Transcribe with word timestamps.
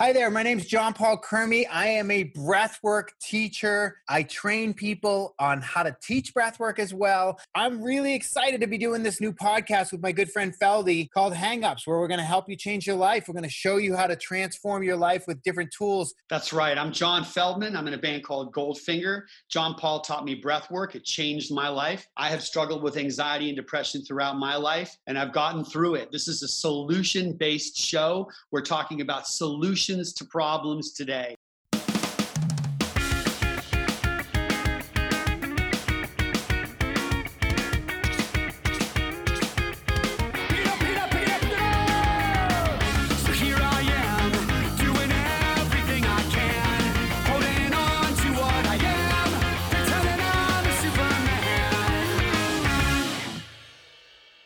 Hi 0.00 0.12
there, 0.12 0.30
my 0.30 0.44
name 0.44 0.60
is 0.60 0.66
Jon 0.66 0.92
Paul 0.94 1.20
Crimi. 1.20 1.64
I 1.68 1.88
am 1.88 2.12
a 2.12 2.30
breathwork 2.30 3.08
teacher. 3.20 3.96
I 4.08 4.22
train 4.22 4.72
people 4.72 5.34
on 5.40 5.60
how 5.60 5.82
to 5.82 5.96
teach 6.00 6.32
breathwork 6.32 6.78
as 6.78 6.94
well. 6.94 7.40
I'm 7.56 7.82
really 7.82 8.14
excited 8.14 8.60
to 8.60 8.68
be 8.68 8.78
doing 8.78 9.02
this 9.02 9.20
new 9.20 9.32
podcast 9.32 9.90
with 9.90 10.00
my 10.00 10.12
good 10.12 10.30
friend 10.30 10.54
Feldy 10.62 11.10
called 11.10 11.34
Hangups, 11.34 11.84
where 11.84 11.98
we're 11.98 12.06
going 12.06 12.20
to 12.20 12.24
help 12.24 12.48
you 12.48 12.54
change 12.54 12.86
your 12.86 12.94
life. 12.94 13.24
We're 13.26 13.32
going 13.34 13.42
to 13.42 13.50
show 13.50 13.78
you 13.78 13.96
how 13.96 14.06
to 14.06 14.14
transform 14.14 14.84
your 14.84 14.94
life 14.94 15.24
with 15.26 15.42
different 15.42 15.72
tools. 15.76 16.14
That's 16.30 16.52
right. 16.52 16.78
I'm 16.78 16.92
John 16.92 17.24
Feldmann. 17.24 17.76
I'm 17.76 17.88
in 17.88 17.94
a 17.94 17.98
band 17.98 18.22
called 18.22 18.54
Goldfinger. 18.54 19.22
John 19.50 19.74
Paul 19.74 20.02
taught 20.02 20.24
me 20.24 20.40
breathwork. 20.40 20.94
It 20.94 21.04
changed 21.04 21.52
my 21.52 21.66
life. 21.66 22.06
I 22.16 22.28
have 22.28 22.44
struggled 22.44 22.84
with 22.84 22.98
anxiety 22.98 23.48
and 23.48 23.56
depression 23.56 24.04
throughout 24.04 24.36
my 24.36 24.54
life, 24.54 24.96
and 25.08 25.18
I've 25.18 25.32
gotten 25.32 25.64
through 25.64 25.96
it. 25.96 26.12
This 26.12 26.28
is 26.28 26.44
a 26.44 26.48
solution 26.48 27.32
based 27.32 27.76
show. 27.76 28.30
We're 28.52 28.60
talking 28.60 29.00
about 29.00 29.26
solutions 29.26 29.87
solutions 29.88 30.12
to 30.12 30.24
problems 30.26 30.92
today. 30.92 31.34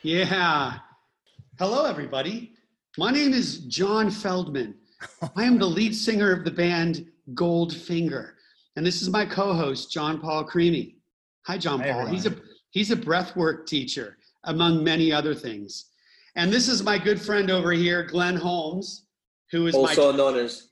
Yeah. 0.04 0.78
Hello, 1.58 1.86
everybody. 1.86 2.52
My 2.98 3.10
name 3.10 3.32
is 3.32 3.58
John 3.58 4.08
Feldmann. 4.08 4.74
I 5.36 5.44
am 5.44 5.58
the 5.58 5.66
lead 5.66 5.94
singer 5.94 6.32
of 6.32 6.44
the 6.44 6.50
band 6.50 7.06
Goldfinger, 7.34 8.32
and 8.76 8.84
this 8.84 9.02
is 9.02 9.10
my 9.10 9.24
co-host 9.24 9.92
Jon 9.92 10.20
Paul 10.20 10.44
Crimi. 10.44 10.96
Hi, 11.46 11.58
John 11.58 11.80
Hi, 11.80 11.90
Paul. 11.90 12.00
Everyone. 12.00 12.14
He's 12.14 12.26
a 12.26 12.36
he's 12.70 12.90
a 12.90 12.96
breathwork 12.96 13.66
teacher, 13.66 14.18
among 14.44 14.82
many 14.82 15.12
other 15.12 15.34
things. 15.34 15.86
And 16.36 16.52
this 16.52 16.68
is 16.68 16.82
my 16.82 16.98
good 16.98 17.20
friend 17.20 17.50
over 17.50 17.72
here, 17.72 18.04
Glenn 18.04 18.36
Holmes, 18.36 19.06
who 19.50 19.66
is 19.66 19.74
also 19.74 20.12
my... 20.12 20.18
known 20.18 20.38
as 20.38 20.68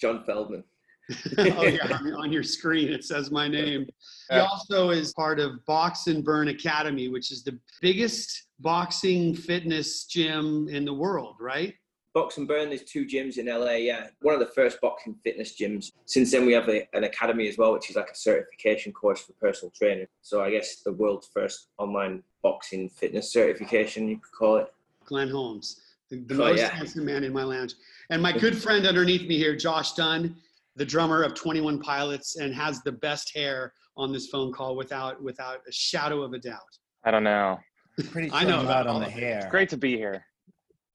John 0.00 0.24
Feldmann. 0.26 0.64
oh 1.38 1.64
yeah, 1.64 1.98
on 2.16 2.32
your 2.32 2.44
screen 2.44 2.88
it 2.88 3.04
says 3.04 3.30
my 3.30 3.48
name. 3.48 3.86
He 4.30 4.38
also 4.38 4.90
is 4.90 5.12
part 5.12 5.40
of 5.40 5.64
Box 5.66 6.06
and 6.06 6.24
Burn 6.24 6.48
Academy, 6.48 7.08
which 7.08 7.30
is 7.32 7.42
the 7.42 7.58
biggest 7.80 8.46
boxing 8.60 9.34
fitness 9.34 10.04
gym 10.04 10.68
in 10.68 10.84
the 10.84 10.94
world, 10.94 11.36
right? 11.40 11.74
Box 12.14 12.36
and 12.36 12.46
Burn, 12.46 12.68
there's 12.68 12.84
two 12.84 13.06
gyms 13.06 13.38
in 13.38 13.46
LA. 13.46 13.72
Yeah, 13.72 14.08
one 14.20 14.34
of 14.34 14.40
the 14.40 14.52
first 14.54 14.80
boxing 14.80 15.14
fitness 15.24 15.56
gyms. 15.58 15.92
Since 16.04 16.32
then, 16.32 16.44
we 16.44 16.52
have 16.52 16.68
a, 16.68 16.86
an 16.92 17.04
academy 17.04 17.48
as 17.48 17.56
well, 17.56 17.72
which 17.72 17.88
is 17.88 17.96
like 17.96 18.10
a 18.10 18.14
certification 18.14 18.92
course 18.92 19.22
for 19.22 19.32
personal 19.34 19.72
training. 19.74 20.06
So 20.20 20.42
I 20.42 20.50
guess 20.50 20.82
the 20.82 20.92
world's 20.92 21.30
first 21.32 21.68
online 21.78 22.22
boxing 22.42 22.90
fitness 22.90 23.32
certification, 23.32 24.08
you 24.08 24.16
could 24.16 24.32
call 24.32 24.56
it. 24.56 24.72
Glenn 25.06 25.30
Holmes, 25.30 25.80
the, 26.10 26.18
the 26.18 26.34
oh, 26.34 26.48
most 26.48 26.58
yeah. 26.58 26.68
handsome 26.68 27.06
man 27.06 27.24
in 27.24 27.32
my 27.32 27.44
lounge, 27.44 27.74
and 28.10 28.20
my 28.20 28.36
good 28.36 28.60
friend 28.60 28.86
underneath 28.86 29.26
me 29.26 29.38
here, 29.38 29.56
Josh 29.56 29.92
Dun, 29.92 30.36
the 30.76 30.84
drummer 30.84 31.22
of 31.22 31.34
Twenty 31.34 31.62
One 31.62 31.80
Pilots, 31.80 32.36
and 32.36 32.54
has 32.54 32.82
the 32.82 32.92
best 32.92 33.34
hair 33.34 33.72
on 33.96 34.12
this 34.12 34.28
phone 34.28 34.52
call 34.52 34.76
without 34.76 35.22
without 35.22 35.60
a 35.66 35.72
shadow 35.72 36.22
of 36.22 36.34
a 36.34 36.38
doubt. 36.38 36.60
I 37.04 37.10
don't 37.10 37.24
know. 37.24 37.58
Pretty 38.10 38.30
I 38.32 38.44
know 38.44 38.60
about 38.62 38.86
on 38.86 39.00
the 39.00 39.08
hair. 39.10 39.38
It's 39.38 39.50
great 39.50 39.68
to 39.70 39.76
be 39.76 39.96
here. 39.96 40.24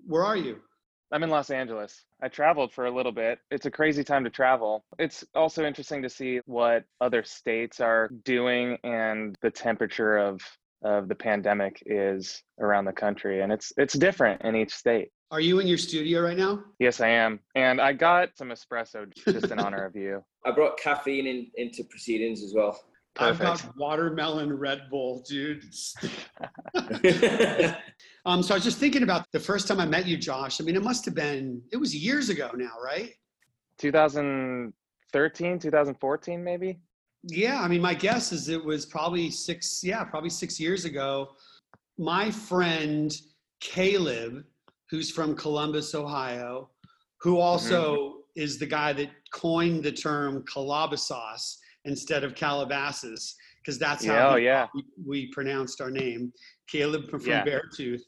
Where 0.06 0.24
are 0.24 0.38
you? 0.38 0.60
I'm 1.12 1.24
in 1.24 1.30
Los 1.30 1.50
Angeles. 1.50 2.04
I 2.22 2.28
traveled 2.28 2.74
for 2.74 2.86
a 2.86 2.92
little 2.92 3.12
bit. 3.12 3.40
It's 3.50 3.66
a 3.66 3.72
crazy 3.72 4.04
time 4.04 4.24
to 4.26 4.30
travel. 4.30 4.84
It's 5.00 5.24
also 5.34 5.66
interesting 5.66 6.02
to 6.02 6.10
see 6.10 6.42
what 6.46 6.84
other 7.00 7.24
states 7.24 7.80
are 7.80 8.10
doing 8.26 8.78
and 8.84 9.36
the 9.42 9.52
temperature 9.52 10.18
of 10.18 10.42
of 10.84 11.08
the 11.08 11.16
pandemic 11.16 11.82
is 11.88 12.44
around 12.60 12.86
the 12.86 12.94
country 12.94 13.42
and 13.42 13.52
it's 13.52 13.74
it's 13.78 13.96
different 13.96 14.42
in 14.44 14.56
each 14.56 14.74
state. 14.74 15.10
Are 15.32 15.42
you 15.42 15.60
in 15.60 15.68
your 15.68 15.78
studio 15.78 16.22
right 16.22 16.38
now? 16.38 16.64
Yes, 16.80 17.02
I 17.02 17.10
am. 17.10 17.40
And 17.56 17.82
I 17.82 17.94
got 17.94 18.30
some 18.38 18.50
espresso 18.50 19.12
just 19.28 19.52
in 19.52 19.60
honor 19.60 19.86
of 19.86 19.96
you. 19.96 20.24
I 20.46 20.52
brought 20.52 20.78
caffeine 20.78 21.28
in, 21.28 21.48
into 21.56 21.84
proceedings 21.84 22.44
as 22.44 22.54
well. 22.56 22.80
Perfect. 23.16 23.42
I've 23.42 23.64
got 23.64 23.78
watermelon 23.78 24.58
Red 24.58 24.84
Bull, 24.90 25.24
dude. 25.28 25.64
um, 28.28 28.44
so 28.44 28.54
I 28.54 28.58
was 28.58 28.66
just 28.66 28.78
thinking 28.78 29.04
about 29.04 29.26
the 29.32 29.40
first 29.40 29.70
time 29.70 29.80
I 29.80 29.86
met 29.86 30.06
you, 30.06 30.18
Josh. 30.18 30.60
I 30.60 30.66
mean, 30.66 30.76
it 30.76 30.84
must 30.84 31.06
have 31.06 31.16
been, 31.16 31.62
it 31.72 31.78
was 31.78 31.96
years 31.96 32.28
ago 32.28 32.52
now, 32.54 32.74
right? 32.84 33.14
2013, 33.78 35.60
2014, 35.60 36.44
maybe? 36.44 36.78
Yeah, 37.24 37.62
I 37.62 37.70
mean, 37.70 37.82
my 37.82 37.94
guess 37.94 38.34
is 38.34 38.50
it 38.50 38.62
was 38.64 38.86
probably 38.86 39.32
six, 39.32 39.82
yeah, 39.82 40.04
probably 40.04 40.30
six 40.30 40.60
years 40.60 40.84
ago. 40.84 41.30
My 41.98 42.30
friend 42.30 43.16
Caleb, 43.62 44.44
who's 44.90 45.10
from 45.10 45.34
Columbus, 45.34 45.96
Ohio, 45.96 46.70
who 47.22 47.40
also 47.40 47.96
mm-hmm. 47.96 48.42
is 48.42 48.60
the 48.60 48.66
guy 48.66 48.92
that 48.92 49.10
coined 49.32 49.86
the 49.86 49.92
term 49.94 50.44
Calabasas 50.52 51.60
instead 51.86 52.26
of 52.26 52.36
Calabasas 52.36 53.38
because 53.68 53.78
that's 53.78 54.06
how 54.06 54.14
yeah, 54.14 54.30
oh, 54.30 54.36
yeah. 54.38 54.68
we, 54.74 54.84
we, 55.06 55.28
pronounced 55.28 55.82
our 55.82 55.92
name. 55.92 56.32
Caleb 56.70 57.10
from 57.10 57.20
yeah. 57.26 57.44
Beartooth. 57.44 58.02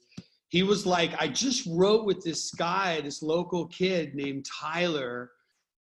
He 0.49 0.63
was 0.63 0.85
like, 0.85 1.11
I 1.21 1.27
just 1.27 1.67
wrote 1.69 2.05
with 2.05 2.23
this 2.23 2.51
guy, 2.51 3.01
this 3.01 3.21
local 3.21 3.67
kid 3.67 4.15
named 4.15 4.45
Tyler, 4.45 5.31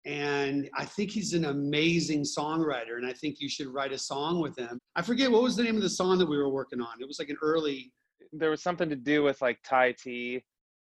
and 0.06 0.70
I 0.76 0.86
think 0.86 1.12
he's 1.12 1.34
an 1.34 1.46
amazing 1.46 2.24
songwriter, 2.24 2.98
and 2.98 3.06
I 3.06 3.14
think 3.14 3.40
you 3.40 3.50
should 3.50 3.68
write 3.68 3.92
a 3.92 3.98
song 3.98 4.40
with 4.42 4.58
him. 4.58 4.80
I 4.96 5.02
forget 5.02 5.32
what 5.32 5.44
was 5.44 5.56
the 5.56 5.64
name 5.64 5.76
of 5.76 5.82
the 5.82 5.90
song 5.90 6.18
that 6.20 6.28
we 6.28 6.38
were 6.38 6.50
working 6.50 6.82
on. 6.82 7.00
It 7.00 7.08
was 7.08 7.20
like 7.20 7.30
an 7.30 7.38
early. 7.42 7.92
There 8.32 8.50
was 8.50 8.62
something 8.62 8.90
to 8.90 8.96
do 8.96 9.24
with 9.24 9.42
like 9.42 9.60
Thai 9.64 9.94
tea. 9.94 10.44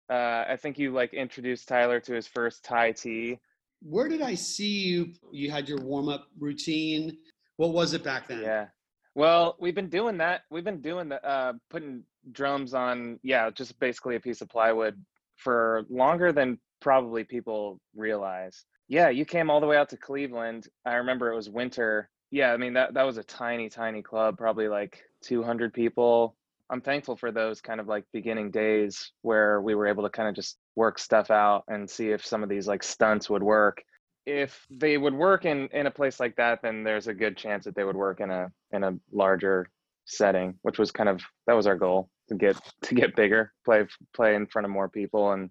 Uh, 0.10 0.46
I 0.48 0.58
think 0.58 0.78
you 0.78 0.92
like 0.92 1.14
introduced 1.14 1.68
Tyler 1.68 2.00
to 2.02 2.14
his 2.14 2.28
first 2.28 2.64
Thai 2.64 2.92
tea 2.92 3.40
where 3.82 4.08
did 4.08 4.22
I 4.22 4.36
see 4.36 4.80
you? 4.80 5.14
You 5.32 5.52
had 5.52 5.68
your 5.68 5.80
warm 5.80 6.08
up 6.08 6.28
routine. 6.40 7.18
What 7.58 7.74
was 7.74 7.94
it 7.94 8.04
back 8.04 8.28
then? 8.28 8.42
Yeah. 8.42 8.68
Well, 9.16 9.58
we've 9.60 9.76
been 9.76 9.90
doing 9.90 10.18
that. 10.20 10.42
We've 10.50 10.64
been 10.64 10.82
doing 10.82 11.10
the 11.10 11.24
uh, 11.26 11.54
putting 11.70 12.04
drums 12.32 12.74
on, 12.74 13.20
yeah, 13.24 13.50
just 13.50 13.80
basically 13.80 14.16
a 14.16 14.20
piece 14.20 14.42
of 14.42 14.50
plywood 14.50 15.04
for 15.38 15.86
longer 15.90 16.32
than 16.32 16.60
probably 16.80 17.24
people 17.24 17.80
realize. 17.96 18.66
Yeah, 18.88 19.10
you 19.10 19.26
came 19.26 19.50
all 19.50 19.62
the 19.62 19.68
way 19.68 19.78
out 19.78 19.90
to 19.90 19.98
Cleveland. 19.98 20.68
I 20.86 20.96
remember 20.96 21.32
it 21.32 21.36
was 21.36 21.50
winter. 21.50 22.10
Yeah, 22.30 22.52
I 22.52 22.58
mean 22.58 22.74
that 22.74 22.94
that 22.94 23.04
was 23.04 23.18
a 23.18 23.24
tiny, 23.24 23.70
tiny 23.70 24.02
club, 24.02 24.38
probably 24.38 24.68
like 24.68 25.02
200 25.24 25.74
people. 25.74 26.36
I'm 26.70 26.82
thankful 26.82 27.18
for 27.18 27.32
those 27.32 27.60
kind 27.60 27.80
of 27.80 27.88
like 27.88 28.06
beginning 28.14 28.52
days 28.52 29.12
where 29.22 29.62
we 29.62 29.76
were 29.76 29.88
able 29.88 30.04
to 30.04 30.10
kind 30.10 30.30
of 30.30 30.36
just 30.36 30.58
work 30.76 31.00
stuff 31.00 31.30
out 31.30 31.66
and 31.68 31.90
see 31.90 32.12
if 32.12 32.26
some 32.26 32.44
of 32.44 32.50
these 32.50 32.68
like 32.68 32.84
stunts 32.84 33.30
would 33.30 33.44
work. 33.44 33.84
If 34.26 34.66
they 34.70 34.98
would 34.98 35.14
work 35.14 35.46
in 35.46 35.68
in 35.74 35.88
a 35.88 35.92
place 35.92 36.20
like 36.20 36.36
that, 36.38 36.62
then 36.62 36.84
there's 36.84 37.08
a 37.08 37.14
good 37.14 37.36
chance 37.36 37.66
that 37.66 37.76
they 37.76 37.84
would 37.84 37.96
work 37.96 38.22
in 38.22 38.32
a 38.32 38.52
in 38.72 38.84
a 38.84 38.94
larger 39.12 39.68
setting, 40.12 40.56
which 40.62 40.80
was 40.80 40.92
kind 40.92 41.10
of 41.10 41.22
that 41.48 41.56
was 41.56 41.68
our 41.68 41.76
goal 41.76 42.10
to 42.30 42.36
get 42.36 42.58
to 42.84 42.96
get 42.96 43.16
bigger, 43.16 43.54
play 43.66 43.86
play 44.16 44.36
in 44.36 44.48
front 44.48 44.66
of 44.66 44.72
more 44.72 44.90
people 44.90 45.32
and 45.32 45.50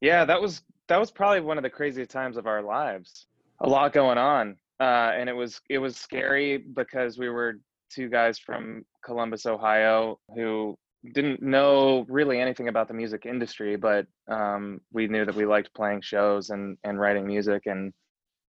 yeah, 0.00 0.24
that 0.24 0.40
was 0.40 0.62
that 0.88 0.98
was 0.98 1.10
probably 1.10 1.40
one 1.40 1.58
of 1.58 1.62
the 1.62 1.70
craziest 1.70 2.10
times 2.10 2.36
of 2.36 2.46
our 2.46 2.62
lives. 2.62 3.26
A 3.60 3.68
lot 3.68 3.92
going 3.92 4.18
on. 4.18 4.56
Uh, 4.80 5.12
and 5.14 5.28
it 5.28 5.32
was 5.32 5.60
it 5.68 5.78
was 5.78 5.96
scary 5.96 6.58
because 6.58 7.18
we 7.18 7.28
were 7.28 7.58
two 7.90 8.08
guys 8.08 8.38
from 8.38 8.84
Columbus, 9.04 9.46
Ohio, 9.46 10.20
who 10.34 10.76
didn't 11.14 11.42
know 11.42 12.04
really 12.08 12.40
anything 12.40 12.68
about 12.68 12.88
the 12.88 12.94
music 12.94 13.26
industry, 13.26 13.76
but 13.76 14.06
um, 14.28 14.80
we 14.92 15.06
knew 15.08 15.24
that 15.24 15.34
we 15.34 15.46
liked 15.46 15.74
playing 15.74 16.00
shows 16.02 16.50
and 16.50 16.76
and 16.84 17.00
writing 17.00 17.26
music. 17.26 17.66
And 17.66 17.92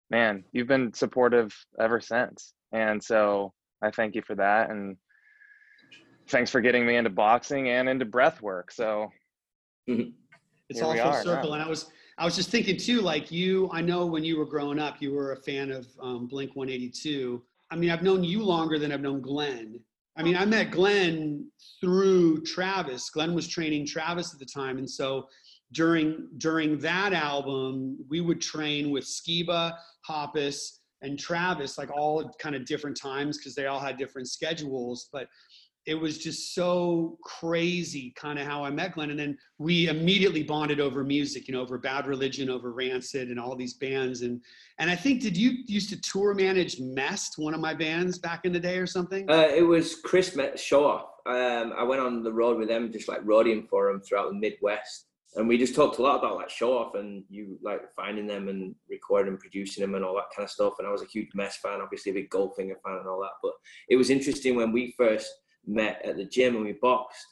man, 0.10 0.46
you've 0.54 0.68
been 0.68 0.94
supportive 0.94 1.54
ever 1.78 2.00
since. 2.00 2.54
And 2.72 3.04
so 3.04 3.54
I 3.82 3.92
thank 3.92 4.16
you 4.16 4.22
for 4.22 4.36
that. 4.36 4.70
And 4.70 4.96
thanks 6.28 6.52
for 6.52 6.62
getting 6.62 6.86
me 6.86 6.96
into 6.96 7.10
boxing 7.10 7.70
and 7.70 7.90
into 7.90 8.06
breath 8.06 8.42
work. 8.42 8.72
So 8.72 9.12
mm-hmm. 9.90 10.12
it's 10.70 10.82
all 10.82 10.96
full 10.96 11.14
circle. 11.24 11.50
Now. 11.50 11.56
And 11.56 11.64
I 11.64 11.68
was 11.70 11.90
I 12.18 12.26
was 12.26 12.36
just 12.36 12.50
thinking 12.50 12.78
too, 12.78 13.02
like 13.02 13.32
you, 13.32 13.70
I 13.72 13.82
know 13.82 14.06
when 14.06 14.24
you 14.24 14.38
were 14.38 14.46
growing 14.46 14.80
up, 14.80 15.02
you 15.02 15.14
were 15.14 15.32
a 15.32 15.38
fan 15.38 15.72
of 15.72 15.88
um, 16.00 16.28
Blink 16.28 16.56
182. 16.56 17.42
I 17.72 17.76
mean, 17.76 17.90
I've 17.90 18.04
known 18.04 18.24
you 18.24 18.44
longer 18.44 18.78
than 18.78 18.92
I've 18.92 19.02
known 19.02 19.22
Glenn. 19.22 19.80
I 20.16 20.22
mean, 20.22 20.36
I 20.36 20.46
met 20.46 20.70
Glenn 20.70 21.48
through 21.82 22.44
Travis. 22.44 23.10
Glenn 23.10 23.34
was 23.34 23.48
training 23.48 23.88
Travis 23.88 24.32
at 24.32 24.40
the 24.40 24.46
time, 24.46 24.78
and 24.78 24.90
so 24.90 25.28
during 25.72 26.28
during 26.38 26.78
that 26.80 27.14
album, 27.14 27.98
we 28.10 28.22
would 28.22 28.40
train 28.40 28.92
with 28.92 29.06
Skiba, 29.06 29.76
Hoppus, 30.08 30.82
and 31.02 31.18
Travis, 31.18 31.78
like 31.78 31.90
all 31.92 32.32
kind 32.40 32.56
of 32.56 32.66
different 32.66 32.96
times 32.96 33.38
because 33.38 33.56
they 33.56 33.66
all 33.66 33.80
had 33.80 33.98
different 33.98 34.30
schedules. 34.30 35.10
But 35.12 35.28
it 35.86 35.96
was 35.96 36.18
just 36.18 36.56
so 36.56 37.18
crazy 37.24 38.14
kind 38.16 38.40
of 38.40 38.46
how 38.46 38.64
I 38.64 38.70
met 38.70 38.94
Glenn. 38.94 39.10
And 39.10 39.20
then 39.20 39.38
we 39.58 39.88
immediately 39.88 40.44
bonded 40.44 40.80
over 40.80 41.04
music, 41.04 41.48
you 41.48 41.54
know, 41.54 41.62
over 41.62 41.78
Bad 41.78 42.08
Religion, 42.08 42.50
over 42.50 42.72
Rancid 42.72 43.30
and 43.30 43.40
all 43.40 43.56
these 43.56 43.74
bands. 43.74 44.22
And 44.22 44.42
and 44.80 44.90
I 44.90 44.96
think 44.96 45.22
did 45.22 45.36
you 45.36 45.64
used 45.66 45.90
to 45.90 46.02
tour 46.02 46.34
manage 46.34 46.80
Mest, 46.80 47.38
one 47.38 47.54
of 47.54 47.60
my 47.60 47.74
bands 47.74 48.18
back 48.18 48.46
in 48.46 48.54
the 48.54 48.60
day 48.60 48.78
or 48.78 48.88
something? 48.88 49.30
Uh, 49.30 49.50
it 49.54 49.64
was 49.64 49.96
Chris 49.96 50.38
Off. 50.72 51.10
Um, 51.26 51.74
I 51.78 51.84
went 51.84 52.02
on 52.02 52.24
the 52.24 52.34
road 52.34 52.58
with 52.58 52.68
them, 52.68 52.92
just 52.92 53.08
like 53.08 53.22
roading 53.24 53.68
for 53.68 53.92
them 53.92 54.02
throughout 54.02 54.30
the 54.30 54.36
Midwest. 54.36 55.08
And 55.36 55.48
we 55.48 55.58
just 55.58 55.74
talked 55.74 55.98
a 55.98 56.02
lot 56.02 56.20
about 56.20 56.36
like 56.36 56.50
show 56.50 56.78
off 56.78 56.94
and 56.94 57.24
you 57.28 57.58
like 57.64 57.82
finding 57.96 58.28
them 58.28 58.50
and 58.50 58.76
recording 58.88 59.32
and 59.32 59.40
producing 59.40 59.82
them 59.82 59.96
and 59.96 60.06
all 60.06 60.14
that 60.16 60.30
kind 60.36 60.46
of 60.46 60.52
stuff. 60.52 60.74
And 60.78 60.88
I 60.88 60.92
was 60.92 61.02
a 61.02 61.08
huge 61.08 61.30
Mest 61.34 61.60
fan, 61.60 61.82
obviously 61.82 62.12
a 62.12 62.16
big 62.16 62.30
Goldfinger 62.30 62.76
fan 62.86 63.00
and 63.00 63.08
all 63.08 63.20
that. 63.22 63.32
But 63.42 63.54
it 63.90 63.96
was 63.96 64.12
interesting 64.12 64.56
when 64.56 64.72
we 64.72 64.94
first 64.96 65.28
met 65.66 66.02
at 66.06 66.18
the 66.18 66.26
gym 66.26 66.56
and 66.56 66.66
we 66.66 66.74
boxed, 66.74 67.26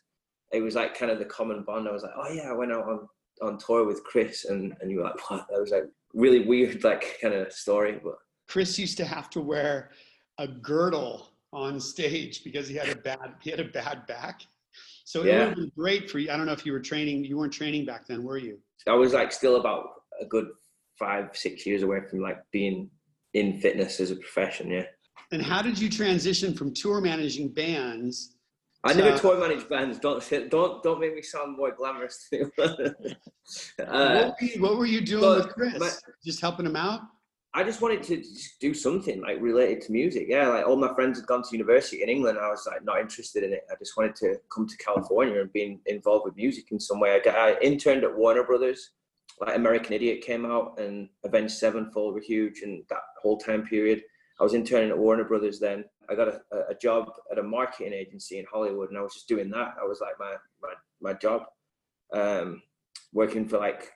it 0.51 0.61
was 0.61 0.75
like 0.75 0.97
kind 0.97 1.11
of 1.11 1.19
the 1.19 1.25
common 1.25 1.63
bond. 1.63 1.87
I 1.87 1.91
was 1.91 2.03
like, 2.03 2.13
oh 2.17 2.31
yeah, 2.31 2.49
I 2.49 2.53
went 2.53 2.71
out 2.71 2.87
on, 2.87 3.07
on 3.41 3.57
tour 3.57 3.85
with 3.85 4.03
Chris, 4.03 4.45
and 4.45 4.75
and 4.81 4.91
you 4.91 4.97
were 4.97 5.03
like, 5.03 5.29
what? 5.29 5.47
That 5.49 5.59
was 5.59 5.71
like 5.71 5.85
really 6.13 6.45
weird, 6.45 6.83
like 6.83 7.17
kind 7.21 7.33
of 7.33 7.51
story. 7.51 7.99
But 8.03 8.15
Chris 8.47 8.77
used 8.77 8.97
to 8.97 9.05
have 9.05 9.29
to 9.31 9.41
wear 9.41 9.91
a 10.37 10.47
girdle 10.47 11.29
on 11.53 11.79
stage 11.79 12.43
because 12.43 12.67
he 12.67 12.75
had 12.75 12.89
a 12.89 12.95
bad 12.95 13.35
he 13.41 13.49
had 13.49 13.59
a 13.59 13.65
bad 13.65 14.05
back. 14.07 14.41
So 15.05 15.23
yeah. 15.23 15.31
it 15.31 15.39
would 15.39 15.47
have 15.47 15.55
been 15.57 15.71
great 15.77 16.09
for 16.09 16.19
you. 16.19 16.31
I 16.31 16.37
don't 16.37 16.45
know 16.45 16.53
if 16.53 16.65
you 16.65 16.71
were 16.71 16.79
training. 16.79 17.25
You 17.25 17.37
weren't 17.37 17.53
training 17.53 17.85
back 17.85 18.07
then, 18.07 18.23
were 18.23 18.37
you? 18.37 18.57
I 18.87 18.93
was 18.93 19.13
like 19.13 19.31
still 19.31 19.57
about 19.57 19.85
a 20.21 20.25
good 20.25 20.47
five, 20.97 21.29
six 21.33 21.65
years 21.65 21.83
away 21.83 21.99
from 22.09 22.19
like 22.19 22.37
being 22.51 22.89
in 23.33 23.59
fitness 23.59 23.99
as 23.99 24.11
a 24.11 24.15
profession. 24.15 24.69
Yeah. 24.69 24.85
And 25.31 25.41
how 25.41 25.61
did 25.61 25.79
you 25.79 25.89
transition 25.89 26.53
from 26.53 26.73
tour 26.73 26.99
managing 26.99 27.49
bands? 27.53 28.35
I 28.83 28.93
never 28.93 29.17
tour 29.17 29.39
managed 29.39 29.69
bands. 29.69 29.99
Don't 29.99 30.23
don't 30.49 30.81
don't 30.81 30.99
make 30.99 31.15
me 31.15 31.21
sound 31.21 31.55
more 31.55 31.71
glamorous. 31.71 32.27
uh, 32.33 32.89
what, 33.77 33.87
were 33.87 34.35
you, 34.41 34.61
what, 34.61 34.77
were 34.77 34.85
you, 34.85 35.01
doing 35.01 35.35
with 35.37 35.49
Chris? 35.49 35.79
My, 35.79 35.89
just 36.25 36.41
helping 36.41 36.65
him 36.65 36.75
out. 36.75 37.01
I 37.53 37.63
just 37.63 37.81
wanted 37.81 38.01
to 38.03 38.17
just 38.17 38.59
do 38.59 38.73
something 38.73 39.21
like 39.21 39.39
related 39.41 39.81
to 39.81 39.91
music. 39.91 40.25
Yeah, 40.29 40.47
like 40.47 40.65
all 40.65 40.77
my 40.77 40.93
friends 40.95 41.19
had 41.19 41.27
gone 41.27 41.43
to 41.43 41.49
university 41.51 42.01
in 42.01 42.09
England. 42.09 42.39
I 42.39 42.49
was 42.49 42.65
like 42.65 42.83
not 42.83 42.99
interested 42.99 43.43
in 43.43 43.53
it. 43.53 43.61
I 43.69 43.75
just 43.77 43.95
wanted 43.97 44.15
to 44.17 44.37
come 44.53 44.67
to 44.67 44.77
California 44.77 45.41
and 45.41 45.53
be 45.53 45.79
involved 45.85 46.25
with 46.25 46.35
music 46.35 46.71
in 46.71 46.79
some 46.79 46.99
way. 46.99 47.21
I, 47.23 47.29
I 47.29 47.59
interned 47.61 48.03
at 48.03 48.15
Warner 48.15 48.43
Brothers. 48.43 48.91
Like 49.39 49.55
American 49.55 49.93
Idiot 49.93 50.21
came 50.21 50.45
out 50.45 50.79
and 50.79 51.09
Avenged 51.23 51.53
Sevenfold 51.55 52.15
were 52.15 52.21
huge, 52.21 52.61
and 52.61 52.83
that 52.89 53.01
whole 53.21 53.37
time 53.37 53.63
period. 53.63 54.01
I 54.41 54.43
was 54.43 54.55
interning 54.55 54.89
at 54.89 54.97
Warner 54.97 55.23
Brothers 55.23 55.59
then. 55.59 55.85
I 56.09 56.15
got 56.15 56.27
a, 56.27 56.41
a 56.69 56.75
job 56.81 57.11
at 57.31 57.37
a 57.37 57.43
marketing 57.43 57.93
agency 57.93 58.39
in 58.39 58.45
Hollywood, 58.51 58.89
and 58.89 58.97
I 58.97 59.01
was 59.03 59.13
just 59.13 59.27
doing 59.27 59.51
that. 59.51 59.75
I 59.79 59.85
was 59.85 60.01
like 60.01 60.15
my 60.19 60.33
my 60.61 60.73
my 60.99 61.13
job, 61.13 61.43
um, 62.11 62.63
working 63.13 63.47
for 63.47 63.59
like 63.59 63.91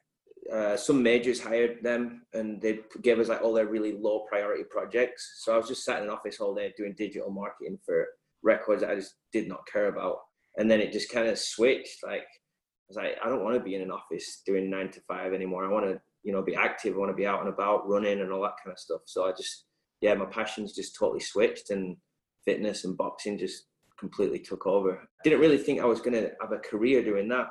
uh, 0.53 0.77
some 0.77 1.01
majors 1.01 1.41
hired 1.41 1.81
them, 1.81 2.21
and 2.33 2.61
they 2.61 2.81
gave 3.01 3.17
us 3.19 3.27
like 3.27 3.41
all 3.41 3.53
their 3.53 3.65
really 3.65 3.97
low 3.97 4.25
priority 4.29 4.63
projects. 4.69 5.41
So 5.43 5.51
I 5.51 5.57
was 5.57 5.67
just 5.67 5.83
sat 5.83 5.97
in 5.97 6.03
an 6.03 6.11
office 6.11 6.39
all 6.39 6.53
day 6.53 6.71
doing 6.77 6.93
digital 6.95 7.31
marketing 7.31 7.79
for 7.83 8.05
records 8.43 8.81
that 8.81 8.91
I 8.91 8.95
just 8.95 9.15
did 9.33 9.47
not 9.47 9.65
care 9.65 9.87
about. 9.87 10.17
And 10.57 10.69
then 10.69 10.79
it 10.79 10.93
just 10.93 11.11
kind 11.11 11.27
of 11.27 11.39
switched. 11.39 12.03
Like 12.03 12.21
I 12.21 12.87
was 12.87 12.97
like, 12.97 13.15
I 13.23 13.29
don't 13.29 13.43
want 13.43 13.57
to 13.57 13.63
be 13.63 13.73
in 13.73 13.81
an 13.81 13.91
office 13.91 14.43
doing 14.45 14.69
nine 14.69 14.91
to 14.91 15.01
five 15.07 15.33
anymore. 15.33 15.65
I 15.65 15.69
want 15.69 15.85
to, 15.87 15.99
you 16.23 16.31
know, 16.31 16.43
be 16.43 16.55
active. 16.55 16.93
I 16.93 16.99
want 16.99 17.09
to 17.09 17.15
be 17.15 17.25
out 17.25 17.39
and 17.39 17.49
about, 17.49 17.89
running, 17.89 18.21
and 18.21 18.31
all 18.31 18.43
that 18.43 18.57
kind 18.63 18.71
of 18.71 18.79
stuff. 18.79 19.01
So 19.05 19.25
I 19.25 19.31
just 19.31 19.65
yeah, 20.05 20.13
my 20.13 20.25
passions 20.25 20.75
just 20.75 20.95
totally 20.95 21.19
switched 21.19 21.71
and 21.71 21.97
fitness 22.45 22.85
and 22.85 22.95
boxing 22.95 23.39
just 23.39 23.63
completely 23.99 24.37
took 24.37 24.67
over. 24.67 25.01
Didn't 25.23 25.39
really 25.39 25.57
think 25.57 25.81
I 25.81 25.85
was 25.85 25.99
going 25.99 26.13
to 26.13 26.29
have 26.39 26.51
a 26.51 26.59
career 26.59 27.03
doing 27.03 27.27
that 27.29 27.47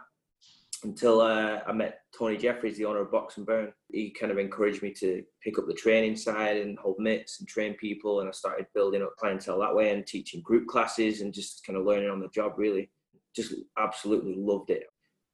until 0.85 1.21
uh, 1.21 1.59
I 1.67 1.73
met 1.73 1.99
Tony 2.17 2.37
Jeffries, 2.37 2.77
the 2.77 2.85
owner 2.85 3.01
of 3.01 3.11
Box 3.11 3.39
and 3.39 3.47
Burn. 3.47 3.73
He 3.91 4.13
kind 4.13 4.31
of 4.31 4.39
encouraged 4.39 4.85
me 4.85 4.93
to 5.01 5.25
pick 5.43 5.59
up 5.59 5.67
the 5.67 5.75
training 5.75 6.15
side 6.15 6.59
and 6.59 6.79
hold 6.79 7.01
mitts 7.01 7.41
and 7.41 7.49
train 7.49 7.75
people. 7.75 8.21
And 8.21 8.29
I 8.29 8.33
started 8.33 8.67
building 8.73 9.03
up 9.03 9.17
clientele 9.19 9.59
that 9.59 9.75
way 9.75 9.91
and 9.91 10.07
teaching 10.07 10.41
group 10.41 10.69
classes 10.69 11.23
and 11.23 11.35
just 11.35 11.67
kind 11.67 11.77
of 11.77 11.85
learning 11.85 12.11
on 12.11 12.21
the 12.21 12.29
job, 12.29 12.53
really. 12.57 12.89
Just 13.35 13.53
absolutely 13.77 14.37
loved 14.39 14.71
it. 14.71 14.85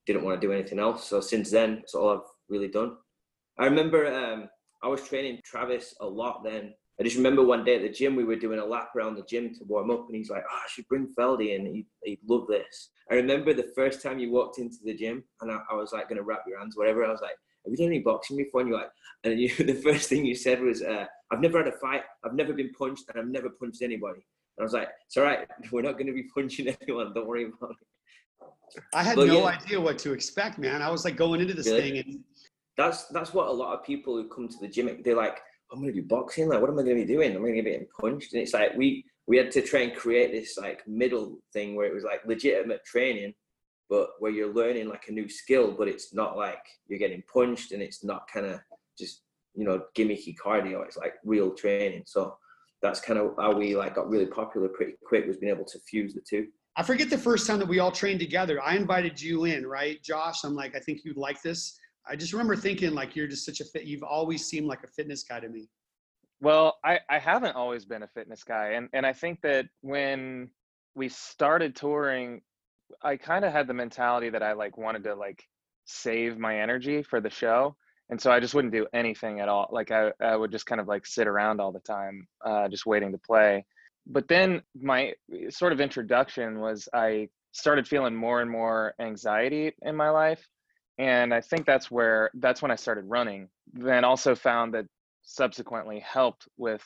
Didn't 0.06 0.24
want 0.24 0.40
to 0.40 0.46
do 0.46 0.54
anything 0.54 0.78
else. 0.78 1.06
So 1.06 1.20
since 1.20 1.50
then, 1.50 1.76
that's 1.76 1.94
all 1.94 2.08
I've 2.08 2.30
really 2.48 2.68
done. 2.68 2.96
I 3.58 3.66
remember 3.66 4.10
um, 4.10 4.48
I 4.82 4.88
was 4.88 5.06
training 5.06 5.40
Travis 5.44 5.94
a 6.00 6.06
lot 6.06 6.42
then 6.42 6.72
I 7.00 7.02
just 7.02 7.16
remember 7.16 7.42
one 7.42 7.64
day 7.64 7.76
at 7.76 7.82
the 7.82 7.88
gym, 7.88 8.14
we 8.14 8.24
were 8.24 8.36
doing 8.36 8.58
a 8.58 8.64
lap 8.64 8.90
around 8.94 9.14
the 9.14 9.22
gym 9.22 9.54
to 9.54 9.64
warm 9.64 9.90
up, 9.90 10.06
and 10.06 10.16
he's 10.16 10.28
like, 10.28 10.44
oh, 10.50 10.54
I 10.54 10.68
should 10.68 10.86
bring 10.86 11.08
Feldy 11.18 11.56
in. 11.56 11.64
He'd, 11.64 11.86
he'd 12.04 12.20
love 12.28 12.46
this. 12.46 12.90
I 13.10 13.14
remember 13.14 13.54
the 13.54 13.72
first 13.74 14.02
time 14.02 14.18
you 14.18 14.30
walked 14.30 14.58
into 14.58 14.76
the 14.84 14.92
gym, 14.92 15.24
and 15.40 15.50
I, 15.50 15.60
I 15.70 15.74
was 15.76 15.92
like, 15.92 16.10
going 16.10 16.18
to 16.18 16.22
wrap 16.22 16.42
your 16.46 16.58
hands, 16.58 16.76
whatever. 16.76 17.02
I 17.06 17.10
was 17.10 17.22
like, 17.22 17.36
have 17.64 17.72
you 17.72 17.76
done 17.78 17.86
any 17.86 18.00
boxing 18.00 18.36
before? 18.36 18.60
And 18.60 18.68
you're 18.68 18.78
like, 18.78 18.90
and 19.24 19.40
you, 19.40 19.48
the 19.64 19.80
first 19.82 20.10
thing 20.10 20.26
you 20.26 20.34
said 20.34 20.60
was, 20.60 20.82
uh, 20.82 21.06
I've 21.30 21.40
never 21.40 21.56
had 21.56 21.68
a 21.68 21.78
fight, 21.78 22.02
I've 22.22 22.34
never 22.34 22.52
been 22.52 22.70
punched, 22.78 23.04
and 23.08 23.18
I've 23.18 23.28
never 23.28 23.48
punched 23.48 23.80
anybody. 23.80 24.20
And 24.58 24.62
I 24.62 24.64
was 24.64 24.74
like, 24.74 24.88
it's 25.06 25.16
all 25.16 25.24
right, 25.24 25.48
we're 25.72 25.80
not 25.80 25.94
going 25.94 26.08
to 26.08 26.12
be 26.12 26.24
punching 26.34 26.68
anyone, 26.82 27.14
don't 27.14 27.26
worry 27.26 27.44
about 27.44 27.70
it. 27.70 28.76
I 28.94 29.02
had 29.02 29.16
but 29.16 29.26
no 29.26 29.40
yeah. 29.40 29.56
idea 29.56 29.80
what 29.80 29.98
to 30.00 30.12
expect, 30.12 30.58
man. 30.58 30.82
I 30.82 30.90
was 30.90 31.04
like 31.04 31.16
going 31.16 31.40
into 31.40 31.54
this 31.54 31.66
really? 31.66 31.80
thing 31.80 31.98
and 31.98 32.24
that's 32.76 33.06
that's 33.08 33.34
what 33.34 33.48
a 33.48 33.52
lot 33.52 33.76
of 33.76 33.84
people 33.84 34.14
who 34.16 34.28
come 34.28 34.48
to 34.48 34.58
the 34.58 34.68
gym 34.68 34.88
they're 35.04 35.16
like 35.16 35.40
I'm 35.72 35.80
going 35.80 35.92
to 35.94 36.00
do 36.00 36.06
boxing. 36.06 36.48
Like, 36.48 36.60
what 36.60 36.70
am 36.70 36.78
I 36.78 36.82
going 36.82 36.96
to 36.96 37.04
be 37.04 37.12
doing? 37.12 37.34
I'm 37.34 37.42
going 37.42 37.56
to 37.56 37.62
be 37.62 37.70
getting 37.70 37.86
punched. 38.00 38.32
And 38.32 38.42
it's 38.42 38.54
like 38.54 38.76
we 38.76 39.04
we 39.26 39.36
had 39.36 39.50
to 39.52 39.62
try 39.62 39.80
and 39.80 39.94
create 39.94 40.32
this 40.32 40.58
like 40.58 40.86
middle 40.86 41.38
thing 41.52 41.76
where 41.76 41.86
it 41.86 41.94
was 41.94 42.04
like 42.04 42.20
legitimate 42.26 42.84
training, 42.84 43.32
but 43.88 44.10
where 44.18 44.32
you're 44.32 44.52
learning 44.52 44.88
like 44.88 45.04
a 45.08 45.12
new 45.12 45.28
skill, 45.28 45.72
but 45.72 45.88
it's 45.88 46.12
not 46.12 46.36
like 46.36 46.62
you're 46.88 46.98
getting 46.98 47.22
punched 47.32 47.72
and 47.72 47.82
it's 47.82 48.02
not 48.02 48.28
kind 48.32 48.46
of 48.46 48.60
just 48.98 49.22
you 49.54 49.64
know 49.64 49.82
gimmicky 49.96 50.34
cardio. 50.36 50.84
It's 50.84 50.96
like 50.96 51.14
real 51.24 51.54
training. 51.54 52.02
So 52.06 52.36
that's 52.82 53.00
kind 53.00 53.18
of 53.18 53.34
how 53.38 53.52
we 53.52 53.76
like 53.76 53.94
got 53.94 54.08
really 54.08 54.26
popular 54.26 54.68
pretty 54.68 54.94
quick 55.04 55.26
was 55.26 55.36
being 55.36 55.52
able 55.52 55.66
to 55.66 55.78
fuse 55.80 56.14
the 56.14 56.22
two. 56.28 56.48
I 56.76 56.82
forget 56.82 57.10
the 57.10 57.18
first 57.18 57.46
time 57.46 57.58
that 57.58 57.68
we 57.68 57.78
all 57.78 57.92
trained 57.92 58.20
together. 58.20 58.62
I 58.62 58.76
invited 58.76 59.20
you 59.20 59.44
in, 59.44 59.66
right, 59.66 60.02
Josh? 60.02 60.44
I'm 60.44 60.54
like, 60.54 60.74
I 60.76 60.78
think 60.78 61.00
you'd 61.04 61.16
like 61.16 61.42
this. 61.42 61.78
I 62.10 62.16
just 62.16 62.32
remember 62.32 62.56
thinking 62.56 62.92
like 62.92 63.14
you're 63.14 63.28
just 63.28 63.46
such 63.46 63.60
a 63.60 63.64
fit. 63.64 63.84
You've 63.84 64.02
always 64.02 64.46
seemed 64.46 64.66
like 64.66 64.82
a 64.82 64.88
fitness 64.88 65.22
guy 65.22 65.38
to 65.38 65.48
me. 65.48 65.68
Well, 66.40 66.78
I, 66.84 66.98
I 67.08 67.18
haven't 67.20 67.54
always 67.54 67.84
been 67.84 68.02
a 68.02 68.08
fitness 68.08 68.42
guy. 68.42 68.72
And, 68.72 68.88
and 68.92 69.06
I 69.06 69.12
think 69.12 69.40
that 69.42 69.66
when 69.82 70.50
we 70.96 71.08
started 71.08 71.76
touring, 71.76 72.40
I 73.02 73.16
kind 73.16 73.44
of 73.44 73.52
had 73.52 73.68
the 73.68 73.74
mentality 73.74 74.28
that 74.30 74.42
I 74.42 74.54
like 74.54 74.76
wanted 74.76 75.04
to 75.04 75.14
like 75.14 75.44
save 75.84 76.36
my 76.36 76.60
energy 76.60 77.02
for 77.04 77.20
the 77.20 77.30
show. 77.30 77.76
And 78.08 78.20
so 78.20 78.32
I 78.32 78.40
just 78.40 78.54
wouldn't 78.54 78.72
do 78.72 78.88
anything 78.92 79.38
at 79.38 79.48
all. 79.48 79.68
Like 79.70 79.92
I, 79.92 80.10
I 80.20 80.34
would 80.34 80.50
just 80.50 80.66
kind 80.66 80.80
of 80.80 80.88
like 80.88 81.06
sit 81.06 81.28
around 81.28 81.60
all 81.60 81.70
the 81.70 81.80
time, 81.80 82.26
uh, 82.44 82.68
just 82.68 82.86
waiting 82.86 83.12
to 83.12 83.18
play. 83.18 83.64
But 84.06 84.26
then 84.26 84.62
my 84.80 85.12
sort 85.50 85.72
of 85.72 85.80
introduction 85.80 86.58
was 86.58 86.88
I 86.92 87.28
started 87.52 87.86
feeling 87.86 88.16
more 88.16 88.40
and 88.40 88.50
more 88.50 88.94
anxiety 88.98 89.72
in 89.82 89.94
my 89.94 90.10
life 90.10 90.44
and 91.00 91.32
i 91.32 91.40
think 91.40 91.66
that's 91.66 91.90
where 91.90 92.30
that's 92.34 92.62
when 92.62 92.70
i 92.70 92.76
started 92.76 93.04
running 93.06 93.48
then 93.72 94.04
also 94.04 94.34
found 94.34 94.72
that 94.74 94.84
subsequently 95.22 95.98
helped 96.00 96.46
with 96.58 96.84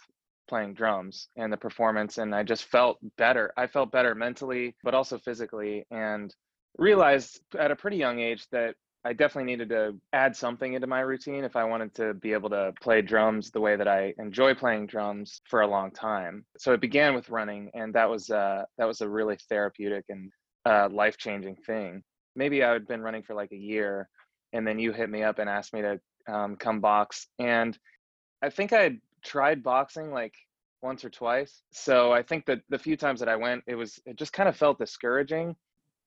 playing 0.49 0.73
drums 0.73 1.29
and 1.37 1.53
the 1.53 1.57
performance 1.57 2.19
and 2.19 2.35
i 2.35 2.43
just 2.43 2.65
felt 2.65 2.99
better. 3.17 3.53
I 3.57 3.67
felt 3.67 3.91
better 3.91 4.15
mentally 4.15 4.75
but 4.85 4.95
also 4.95 5.19
physically 5.19 5.85
and 5.91 6.35
realized 6.79 7.41
at 7.59 7.71
a 7.71 7.77
pretty 7.77 7.97
young 7.97 8.21
age 8.21 8.47
that 8.53 8.75
i 9.05 9.13
definitely 9.13 9.51
needed 9.51 9.69
to 9.71 9.99
add 10.13 10.37
something 10.37 10.75
into 10.75 10.87
my 10.87 11.01
routine 11.01 11.45
if 11.45 11.57
i 11.57 11.65
wanted 11.65 11.95
to 11.95 12.15
be 12.15 12.33
able 12.33 12.51
to 12.51 12.73
play 12.81 13.01
drums 13.03 13.51
the 13.51 13.61
way 13.61 13.75
that 13.75 13.89
i 13.89 14.13
enjoy 14.19 14.55
playing 14.55 14.87
drums 14.87 15.41
for 15.49 15.63
a 15.63 15.67
long 15.67 15.91
time. 15.91 16.45
So 16.59 16.73
it 16.73 16.81
began 16.81 17.15
with 17.15 17.31
running 17.31 17.71
and 17.75 17.93
that 17.95 18.09
was 18.09 18.31
uh, 18.31 18.65
that 18.79 18.87
was 18.87 19.01
a 19.01 19.09
really 19.09 19.39
therapeutic 19.49 20.05
and 20.09 20.31
uh, 20.67 20.89
life-changing 20.91 21.57
thing 21.67 22.03
maybe 22.37 22.63
I 22.63 22.73
had 22.73 22.87
been 22.87 23.03
running 23.03 23.23
for 23.23 23.35
like 23.35 23.53
a 23.53 23.57
year, 23.57 24.09
and 24.53 24.67
then 24.67 24.79
you 24.79 24.93
hit 24.93 25.11
me 25.11 25.23
up 25.23 25.39
and 25.39 25.49
asked 25.49 25.73
me 25.73 25.83
to 25.83 26.01
um, 26.33 26.57
come 26.57 26.81
box. 26.81 27.27
And 27.39 27.79
I 28.43 28.51
think 28.51 28.73
I 28.73 28.83
had 28.83 28.99
tried 29.25 29.63
boxing 29.63 30.13
like 30.13 30.35
once 30.83 31.05
or 31.05 31.11
twice. 31.11 31.63
So 31.73 32.13
I 32.13 32.23
think 32.23 32.47
that 32.47 32.61
the 32.69 32.79
few 32.79 32.97
times 32.97 33.21
that 33.21 33.29
I 33.29 33.37
went, 33.37 33.65
it 33.67 33.75
was 33.75 33.99
it 34.07 34.17
just 34.17 34.33
kind 34.33 34.49
of 34.49 34.57
felt 34.57 34.79
discouraging. 34.79 35.57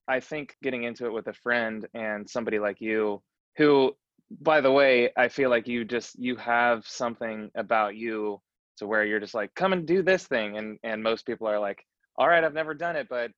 I 0.07 0.19
think 0.19 0.55
getting 0.63 0.83
into 0.83 1.05
it 1.05 1.13
with 1.13 1.27
a 1.27 1.33
friend 1.33 1.85
and 1.93 2.29
somebody 2.29 2.59
like 2.59 2.79
you, 2.79 3.21
who, 3.57 3.93
by 4.39 4.61
the 4.61 4.71
way, 4.71 5.11
I 5.17 5.27
feel 5.27 5.49
like 5.49 5.67
you 5.67 5.83
just 5.83 6.17
you 6.17 6.35
have 6.37 6.87
something 6.87 7.51
about 7.55 7.95
you 7.95 8.39
to 8.77 8.87
where 8.87 9.03
you're 9.03 9.19
just 9.19 9.33
like, 9.33 9.53
come 9.55 9.73
and 9.73 9.85
do 9.85 10.01
this 10.01 10.25
thing, 10.25 10.57
and 10.57 10.77
and 10.83 11.03
most 11.03 11.25
people 11.25 11.47
are 11.47 11.59
like, 11.59 11.83
all 12.17 12.27
right, 12.27 12.43
I've 12.43 12.53
never 12.53 12.73
done 12.73 12.95
it, 12.95 13.07
but 13.09 13.31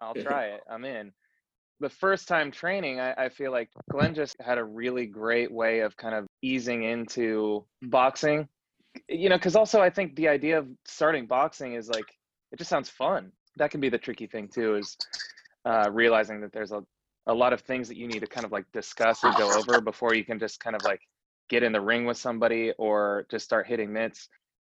I'll 0.00 0.14
try 0.26 0.46
it. 0.46 0.60
I'm 0.70 0.84
in 0.84 1.12
the 1.80 1.88
first 1.88 2.28
time 2.28 2.50
training, 2.50 3.00
I, 3.00 3.12
I, 3.14 3.28
feel 3.28 3.50
like 3.50 3.68
Glenn 3.90 4.14
just 4.14 4.36
had 4.40 4.58
a 4.58 4.64
really 4.64 5.06
great 5.06 5.50
way 5.50 5.80
of 5.80 5.96
kind 5.96 6.14
of 6.14 6.26
easing 6.42 6.84
into 6.84 7.64
boxing. 7.82 8.48
You 9.08 9.28
know, 9.28 9.36
because 9.36 9.56
also 9.56 9.80
I 9.80 9.90
think 9.90 10.14
the 10.14 10.28
idea 10.28 10.58
of 10.58 10.68
starting 10.84 11.26
boxing 11.26 11.74
is 11.74 11.88
like 11.88 12.06
it 12.52 12.58
just 12.58 12.70
sounds 12.70 12.88
fun. 12.88 13.32
that 13.56 13.70
can 13.70 13.80
be 13.80 13.88
the 13.88 13.98
tricky 13.98 14.26
thing 14.28 14.48
too 14.48 14.76
is 14.76 14.96
uh, 15.64 15.90
realizing 15.90 16.40
that 16.40 16.52
there's 16.52 16.70
a, 16.70 16.82
a 17.26 17.34
lot 17.34 17.52
of 17.52 17.60
things 17.62 17.88
that 17.88 17.96
you 17.96 18.06
need 18.06 18.20
to 18.20 18.26
kind 18.26 18.44
of 18.44 18.52
like 18.52 18.64
discuss 18.72 19.24
or 19.24 19.32
go 19.32 19.50
over 19.58 19.80
before 19.80 20.14
you 20.14 20.24
can 20.24 20.38
just 20.38 20.60
kind 20.60 20.76
of 20.76 20.82
like 20.84 21.00
get 21.48 21.62
in 21.62 21.72
the 21.72 21.80
ring 21.80 22.04
with 22.04 22.16
somebody 22.16 22.72
or 22.78 23.26
just 23.30 23.44
start 23.44 23.66
hitting 23.66 23.92
mitts 23.92 24.28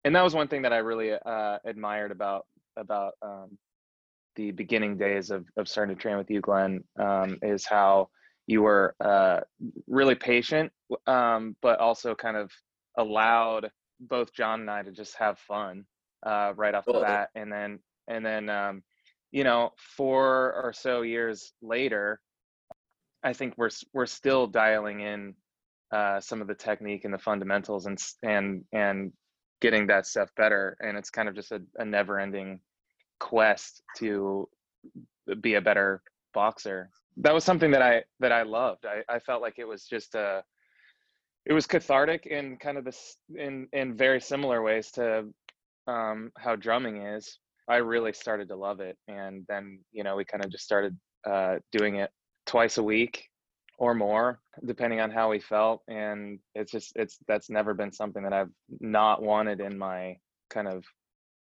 and 0.03 0.15
that 0.15 0.23
was 0.23 0.33
one 0.33 0.47
thing 0.47 0.61
that 0.61 0.73
i 0.73 0.77
really 0.77 1.11
uh, 1.13 1.57
admired 1.65 2.11
about 2.11 2.45
about 2.77 3.13
um, 3.21 3.57
the 4.37 4.51
beginning 4.51 4.97
days 4.97 5.29
of, 5.29 5.45
of 5.57 5.67
starting 5.67 5.95
to 5.95 6.01
train 6.01 6.17
with 6.17 6.29
you 6.29 6.39
glenn 6.39 6.83
um, 6.99 7.37
is 7.41 7.65
how 7.65 8.07
you 8.47 8.61
were 8.61 8.95
uh, 9.03 9.41
really 9.87 10.15
patient 10.15 10.71
um, 11.05 11.55
but 11.61 11.79
also 11.79 12.15
kind 12.15 12.37
of 12.37 12.49
allowed 12.97 13.69
both 13.99 14.33
john 14.33 14.61
and 14.61 14.71
i 14.71 14.81
to 14.81 14.91
just 14.91 15.15
have 15.17 15.37
fun 15.39 15.83
uh, 16.25 16.53
right 16.55 16.73
off 16.73 16.85
the 16.85 16.93
bat. 16.93 17.29
And 17.35 17.51
then 17.51 17.79
and 18.07 18.25
then 18.25 18.49
um, 18.49 18.83
you 19.31 19.43
know 19.43 19.71
four 19.77 20.53
or 20.53 20.73
so 20.73 21.01
years 21.01 21.51
later 21.61 22.19
i 23.23 23.33
think 23.33 23.53
we're 23.57 23.69
we're 23.93 24.05
still 24.05 24.47
dialing 24.47 25.01
in 25.01 25.35
uh, 25.91 26.19
some 26.19 26.41
of 26.41 26.47
the 26.47 26.55
technique 26.55 27.05
and 27.05 27.13
the 27.13 27.19
fundamentals 27.19 27.85
and 27.85 27.97
and 28.23 28.63
and 28.73 29.11
getting 29.61 29.87
that 29.87 30.05
stuff 30.05 30.29
better. 30.35 30.77
And 30.79 30.97
it's 30.97 31.09
kind 31.09 31.27
of 31.27 31.35
just 31.35 31.51
a, 31.51 31.61
a 31.77 31.85
never 31.85 32.19
ending 32.19 32.59
quest 33.19 33.81
to 33.97 34.47
be 35.41 35.55
a 35.55 35.61
better 35.61 36.01
boxer. 36.33 36.89
That 37.17 37.33
was 37.33 37.43
something 37.43 37.71
that 37.71 37.81
i 37.81 38.03
that 38.19 38.31
i 38.31 38.43
loved. 38.43 38.85
I, 38.85 39.01
I 39.13 39.19
felt 39.19 39.41
like 39.41 39.55
it 39.57 39.67
was 39.67 39.85
just 39.85 40.15
a 40.15 40.43
it 41.45 41.53
was 41.53 41.65
cathartic 41.65 42.25
in 42.25 42.57
kind 42.57 42.77
of 42.77 42.85
this 42.85 43.17
in 43.35 43.67
in 43.73 43.95
very 43.95 44.21
similar 44.21 44.61
ways 44.61 44.91
to 44.91 45.25
um, 45.87 46.31
how 46.37 46.55
drumming 46.55 47.05
is. 47.05 47.39
I 47.69 47.77
really 47.77 48.13
started 48.13 48.47
to 48.49 48.55
love 48.55 48.79
it 48.79 48.97
and 49.07 49.45
then 49.49 49.79
you 49.91 50.03
know 50.03 50.15
we 50.15 50.25
kind 50.25 50.43
of 50.43 50.51
just 50.51 50.63
started 50.63 50.97
uh, 51.25 51.55
doing 51.71 51.95
it 51.95 52.11
twice 52.45 52.77
a 52.77 52.83
week 52.83 53.25
or 53.77 53.93
more 53.93 54.39
depending 54.65 54.99
on 55.01 55.11
how 55.11 55.29
we 55.29 55.39
felt 55.39 55.81
and 55.87 56.39
it's 56.55 56.71
just 56.71 56.93
it's 56.95 57.17
that's 57.27 57.49
never 57.49 57.73
been 57.73 57.91
something 57.91 58.23
that 58.23 58.33
i've 58.33 58.49
not 58.79 59.21
wanted 59.21 59.59
in 59.59 59.77
my 59.77 60.15
kind 60.49 60.67
of 60.67 60.83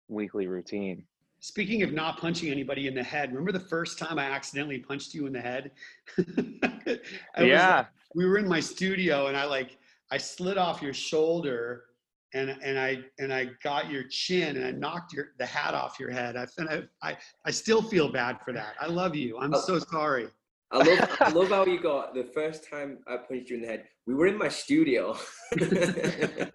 weekly 0.09 0.49
routine 0.49 1.04
speaking 1.45 1.83
of 1.83 1.93
not 1.93 2.19
punching 2.19 2.51
anybody 2.51 2.87
in 2.87 2.95
the 2.95 3.03
head 3.03 3.29
remember 3.29 3.53
the 3.53 3.61
first 3.61 3.99
time 3.99 4.19
i 4.19 4.25
accidentally 4.25 4.79
punched 4.79 5.13
you 5.13 5.27
in 5.27 5.33
the 5.35 5.41
head 5.41 5.71
yeah 7.39 7.81
was, 7.81 7.87
we 8.15 8.25
were 8.25 8.39
in 8.39 8.49
my 8.49 8.59
studio 8.59 9.27
and 9.27 9.37
i 9.37 9.45
like 9.45 9.77
i 10.11 10.17
slid 10.17 10.57
off 10.57 10.81
your 10.81 10.95
shoulder 10.95 11.85
and 12.33 12.51
and 12.63 12.77
I 12.77 12.99
and 13.21 13.33
I 13.33 13.51
got 13.63 13.89
your 13.89 14.03
chin 14.09 14.57
and 14.57 14.67
I 14.67 14.73
knocked 14.73 15.13
your 15.13 15.29
the 15.39 15.47
hat 15.47 15.73
off 15.73 16.01
your 16.01 16.11
head. 16.11 16.37
I 16.37 16.49
I 16.69 16.83
I, 17.01 17.17
I 17.45 17.51
still 17.53 17.81
feel 17.81 18.11
bad 18.11 18.41
for 18.45 18.53
that. 18.53 18.75
I 18.81 18.89
love 18.89 19.15
you. 19.15 19.39
I'm 19.39 19.55
oh. 19.55 19.61
so 19.61 19.79
sorry. 19.79 20.27
I 20.75 20.78
love, 20.78 21.19
I 21.21 21.31
love 21.31 21.49
how 21.50 21.64
you 21.66 21.78
got 21.83 22.14
the 22.14 22.25
first 22.25 22.69
time 22.69 22.99
I 23.07 23.16
punched 23.16 23.50
you 23.50 23.57
in 23.57 23.62
the 23.62 23.69
head. 23.69 23.85
We 24.07 24.14
were 24.14 24.26
in 24.26 24.37
my 24.37 24.49
studio. 24.49 25.16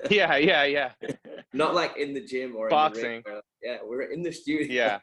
yeah, 0.09 0.35
yeah, 0.35 0.65
yeah. 0.65 0.91
Not 1.53 1.73
like 1.73 1.95
in 1.95 2.13
the 2.13 2.25
gym 2.25 2.53
or 2.55 2.69
boxing. 2.69 3.23
yeah, 3.63 3.77
we 3.89 3.95
are 3.95 4.11
in 4.11 4.21
the 4.21 4.31
studio. 4.31 4.67
Yeah, 4.69 4.99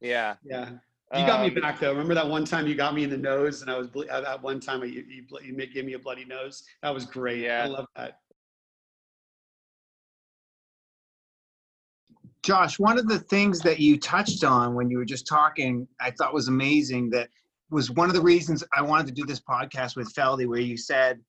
yeah, 0.00 0.36
yeah. 0.44 0.70
You 1.14 1.26
got 1.26 1.40
um, 1.40 1.54
me 1.54 1.60
back 1.60 1.78
though. 1.78 1.90
Remember 1.90 2.14
that 2.14 2.26
one 2.26 2.46
time 2.46 2.66
you 2.66 2.74
got 2.74 2.94
me 2.94 3.04
in 3.04 3.10
the 3.10 3.18
nose, 3.18 3.60
and 3.60 3.70
I 3.70 3.76
was 3.76 3.88
ble- 3.88 4.10
uh, 4.10 4.22
that 4.22 4.42
one 4.42 4.60
time 4.60 4.82
you, 4.82 5.04
you, 5.06 5.26
you 5.44 5.66
gave 5.66 5.84
me 5.84 5.92
a 5.92 5.98
bloody 5.98 6.24
nose. 6.24 6.64
That 6.82 6.94
was 6.94 7.04
great. 7.04 7.40
Yeah, 7.40 7.64
I 7.64 7.66
love 7.66 7.86
that. 7.96 8.20
Josh, 12.42 12.78
one 12.78 12.98
of 12.98 13.06
the 13.06 13.20
things 13.20 13.60
that 13.60 13.78
you 13.78 14.00
touched 14.00 14.42
on 14.42 14.74
when 14.74 14.90
you 14.90 14.96
were 14.96 15.04
just 15.04 15.26
talking, 15.26 15.86
I 16.00 16.10
thought 16.10 16.34
was 16.34 16.48
amazing 16.48 17.10
that 17.10 17.28
was 17.72 17.90
one 17.90 18.08
of 18.08 18.14
the 18.14 18.20
reasons 18.20 18.62
I 18.76 18.82
wanted 18.82 19.06
to 19.06 19.12
do 19.12 19.24
this 19.24 19.40
podcast 19.40 19.96
with 19.96 20.14
Feldy, 20.14 20.46
where 20.46 20.60
you 20.60 20.76
said, 20.76 21.20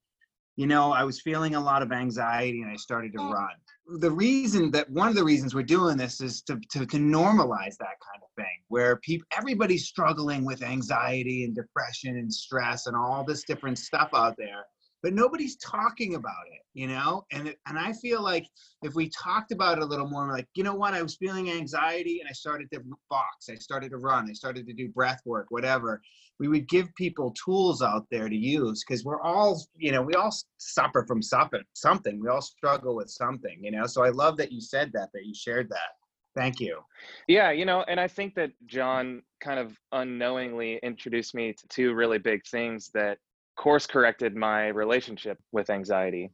you 0.56 0.68
know, 0.68 0.92
I 0.92 1.04
was 1.04 1.22
feeling 1.22 1.56
a 1.56 1.60
lot 1.60 1.82
of 1.82 1.92
anxiety 1.92 2.62
and 2.62 2.70
I 2.70 2.76
started 2.76 3.14
to 3.14 3.20
mm. 3.20 3.32
run. 3.32 4.00
The 4.00 4.12
reason 4.12 4.70
that 4.72 4.90
one 4.90 5.08
of 5.08 5.16
the 5.16 5.24
reasons 5.24 5.56
we're 5.56 5.64
doing 5.64 5.98
this 5.98 6.22
is 6.22 6.42
to, 6.44 6.60
to, 6.72 6.86
to 6.86 6.98
normalize 6.98 7.76
that 7.80 7.98
kind 8.00 8.22
of 8.22 8.30
thing, 8.36 8.62
where 8.68 8.98
people, 8.98 9.26
everybody's 9.36 9.88
struggling 9.88 10.46
with 10.46 10.62
anxiety 10.62 11.44
and 11.44 11.56
depression 11.56 12.18
and 12.18 12.32
stress 12.32 12.86
and 12.86 12.96
all 12.96 13.24
this 13.24 13.44
different 13.44 13.78
stuff 13.78 14.10
out 14.14 14.36
there 14.38 14.66
but 15.04 15.14
nobody's 15.14 15.58
talking 15.58 16.16
about 16.16 16.48
it 16.52 16.64
you 16.74 16.88
know? 16.88 17.26
And 17.32 17.56
and 17.68 17.78
i 17.78 17.94
feel 17.94 18.22
like 18.22 18.48
if 18.82 18.96
we 18.96 19.10
talked 19.10 19.52
about 19.52 19.78
it 19.78 19.84
a 19.84 19.86
little 19.86 20.08
more 20.08 20.32
like 20.32 20.48
you 20.56 20.64
know 20.64 20.76
what? 20.76 20.94
I 20.94 21.02
was 21.02 21.16
feeling 21.16 21.52
anxiety 21.52 22.20
and 22.20 22.30
i 22.30 22.34
started 22.34 22.70
to 22.74 22.82
box. 23.10 23.50
I 23.50 23.56
started 23.56 23.92
to 23.92 23.98
run. 23.98 24.28
I 24.30 24.34
started 24.34 24.68
to 24.68 24.74
do 24.74 24.90
breath 24.90 25.22
work 25.26 25.48
whatever. 25.50 26.02
We 26.40 26.48
would 26.48 26.68
give 26.68 26.94
people 26.96 27.34
tools 27.44 27.82
out 27.82 28.06
there 28.12 28.28
to 28.28 28.36
use 28.36 28.84
because 28.84 29.06
we're 29.06 29.22
all 29.22 29.64
you 29.76 29.92
know 29.92 30.02
we 30.02 30.14
all 30.14 30.34
suffer 30.58 31.06
from 31.08 31.22
something 31.22 31.64
something. 31.74 32.20
We 32.20 32.30
all 32.30 32.42
struggle 32.42 32.96
with 32.96 33.10
something 33.10 33.58
you 33.62 33.72
know? 33.72 33.86
So 33.86 34.04
i 34.04 34.10
love 34.10 34.38
that 34.38 34.52
you 34.52 34.62
said 34.62 34.92
that 34.94 35.10
that 35.14 35.26
you 35.26 35.34
shared 35.34 35.70
that. 35.70 35.92
Thank 36.36 36.60
you. 36.60 36.80
Yeah 37.28 37.52
you 37.52 37.66
know 37.66 37.84
and 37.88 38.00
i 38.00 38.08
think 38.08 38.34
that 38.36 38.52
john 38.66 39.22
kind 39.40 39.60
of 39.60 39.78
unknowingly 39.92 40.80
introduced 40.82 41.36
me 41.36 41.54
to 41.54 41.68
two 41.68 41.94
really 41.94 42.18
big 42.18 42.42
things 42.48 42.90
that 42.94 43.18
course 43.56 43.86
corrected 43.86 44.36
my 44.36 44.68
relationship 44.68 45.38
with 45.52 45.70
anxiety. 45.70 46.32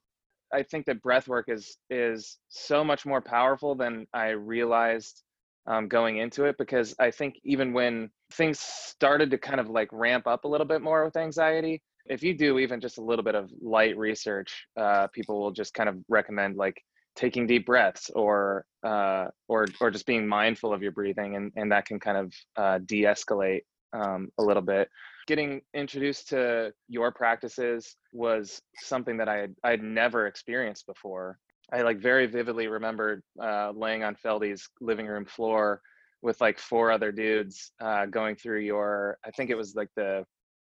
I 0.54 0.64
think 0.64 0.86
that 0.86 1.02
breath 1.02 1.28
work 1.28 1.46
is 1.48 1.78
is 1.90 2.40
so 2.50 2.84
much 2.84 3.06
more 3.06 3.22
powerful 3.22 3.76
than 3.76 4.08
I 4.14 4.30
realized 4.30 5.24
um, 5.68 5.88
going 5.88 6.18
into 6.18 6.46
it 6.46 6.58
because 6.58 6.96
I 7.00 7.12
think 7.12 7.36
even 7.44 7.74
when 7.74 8.10
things 8.34 8.60
started 8.60 9.30
to 9.32 9.38
kind 9.38 9.60
of 9.60 9.70
like 9.70 9.90
ramp 9.92 10.26
up 10.28 10.44
a 10.44 10.48
little 10.48 10.66
bit 10.66 10.82
more 10.82 11.06
with 11.06 11.18
anxiety, 11.18 11.82
if 12.06 12.24
you 12.24 12.34
do 12.34 12.58
even 12.58 12.82
just 12.82 12.98
a 12.98 13.04
little 13.04 13.24
bit 13.24 13.36
of 13.36 13.52
light 13.62 13.96
research, 13.98 14.66
uh, 14.78 15.08
people 15.14 15.40
will 15.40 15.52
just 15.52 15.74
kind 15.74 15.88
of 15.88 15.98
recommend 16.10 16.56
like 16.58 16.82
taking 17.16 17.46
deep 17.46 17.66
breaths 17.66 18.10
or 18.16 18.66
uh, 18.84 19.28
or 19.48 19.68
or 19.80 19.92
just 19.92 20.08
being 20.08 20.28
mindful 20.28 20.74
of 20.74 20.82
your 20.82 20.92
breathing, 20.92 21.36
and 21.36 21.52
and 21.56 21.72
that 21.72 21.86
can 21.86 22.00
kind 22.00 22.18
of 22.18 22.34
uh, 22.58 22.80
de-escalate 22.86 23.62
um, 23.94 24.30
a 24.38 24.44
little 24.44 24.62
bit 24.62 24.90
getting 25.30 25.62
introduced 25.76 26.28
to 26.28 26.74
your 26.88 27.12
practices 27.12 27.98
was 28.12 28.64
something 28.78 29.16
that 29.16 29.30
I 29.30 29.38
had 29.38 29.56
I'd 29.64 29.84
never 29.84 30.26
experienced 30.26 30.88
before. 30.88 31.38
I 31.72 31.84
like 31.84 32.00
very 32.00 32.26
vividly 32.26 32.68
remembered 32.68 33.22
uh, 33.40 33.72
laying 33.76 34.04
on 34.04 34.16
Feldy's 34.16 34.68
living 34.82 35.06
room 35.06 35.26
floor 35.26 35.82
with 36.24 36.42
like 36.42 36.58
four 36.58 36.92
other 36.92 37.12
dudes 37.12 37.74
uh, 37.80 38.08
going 38.08 38.38
through 38.38 38.62
your 38.62 39.20
I 39.24 39.30
think 39.30 39.52
it 39.52 39.56
was 39.56 39.76
like 39.76 39.90
the 39.96 40.26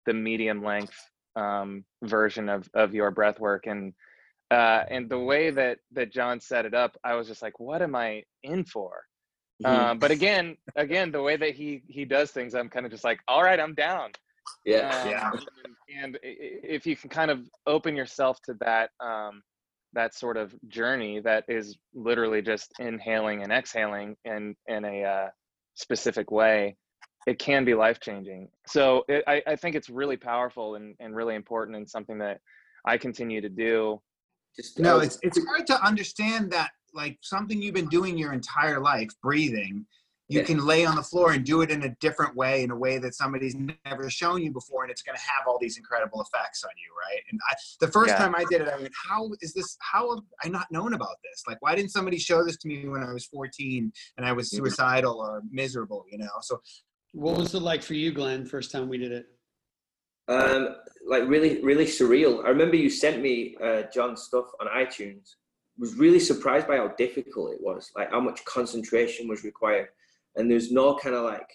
the 0.06 0.14
medium 0.14 0.62
length 0.62 0.98
um, 1.38 1.86
version 2.04 2.50
of 2.50 2.70
of 2.74 2.94
your 2.94 3.12
breath 3.12 3.40
work 3.40 3.66
and 3.66 3.94
uh, 4.52 4.84
and 4.90 5.10
the 5.10 5.20
way 5.20 5.52
that 5.52 5.78
that 5.94 6.12
John 6.12 6.42
set 6.42 6.66
it 6.66 6.74
up, 6.74 6.98
I 7.04 7.16
was 7.16 7.28
just 7.28 7.42
like, 7.42 7.60
what 7.62 7.82
am 7.82 7.96
I 7.96 8.24
in 8.44 8.66
for? 8.66 9.04
Mm-hmm. 9.64 9.90
Um, 9.92 10.00
but 10.00 10.12
again, 10.12 10.56
again, 10.76 11.12
the 11.12 11.22
way 11.22 11.36
that 11.36 11.54
he 11.56 11.84
he 11.88 12.06
does 12.06 12.32
things, 12.32 12.56
I'm 12.56 12.70
kind 12.70 12.86
of 12.86 12.92
just 12.92 13.04
like, 13.04 13.20
all 13.28 13.44
right, 13.44 13.60
I'm 13.60 13.74
down. 13.74 14.12
Yeah. 14.66 14.90
Um, 14.90 15.10
yeah. 15.10 15.32
And, 15.34 16.04
and, 16.04 16.20
if 16.24 16.86
you 16.86 16.96
can 16.96 17.10
kind 17.10 17.32
of 17.32 17.42
open 17.68 17.96
yourself 17.96 18.42
to 18.44 18.56
that, 18.62 18.92
um, 19.00 19.42
that 19.94 20.14
sort 20.14 20.38
of 20.38 20.54
journey 20.68 21.20
that 21.22 21.46
is 21.48 21.78
literally 21.94 22.42
just 22.42 22.72
inhaling 22.80 23.44
and 23.44 23.52
exhaling 23.52 24.16
in, 24.26 24.56
in 24.68 24.86
a 24.86 25.04
uh, 25.04 25.28
specific 25.76 26.32
way, 26.32 26.78
it 27.28 27.40
can 27.40 27.66
be 27.66 27.74
life 27.74 28.00
changing. 28.00 28.50
So 28.68 29.04
it, 29.08 29.24
I, 29.28 29.42
I 29.48 29.56
think 29.56 29.76
it's 29.76 29.90
really 29.90 30.18
powerful 30.18 30.76
and, 30.76 30.96
and 31.00 31.16
really 31.16 31.36
important 31.36 31.78
and 31.78 31.90
something 31.90 32.20
that 32.20 32.40
I 32.86 32.98
continue 32.98 33.42
to 33.42 33.50
do. 33.50 34.02
Just 34.56 34.80
no, 34.80 34.98
it's 35.00 35.20
it's 35.22 35.40
hard 35.46 35.68
to 35.68 35.86
understand 35.86 36.52
that 36.52 36.72
like 36.94 37.18
something 37.22 37.62
you've 37.62 37.76
been 37.76 37.90
doing 37.90 38.18
your 38.18 38.34
entire 38.34 38.80
life, 38.80 39.10
breathing, 39.22 39.86
you 40.30 40.44
can 40.44 40.64
lay 40.64 40.86
on 40.86 40.96
the 40.96 41.04
floor 41.04 41.32
and 41.32 41.44
do 41.44 41.62
it 41.62 41.72
in 41.72 41.84
a 41.84 41.90
different 42.00 42.36
way 42.36 42.64
in 42.64 42.70
a 42.70 42.76
way 42.76 43.00
that 43.00 43.16
somebody's 43.16 43.56
never 43.86 44.10
shown 44.10 44.42
you 44.42 44.52
before 44.52 44.84
and 44.84 44.92
it's 44.92 45.02
going 45.02 45.18
to 45.18 45.22
have 45.22 45.48
all 45.48 45.58
these 45.60 45.78
incredible 45.78 46.22
effects 46.22 46.64
on 46.64 46.70
you 46.78 46.94
right? 46.96 47.22
And 47.32 47.40
I, 47.50 47.56
the 47.82 47.92
first 47.92 48.10
yeah. 48.12 48.18
time 48.18 48.36
i 48.36 48.46
did 48.50 48.62
it 48.62 48.70
i 48.70 48.78
went 48.78 48.94
how 49.10 49.32
is 49.42 49.54
this 49.54 49.76
how 49.80 50.16
have 50.16 50.24
i 50.44 50.48
not 50.48 50.68
known 50.72 50.94
about 50.94 51.18
this? 51.24 51.44
Like 51.48 51.58
why 51.62 51.76
didn't 51.76 51.92
somebody 51.92 52.20
show 52.20 52.44
this 52.44 52.58
to 52.58 52.68
me 52.68 52.88
when 52.88 53.04
i 53.04 53.12
was 53.12 53.26
14 53.26 53.92
and 54.18 54.26
i 54.26 54.32
was 54.32 54.52
suicidal 54.52 55.20
or 55.20 55.42
miserable 55.52 56.06
you 56.12 56.20
know? 56.20 56.30
So 56.42 56.62
what 57.14 57.38
was 57.38 57.56
it 57.56 57.62
like 57.62 57.82
for 57.82 57.96
you 57.96 58.12
glenn 58.12 58.46
first 58.46 58.72
time 58.72 58.88
we 58.88 59.00
did 59.00 59.12
it? 59.12 59.26
Um 60.28 60.76
like 61.08 61.28
really 61.28 61.62
really 61.64 61.86
surreal. 61.86 62.46
I 62.46 62.50
remember 62.50 62.76
you 62.76 62.90
sent 62.90 63.22
me 63.22 63.56
uh 63.64 63.84
john's 63.92 64.22
stuff 64.22 64.46
on 64.62 64.68
itunes 64.68 65.36
was 65.80 65.96
really 65.96 66.20
surprised 66.20 66.68
by 66.68 66.78
how 66.78 66.90
difficult 66.98 67.54
it 67.54 67.62
was 67.62 67.92
like 67.96 68.12
how 68.12 68.20
much 68.20 68.44
concentration 68.46 69.28
was 69.28 69.44
required 69.44 69.88
and 70.36 70.50
there's 70.50 70.72
no 70.72 70.96
kind 70.96 71.16
of 71.16 71.24
like 71.24 71.48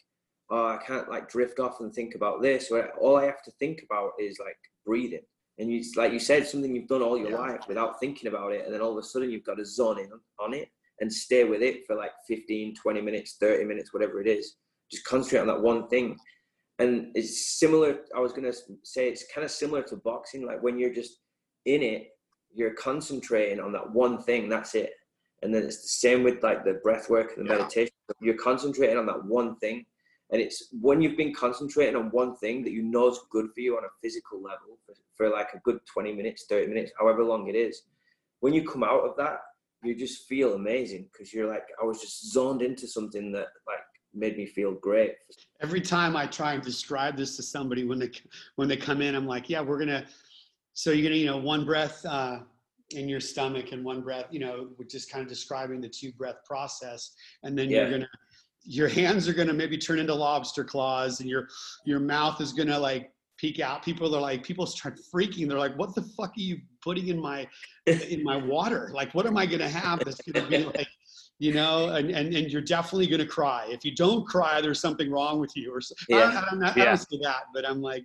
oh 0.51 0.69
i 0.69 0.79
can't 0.87 1.09
like 1.09 1.29
drift 1.29 1.61
off 1.61 1.81
and 1.81 1.93
think 1.93 2.15
about 2.15 2.43
this 2.43 2.71
where 2.71 2.93
all 2.97 3.17
i 3.17 3.25
have 3.25 3.43
to 3.43 3.51
think 3.59 3.83
about 3.89 4.13
is 4.19 4.39
like 4.39 4.57
breathing 4.85 5.23
and 5.59 5.71
you 5.71 5.83
like 5.97 6.13
you 6.13 6.19
said 6.19 6.47
something 6.47 6.75
you've 6.75 6.89
done 6.89 7.03
all 7.03 7.19
your 7.19 7.31
yeah. 7.31 7.39
life 7.39 7.61
without 7.69 8.01
thinking 8.01 8.29
about 8.29 8.53
it 8.53 8.65
and 8.65 8.75
then 8.75 8.81
all 8.81 8.93
of 8.93 8.99
a 8.99 9.03
sudden 9.03 9.31
you've 9.31 9.45
got 9.45 9.57
to 9.57 9.65
zone 9.65 9.99
in 10.01 10.11
on 10.41 10.55
it 10.55 10.69
and 11.01 11.13
stay 11.13 11.45
with 11.45 11.63
it 11.63 11.87
for 11.87 11.97
like 11.97 12.13
15 12.27 12.75
20 12.75 13.01
minutes 13.01 13.37
30 13.41 13.65
minutes 13.65 13.93
whatever 13.93 14.21
it 14.21 14.27
is 14.27 14.57
just 14.91 15.05
concentrate 15.05 15.41
on 15.41 15.47
that 15.49 15.61
one 15.61 15.89
thing. 15.89 16.17
And 16.79 17.09
it's 17.15 17.59
similar. 17.59 17.99
I 18.17 18.21
was 18.21 18.33
gonna 18.33 18.53
say 18.83 19.09
it's 19.09 19.27
kind 19.33 19.45
of 19.45 19.51
similar 19.51 19.83
to 19.85 19.97
boxing. 19.97 20.47
Like 20.47 20.63
when 20.63 20.79
you're 20.79 20.93
just 20.93 21.21
in 21.67 21.83
it, 21.83 22.09
you're 22.55 22.75
concentrating 22.75 23.61
on 23.61 23.73
that 23.73 23.91
one 23.91 24.23
thing. 24.23 24.49
That's 24.49 24.75
it. 24.75 24.93
And 25.43 25.55
then 25.55 25.65
it's 25.65 25.83
the 25.83 25.89
same 25.89 26.23
with 26.23 26.43
like 26.43 26.65
the 26.65 26.75
breath 26.83 27.11
work 27.11 27.33
and 27.37 27.47
the 27.47 27.53
yeah. 27.53 27.59
meditation. 27.59 27.93
You're 28.21 28.35
concentrating 28.35 28.97
on 28.97 29.07
that 29.07 29.25
one 29.25 29.57
thing. 29.57 29.85
And 30.31 30.41
it's 30.41 30.69
when 30.81 31.01
you've 31.03 31.17
been 31.17 31.35
concentrating 31.35 31.97
on 31.97 32.11
one 32.11 32.37
thing 32.37 32.65
that 32.65 32.73
you 32.73 32.83
know 32.83 33.09
is 33.09 33.21
good 33.31 33.51
for 33.55 33.61
you 33.61 33.77
on 33.77 33.85
a 33.85 33.89
physical 34.03 34.43
level 34.43 34.79
for, 34.87 34.95
for 35.17 35.29
like 35.29 35.49
a 35.55 35.59
good 35.59 35.79
20 35.93 36.15
minutes, 36.15 36.47
30 36.49 36.69
minutes, 36.69 36.93
however 36.99 37.23
long 37.23 37.49
it 37.49 37.55
is. 37.55 37.83
When 38.41 38.55
you 38.55 38.67
come 38.67 38.83
out 38.83 39.01
of 39.01 39.17
that, 39.19 39.41
you 39.83 39.95
just 39.95 40.27
feel 40.27 40.55
amazing 40.55 41.09
because 41.13 41.33
you're 41.33 41.49
like, 41.49 41.65
I 41.81 41.85
was 41.85 42.01
just 42.01 42.33
zoned 42.33 42.63
into 42.63 42.89
something 42.89 43.31
that 43.33 43.49
like 43.67 43.85
made 44.15 44.37
me 44.37 44.47
feel 44.47 44.73
great. 44.73 45.15
Every 45.61 45.81
time 45.81 46.17
I 46.17 46.27
try 46.27 46.55
and 46.55 46.63
describe 46.63 47.17
this 47.17 47.37
to 47.37 47.43
somebody 47.43 47.85
when 47.85 47.99
they 47.99 48.11
when 48.57 48.69
they 48.69 48.77
come 48.77 49.03
in, 49.03 49.15
I'm 49.15 49.27
like, 49.27 49.51
yeah, 49.51 49.61
we're 49.61 49.79
gonna. 49.79 50.05
So 50.75 50.91
you're 50.91 51.05
gonna, 51.05 51.17
you 51.17 51.27
know, 51.27 51.37
one 51.37 51.65
breath 51.65 52.05
uh, 52.05 52.41
in 52.91 53.09
your 53.09 53.21
stomach 53.21 53.73
and 53.73 53.85
one 53.85 54.03
breath, 54.03 54.27
you 54.31 54.41
know, 54.41 54.69
just 54.91 55.11
kind 55.11 55.23
of 55.23 55.29
describing 55.29 55.81
the 55.81 55.89
two 55.89 56.13
breath 56.13 56.45
process, 56.45 57.15
and 57.43 57.57
then 57.59 57.71
yeah. 57.71 57.83
you're 57.83 57.91
gonna. 57.91 58.09
Your 58.67 58.89
hands 58.89 59.29
are 59.29 59.35
gonna 59.35 59.53
maybe 59.53 59.77
turn 59.77 59.99
into 59.99 60.15
lobster 60.15 60.65
claws, 60.65 61.21
and 61.21 61.29
your 61.29 61.49
your 61.85 62.01
mouth 62.01 62.41
is 62.41 62.53
gonna 62.53 62.79
like 62.79 63.13
peek 63.37 63.61
out. 63.61 63.85
People 63.85 64.15
are 64.17 64.21
like, 64.21 64.43
people 64.43 64.67
start 64.67 64.99
freaking. 65.15 65.49
They're 65.49 65.59
like, 65.59 65.77
"What 65.77 65.95
the 65.95 66.03
fuck 66.03 66.31
are 66.31 66.41
you 66.41 66.59
putting 66.83 67.09
in 67.09 67.21
my 67.21 67.47
in 67.87 68.25
my 68.25 68.37
water? 68.37 68.91
Like, 68.95 69.15
what 69.15 69.27
am 69.27 69.37
I 69.37 69.47
gonna 69.47 69.69
have 69.69 70.01
that's 70.01 70.21
gonna 70.23 70.49
be 70.49 70.65
like 70.65 70.89
you 71.39 71.53
know, 71.53 71.89
and, 71.89 72.11
and, 72.11 72.33
and 72.35 72.51
you're 72.51 72.63
definitely 72.63 73.07
going 73.07 73.21
to 73.21 73.27
cry. 73.27 73.67
If 73.69 73.85
you 73.85 73.95
don't 73.95 74.27
cry, 74.27 74.61
there's 74.61 74.81
something 74.81 75.11
wrong 75.11 75.41
with 75.41 75.57
you. 75.57 75.75
Or 75.75 75.81
yeah. 76.09 76.17
I, 76.17 76.21
don't, 76.21 76.37
I, 76.37 76.51
don't, 76.51 76.63
I 76.63 76.73
yeah. 76.77 76.85
don't 76.85 76.97
say 76.97 77.19
that, 77.23 77.45
but 77.53 77.69
I'm 77.69 77.83
like, 77.83 78.05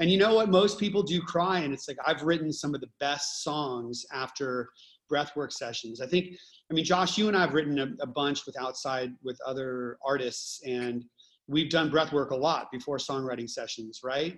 and 0.00 0.10
you 0.10 0.18
know 0.18 0.34
what? 0.34 0.50
Most 0.50 0.78
people 0.80 1.02
do 1.02 1.20
cry. 1.20 1.60
And 1.60 1.72
it's 1.72 1.86
like, 1.86 1.98
I've 2.04 2.22
written 2.22 2.52
some 2.52 2.74
of 2.74 2.80
the 2.80 2.90
best 2.98 3.44
songs 3.44 4.04
after 4.12 4.70
breathwork 5.10 5.52
sessions. 5.52 6.00
I 6.00 6.06
think, 6.06 6.34
I 6.70 6.74
mean, 6.74 6.84
Josh, 6.84 7.16
you 7.16 7.28
and 7.28 7.36
I 7.36 7.42
have 7.42 7.54
written 7.54 7.78
a, 7.78 7.88
a 8.00 8.06
bunch 8.06 8.44
with 8.44 8.60
outside 8.60 9.12
with 9.22 9.38
other 9.46 9.98
artists 10.04 10.60
and 10.66 11.04
we've 11.46 11.70
done 11.70 11.90
breathwork 11.90 12.30
a 12.30 12.36
lot 12.36 12.72
before 12.72 12.96
songwriting 12.96 13.48
sessions, 13.48 14.00
right? 14.02 14.36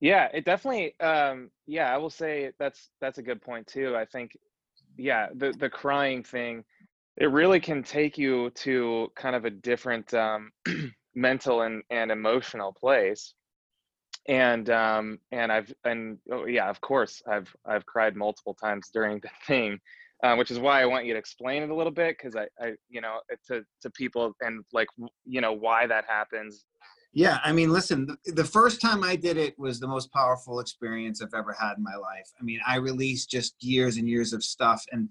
Yeah, 0.00 0.28
it 0.32 0.44
definitely, 0.44 0.98
um, 1.00 1.50
yeah, 1.66 1.94
I 1.94 1.98
will 1.98 2.10
say 2.10 2.50
that's, 2.58 2.88
that's 3.00 3.18
a 3.18 3.22
good 3.22 3.42
point 3.42 3.66
too. 3.66 3.94
I 3.94 4.06
think, 4.06 4.36
yeah, 4.96 5.28
the, 5.34 5.52
the 5.52 5.68
crying 5.68 6.24
thing, 6.24 6.64
it 7.20 7.30
really 7.30 7.60
can 7.60 7.82
take 7.82 8.16
you 8.16 8.50
to 8.54 9.12
kind 9.14 9.36
of 9.36 9.44
a 9.44 9.50
different 9.50 10.12
um, 10.14 10.50
mental 11.14 11.62
and, 11.62 11.82
and 11.90 12.10
emotional 12.10 12.72
place. 12.72 13.34
And 14.28 14.68
um 14.68 15.18
and 15.32 15.50
i've 15.50 15.72
and 15.84 16.18
oh, 16.30 16.44
yeah 16.44 16.68
of 16.68 16.78
course 16.82 17.22
i've 17.26 17.48
i've 17.64 17.86
cried 17.86 18.14
multiple 18.16 18.54
times 18.54 18.90
during 18.92 19.18
the 19.20 19.30
thing 19.46 19.78
uh, 20.22 20.34
which 20.36 20.50
is 20.50 20.58
why 20.58 20.82
i 20.82 20.84
want 20.84 21.06
you 21.06 21.14
to 21.14 21.18
explain 21.18 21.62
it 21.62 21.70
a 21.70 21.74
little 21.74 21.92
bit 21.92 22.16
because 22.18 22.36
I, 22.36 22.46
I 22.62 22.72
you 22.90 23.00
know 23.00 23.20
to 23.48 23.62
to 23.80 23.90
people 23.90 24.34
and 24.42 24.62
like 24.74 24.88
you 25.24 25.40
know 25.40 25.52
why 25.52 25.86
that 25.86 26.04
happens. 26.06 26.66
Yeah 27.14 27.38
i 27.42 27.50
mean 27.50 27.70
listen 27.70 28.14
the 28.26 28.44
first 28.44 28.82
time 28.82 29.02
i 29.02 29.16
did 29.16 29.38
it 29.38 29.58
was 29.58 29.80
the 29.80 29.88
most 29.88 30.12
powerful 30.12 30.60
experience 30.60 31.22
i've 31.22 31.34
ever 31.34 31.56
had 31.58 31.78
in 31.78 31.82
my 31.82 31.96
life. 31.96 32.28
I 32.38 32.44
mean 32.44 32.60
i 32.66 32.76
released 32.76 33.30
just 33.30 33.54
years 33.60 33.96
and 33.96 34.06
years 34.06 34.34
of 34.34 34.44
stuff 34.44 34.84
and 34.92 35.08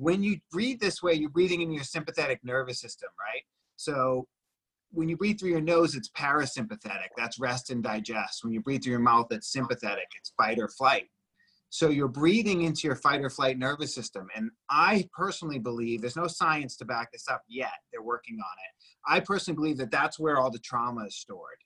when 0.00 0.22
you 0.22 0.38
breathe 0.50 0.80
this 0.80 1.02
way, 1.02 1.12
you're 1.12 1.28
breathing 1.28 1.60
in 1.60 1.70
your 1.70 1.84
sympathetic 1.84 2.40
nervous 2.42 2.80
system, 2.80 3.10
right? 3.20 3.42
So 3.76 4.26
when 4.92 5.10
you 5.10 5.16
breathe 5.18 5.38
through 5.38 5.50
your 5.50 5.60
nose, 5.60 5.94
it's 5.94 6.08
parasympathetic. 6.08 7.08
That's 7.18 7.38
rest 7.38 7.68
and 7.68 7.82
digest. 7.82 8.42
When 8.42 8.54
you 8.54 8.62
breathe 8.62 8.82
through 8.82 8.92
your 8.92 9.00
mouth, 9.00 9.26
it's 9.30 9.52
sympathetic. 9.52 10.06
It's 10.18 10.32
fight 10.38 10.58
or 10.58 10.68
flight. 10.68 11.08
So 11.68 11.90
you're 11.90 12.08
breathing 12.08 12.62
into 12.62 12.88
your 12.88 12.96
fight 12.96 13.20
or 13.20 13.28
flight 13.28 13.58
nervous 13.58 13.94
system. 13.94 14.26
And 14.34 14.50
I 14.70 15.06
personally 15.12 15.58
believe 15.58 16.00
there's 16.00 16.16
no 16.16 16.26
science 16.26 16.76
to 16.78 16.86
back 16.86 17.12
this 17.12 17.28
up 17.28 17.42
yet. 17.46 17.74
They're 17.92 18.02
working 18.02 18.36
on 18.36 18.40
it. 18.40 19.12
I 19.12 19.20
personally 19.20 19.54
believe 19.54 19.76
that 19.76 19.90
that's 19.90 20.18
where 20.18 20.38
all 20.38 20.50
the 20.50 20.58
trauma 20.60 21.04
is 21.04 21.16
stored 21.16 21.58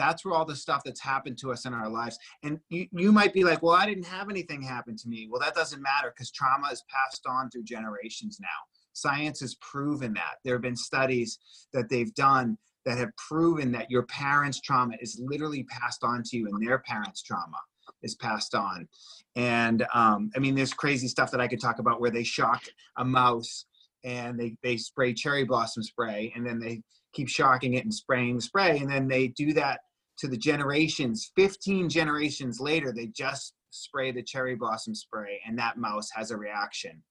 that's 0.00 0.24
where 0.24 0.34
all 0.34 0.46
the 0.46 0.56
stuff 0.56 0.82
that's 0.84 1.00
happened 1.00 1.36
to 1.38 1.52
us 1.52 1.66
in 1.66 1.74
our 1.74 1.88
lives. 1.88 2.18
And 2.42 2.58
you, 2.70 2.86
you 2.92 3.12
might 3.12 3.34
be 3.34 3.44
like 3.44 3.62
well 3.62 3.76
i 3.76 3.86
didn't 3.86 4.06
have 4.06 4.30
anything 4.30 4.62
happen 4.62 4.96
to 4.96 5.08
me. 5.08 5.28
Well 5.30 5.40
that 5.40 5.54
doesn't 5.54 5.82
matter 5.82 6.12
because 6.14 6.30
trauma 6.30 6.68
is 6.72 6.82
passed 6.88 7.26
on 7.26 7.50
through 7.50 7.64
generations 7.64 8.38
now. 8.40 8.48
Science 8.92 9.40
has 9.40 9.54
proven 9.56 10.14
that. 10.14 10.36
There 10.44 10.54
have 10.54 10.62
been 10.62 10.76
studies 10.76 11.38
that 11.72 11.88
they've 11.88 12.14
done 12.14 12.58
that 12.86 12.98
have 12.98 13.14
proven 13.16 13.70
that 13.72 13.90
your 13.90 14.04
parents 14.04 14.60
trauma 14.60 14.94
is 15.00 15.20
literally 15.22 15.64
passed 15.64 16.02
on 16.02 16.22
to 16.24 16.36
you 16.38 16.46
and 16.46 16.66
their 16.66 16.78
parents 16.78 17.22
trauma 17.22 17.58
is 18.02 18.14
passed 18.14 18.54
on. 18.54 18.88
And 19.36 19.86
um, 19.94 20.30
i 20.34 20.38
mean 20.38 20.54
there's 20.54 20.72
crazy 20.72 21.08
stuff 21.08 21.30
that 21.30 21.40
i 21.40 21.48
could 21.48 21.60
talk 21.60 21.78
about 21.78 22.00
where 22.00 22.10
they 22.10 22.24
shock 22.24 22.62
a 22.96 23.04
mouse 23.04 23.66
and 24.02 24.40
they, 24.40 24.56
they 24.62 24.76
spray 24.76 25.12
cherry 25.12 25.44
blossom 25.44 25.82
spray 25.82 26.32
and 26.34 26.46
then 26.46 26.58
they 26.58 26.82
keep 27.12 27.28
shocking 27.28 27.74
it 27.74 27.84
and 27.84 27.92
spraying 27.92 28.36
the 28.36 28.42
spray 28.42 28.78
and 28.78 28.90
then 28.90 29.08
they 29.08 29.28
do 29.28 29.52
that 29.52 29.80
to 30.20 30.28
the 30.28 30.36
generations 30.36 31.32
15 31.36 31.88
generations 31.88 32.60
later 32.60 32.92
they 32.92 33.06
just 33.06 33.54
spray 33.70 34.12
the 34.12 34.22
cherry 34.22 34.54
blossom 34.54 34.94
spray 34.94 35.40
and 35.46 35.58
that 35.58 35.76
mouse 35.76 36.10
has 36.14 36.30
a 36.30 36.36
reaction 36.36 37.02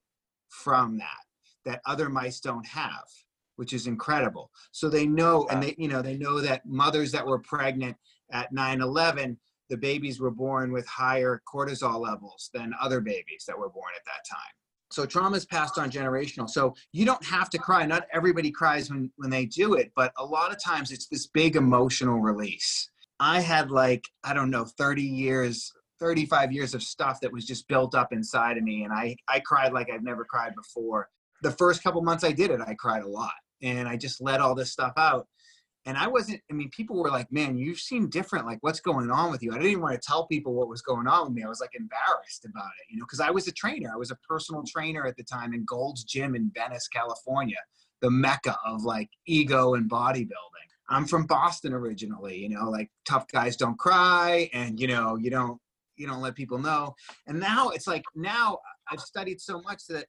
from 0.49 0.97
that 0.97 1.25
that 1.65 1.81
other 1.85 2.09
mice 2.09 2.39
don't 2.39 2.65
have 2.65 3.05
which 3.59 3.73
is 3.73 3.87
incredible. 3.87 4.49
So 4.71 4.87
they 4.87 5.05
know 5.05 5.45
and 5.51 5.61
they 5.61 5.75
you 5.77 5.89
know 5.89 6.01
they 6.01 6.17
know 6.17 6.39
that 6.39 6.65
mothers 6.65 7.11
that 7.11 7.27
were 7.27 7.39
pregnant 7.39 7.97
at 8.31 8.53
9-11 8.53 9.35
the 9.69 9.75
babies 9.77 10.19
were 10.19 10.31
born 10.31 10.71
with 10.71 10.87
higher 10.87 11.41
cortisol 11.45 11.99
levels 11.99 12.49
than 12.53 12.73
other 12.81 13.01
babies 13.01 13.43
that 13.47 13.59
were 13.59 13.69
born 13.69 13.91
at 13.95 14.05
that 14.05 14.27
time. 14.27 14.53
So 14.91 15.05
trauma 15.05 15.35
is 15.37 15.45
passed 15.45 15.77
on 15.77 15.91
generational. 15.91 16.49
So 16.49 16.73
you 16.93 17.05
don't 17.05 17.23
have 17.23 17.49
to 17.51 17.59
cry. 17.59 17.85
Not 17.85 18.07
everybody 18.13 18.49
cries 18.49 18.89
when 18.89 19.11
when 19.17 19.29
they 19.29 19.45
do 19.45 19.73
it 19.73 19.91
but 19.93 20.13
a 20.17 20.25
lot 20.25 20.53
of 20.53 20.63
times 20.63 20.91
it's 20.91 21.07
this 21.07 21.27
big 21.27 21.57
emotional 21.57 22.21
release 22.21 22.89
i 23.19 23.39
had 23.39 23.71
like 23.71 24.05
i 24.23 24.33
don't 24.33 24.49
know 24.49 24.65
30 24.65 25.01
years 25.01 25.71
35 25.99 26.51
years 26.51 26.73
of 26.73 26.81
stuff 26.81 27.19
that 27.21 27.31
was 27.31 27.45
just 27.45 27.67
built 27.67 27.93
up 27.95 28.13
inside 28.13 28.57
of 28.57 28.63
me 28.63 28.83
and 28.83 28.93
i 28.93 29.15
i 29.27 29.39
cried 29.39 29.73
like 29.73 29.89
i've 29.91 30.03
never 30.03 30.25
cried 30.25 30.53
before 30.55 31.09
the 31.41 31.51
first 31.51 31.83
couple 31.83 32.01
months 32.01 32.23
i 32.23 32.31
did 32.31 32.51
it 32.51 32.59
i 32.65 32.73
cried 32.73 33.03
a 33.03 33.07
lot 33.07 33.31
and 33.61 33.87
i 33.87 33.95
just 33.97 34.21
let 34.21 34.39
all 34.39 34.55
this 34.55 34.71
stuff 34.71 34.93
out 34.97 35.27
and 35.85 35.97
I 35.97 36.07
wasn't, 36.07 36.41
I 36.51 36.53
mean, 36.53 36.69
people 36.69 36.97
were 36.97 37.09
like, 37.09 37.31
man, 37.31 37.57
you 37.57 37.73
seem 37.73 38.09
different. 38.09 38.45
Like, 38.45 38.59
what's 38.61 38.81
going 38.81 39.09
on 39.09 39.31
with 39.31 39.41
you? 39.41 39.51
I 39.51 39.55
didn't 39.55 39.71
even 39.71 39.81
want 39.81 39.99
to 39.99 40.07
tell 40.07 40.27
people 40.27 40.53
what 40.53 40.67
was 40.67 40.81
going 40.81 41.07
on 41.07 41.25
with 41.25 41.33
me. 41.33 41.43
I 41.43 41.47
was 41.47 41.61
like 41.61 41.73
embarrassed 41.73 42.45
about 42.45 42.69
it, 42.79 42.91
you 42.91 42.99
know, 42.99 43.05
because 43.05 43.21
I 43.21 43.31
was 43.31 43.47
a 43.47 43.51
trainer. 43.51 43.89
I 43.93 43.97
was 43.97 44.11
a 44.11 44.17
personal 44.17 44.63
trainer 44.67 45.05
at 45.05 45.15
the 45.15 45.23
time 45.23 45.53
in 45.53 45.63
Gold's 45.65 46.03
Gym 46.03 46.35
in 46.35 46.51
Venice, 46.53 46.87
California, 46.89 47.57
the 48.01 48.11
mecca 48.11 48.57
of 48.65 48.83
like 48.83 49.09
ego 49.25 49.75
and 49.75 49.89
bodybuilding. 49.89 50.68
I'm 50.89 51.05
from 51.05 51.25
Boston 51.25 51.73
originally, 51.73 52.37
you 52.37 52.49
know, 52.49 52.69
like 52.69 52.89
tough 53.05 53.27
guys 53.27 53.55
don't 53.55 53.77
cry 53.77 54.49
and, 54.53 54.79
you 54.79 54.87
know, 54.87 55.15
you 55.15 55.29
don't, 55.29 55.59
you 55.95 56.07
don't 56.07 56.21
let 56.21 56.35
people 56.35 56.57
know. 56.57 56.95
And 57.27 57.39
now 57.39 57.69
it's 57.69 57.87
like, 57.87 58.03
now 58.15 58.57
I've 58.91 59.01
studied 59.01 59.39
so 59.39 59.61
much 59.61 59.85
that 59.87 60.05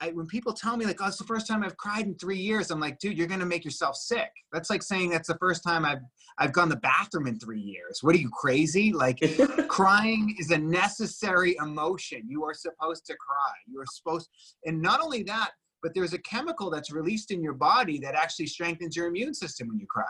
I, 0.00 0.10
when 0.10 0.26
people 0.26 0.52
tell 0.52 0.76
me 0.76 0.84
like, 0.84 1.00
"Oh, 1.00 1.06
it's 1.06 1.16
the 1.16 1.24
first 1.24 1.46
time 1.46 1.62
I've 1.62 1.76
cried 1.76 2.06
in 2.06 2.14
three 2.16 2.38
years," 2.38 2.70
I'm 2.70 2.80
like, 2.80 2.98
"Dude, 2.98 3.16
you're 3.16 3.26
gonna 3.26 3.46
make 3.46 3.64
yourself 3.64 3.96
sick." 3.96 4.30
That's 4.52 4.68
like 4.68 4.82
saying 4.82 5.10
that's 5.10 5.28
the 5.28 5.38
first 5.38 5.62
time 5.62 5.84
I've 5.84 6.02
I've 6.38 6.52
gone 6.52 6.68
to 6.68 6.74
the 6.74 6.80
bathroom 6.80 7.26
in 7.26 7.38
three 7.38 7.60
years. 7.60 8.00
What 8.02 8.14
are 8.14 8.18
you 8.18 8.30
crazy? 8.30 8.92
Like, 8.92 9.20
crying 9.68 10.34
is 10.38 10.50
a 10.50 10.58
necessary 10.58 11.56
emotion. 11.62 12.22
You 12.26 12.44
are 12.44 12.54
supposed 12.54 13.06
to 13.06 13.14
cry. 13.16 13.52
You 13.66 13.80
are 13.80 13.86
supposed, 13.86 14.28
and 14.66 14.82
not 14.82 15.00
only 15.00 15.22
that, 15.24 15.52
but 15.84 15.92
there's 15.94 16.14
a 16.14 16.18
chemical 16.18 16.70
that's 16.70 16.90
released 16.90 17.30
in 17.30 17.42
your 17.42 17.52
body 17.52 17.98
that 17.98 18.14
actually 18.14 18.46
strengthens 18.46 18.96
your 18.96 19.06
immune 19.06 19.34
system 19.34 19.68
when 19.68 19.78
you 19.78 19.86
cry. 19.86 20.02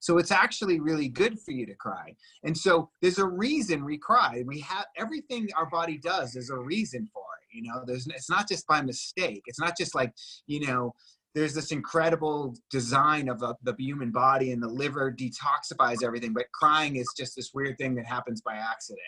So 0.00 0.18
it's 0.18 0.32
actually 0.32 0.80
really 0.80 1.08
good 1.08 1.38
for 1.38 1.52
you 1.52 1.64
to 1.66 1.74
cry. 1.76 2.16
And 2.42 2.56
so 2.56 2.90
there's 3.00 3.18
a 3.18 3.26
reason 3.26 3.84
we 3.84 3.96
cry. 3.96 4.42
We 4.44 4.58
have 4.60 4.86
everything 4.96 5.48
our 5.56 5.70
body 5.70 5.98
does. 5.98 6.32
There's 6.32 6.50
a 6.50 6.58
reason 6.58 7.08
for 7.12 7.22
it. 7.40 7.56
You 7.56 7.70
know, 7.70 7.84
there's 7.86 8.08
it's 8.08 8.28
not 8.28 8.48
just 8.48 8.66
by 8.66 8.82
mistake. 8.82 9.42
It's 9.46 9.60
not 9.60 9.78
just 9.78 9.94
like 9.94 10.12
you 10.46 10.66
know. 10.66 10.94
There's 11.32 11.54
this 11.54 11.70
incredible 11.70 12.56
design 12.72 13.28
of 13.28 13.38
the, 13.38 13.54
the 13.62 13.76
human 13.78 14.10
body, 14.10 14.50
and 14.50 14.60
the 14.60 14.68
liver 14.68 15.12
detoxifies 15.12 16.02
everything. 16.02 16.32
But 16.32 16.46
crying 16.52 16.96
is 16.96 17.06
just 17.16 17.36
this 17.36 17.52
weird 17.54 17.78
thing 17.78 17.94
that 17.94 18.06
happens 18.06 18.40
by 18.40 18.56
accident 18.56 19.00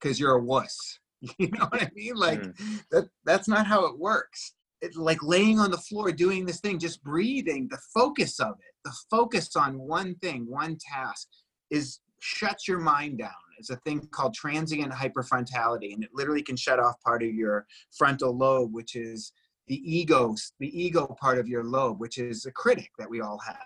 because 0.00 0.18
you're 0.18 0.36
a 0.36 0.42
wuss. 0.42 0.98
You 1.38 1.48
know 1.48 1.64
what 1.70 1.82
I 1.82 1.90
mean? 1.94 2.14
Like 2.14 2.42
mm. 2.42 2.84
that. 2.90 3.08
That's 3.24 3.48
not 3.48 3.66
how 3.66 3.86
it 3.86 3.98
works. 3.98 4.52
Like 4.94 5.22
laying 5.22 5.58
on 5.58 5.70
the 5.70 5.78
floor 5.78 6.12
doing 6.12 6.44
this 6.44 6.60
thing, 6.60 6.78
just 6.78 7.02
breathing. 7.02 7.68
The 7.70 7.80
focus 7.94 8.38
of 8.40 8.52
it, 8.60 8.74
the 8.84 8.94
focus 9.10 9.56
on 9.56 9.78
one 9.78 10.14
thing, 10.16 10.46
one 10.48 10.76
task, 10.92 11.28
is 11.70 12.00
shuts 12.20 12.68
your 12.68 12.78
mind 12.78 13.18
down 13.18 13.30
it's 13.58 13.70
a 13.70 13.76
thing 13.76 14.06
called 14.10 14.34
transient 14.34 14.92
hypofrontality, 14.92 15.94
and 15.94 16.04
it 16.04 16.10
literally 16.12 16.42
can 16.42 16.56
shut 16.56 16.78
off 16.78 17.00
part 17.02 17.22
of 17.22 17.32
your 17.32 17.66
frontal 17.96 18.36
lobe, 18.36 18.72
which 18.72 18.94
is 18.96 19.32
the 19.68 19.76
ego, 19.76 20.34
the 20.60 20.80
ego 20.80 21.16
part 21.20 21.38
of 21.38 21.48
your 21.48 21.64
lobe, 21.64 22.00
which 22.00 22.18
is 22.18 22.46
a 22.46 22.52
critic 22.52 22.90
that 22.98 23.08
we 23.08 23.20
all 23.20 23.38
have. 23.38 23.56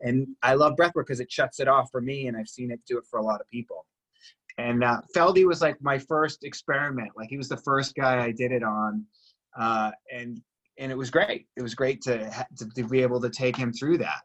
And 0.00 0.28
I 0.42 0.54
love 0.54 0.76
breathwork 0.76 1.06
because 1.06 1.20
it 1.20 1.30
shuts 1.30 1.60
it 1.60 1.68
off 1.68 1.90
for 1.90 2.00
me, 2.00 2.26
and 2.26 2.36
I've 2.36 2.48
seen 2.48 2.70
it 2.70 2.80
do 2.86 2.98
it 2.98 3.04
for 3.10 3.18
a 3.18 3.24
lot 3.24 3.40
of 3.40 3.48
people. 3.48 3.86
And 4.56 4.82
uh, 4.82 5.00
Feldy 5.14 5.46
was 5.46 5.60
like 5.60 5.76
my 5.80 5.98
first 5.98 6.44
experiment. 6.44 7.10
Like 7.16 7.28
he 7.28 7.36
was 7.36 7.48
the 7.48 7.56
first 7.58 7.94
guy 7.94 8.24
I 8.24 8.32
did 8.32 8.50
it 8.50 8.62
on, 8.62 9.04
uh, 9.58 9.92
and 10.12 10.40
and 10.78 10.92
it 10.92 10.96
was 10.96 11.10
great. 11.10 11.46
It 11.56 11.62
was 11.62 11.74
great 11.74 12.00
to, 12.02 12.30
to 12.56 12.68
to 12.74 12.84
be 12.84 13.02
able 13.02 13.20
to 13.20 13.30
take 13.30 13.56
him 13.56 13.72
through 13.72 13.98
that. 13.98 14.22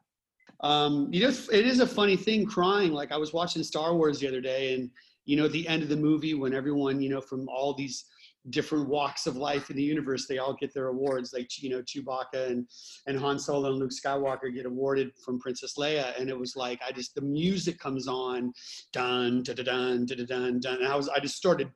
Um, 0.61 1.09
you 1.11 1.21
know, 1.21 1.33
it 1.51 1.67
is 1.67 1.81
a 1.81 1.87
funny 1.87 2.15
thing 2.15 2.45
crying. 2.45 2.93
Like 2.93 3.11
I 3.11 3.17
was 3.17 3.33
watching 3.33 3.63
Star 3.63 3.95
Wars 3.95 4.19
the 4.19 4.27
other 4.27 4.41
day, 4.41 4.73
and 4.73 4.89
you 5.25 5.35
know, 5.35 5.45
at 5.45 5.51
the 5.51 5.67
end 5.67 5.83
of 5.83 5.89
the 5.89 5.97
movie, 5.97 6.33
when 6.33 6.53
everyone, 6.53 7.01
you 7.01 7.09
know, 7.09 7.21
from 7.21 7.47
all 7.49 7.73
these 7.73 8.05
different 8.49 8.89
walks 8.89 9.25
of 9.25 9.37
life 9.37 9.69
in 9.69 9.77
the 9.77 9.83
universe, 9.83 10.27
they 10.27 10.37
all 10.37 10.53
get 10.53 10.73
their 10.73 10.87
awards. 10.87 11.33
Like 11.33 11.49
you 11.61 11.69
know, 11.69 11.81
Chewbacca 11.81 12.49
and 12.49 12.67
and 13.07 13.17
Han 13.17 13.39
Solo 13.39 13.69
and 13.69 13.79
Luke 13.79 13.91
Skywalker 13.91 14.53
get 14.53 14.65
awarded 14.65 15.11
from 15.23 15.39
Princess 15.39 15.75
Leia, 15.77 16.17
and 16.19 16.29
it 16.29 16.37
was 16.37 16.55
like 16.55 16.79
I 16.87 16.91
just 16.91 17.15
the 17.15 17.21
music 17.21 17.79
comes 17.79 18.07
on, 18.07 18.53
dun 18.91 19.43
dun 19.43 19.55
dun 19.55 20.05
dun 20.05 20.25
dun 20.25 20.59
dun, 20.59 20.77
and 20.77 20.87
I 20.87 20.95
was 20.95 21.09
I 21.09 21.19
just 21.19 21.35
started. 21.35 21.69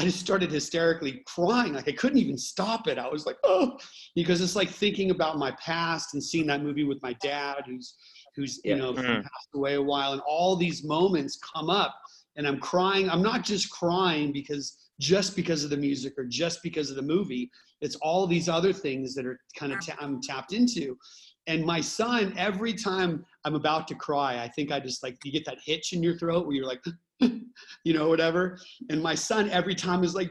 I 0.00 0.04
just 0.04 0.18
started 0.20 0.50
hysterically 0.50 1.22
crying. 1.26 1.74
Like 1.74 1.86
I 1.86 1.92
couldn't 1.92 2.16
even 2.18 2.38
stop 2.38 2.88
it. 2.88 2.96
I 2.96 3.06
was 3.06 3.26
like, 3.26 3.36
oh, 3.44 3.78
because 4.14 4.40
it's 4.40 4.56
like 4.56 4.70
thinking 4.70 5.10
about 5.10 5.36
my 5.36 5.50
past 5.62 6.14
and 6.14 6.24
seeing 6.24 6.46
that 6.46 6.62
movie 6.62 6.84
with 6.84 7.02
my 7.02 7.12
dad, 7.22 7.64
who's 7.66 7.94
who's 8.34 8.60
you 8.64 8.76
know 8.76 8.94
Mhm. 8.94 9.22
passed 9.22 9.48
away 9.54 9.74
a 9.74 9.82
while, 9.82 10.12
and 10.14 10.22
all 10.26 10.56
these 10.56 10.82
moments 10.84 11.38
come 11.54 11.68
up, 11.68 11.94
and 12.36 12.48
I'm 12.48 12.58
crying. 12.60 13.10
I'm 13.10 13.20
not 13.22 13.44
just 13.44 13.68
crying 13.70 14.32
because 14.32 14.78
just 15.00 15.36
because 15.36 15.64
of 15.64 15.70
the 15.70 15.76
music 15.76 16.14
or 16.16 16.24
just 16.24 16.62
because 16.62 16.88
of 16.88 16.96
the 16.96 17.02
movie. 17.02 17.50
It's 17.82 17.96
all 17.96 18.26
these 18.26 18.48
other 18.48 18.72
things 18.74 19.14
that 19.14 19.24
are 19.26 19.38
kind 19.56 19.72
of 19.72 19.84
ta- 19.84 19.96
I'm 20.00 20.20
tapped 20.22 20.52
into. 20.52 20.98
And 21.46 21.64
my 21.64 21.80
son, 21.80 22.34
every 22.36 22.74
time 22.74 23.24
I'm 23.44 23.54
about 23.54 23.88
to 23.88 23.94
cry, 23.94 24.42
I 24.42 24.48
think 24.48 24.70
I 24.70 24.78
just 24.80 25.02
like 25.02 25.16
you 25.24 25.32
get 25.32 25.44
that 25.46 25.58
hitch 25.64 25.92
in 25.94 26.02
your 26.02 26.16
throat 26.18 26.46
where 26.46 26.54
you're 26.54 26.66
like, 26.66 26.82
you 27.84 27.94
know, 27.94 28.08
whatever. 28.08 28.58
And 28.88 29.02
my 29.02 29.14
son, 29.14 29.50
every 29.50 29.74
time 29.74 30.04
is 30.04 30.14
like, 30.14 30.30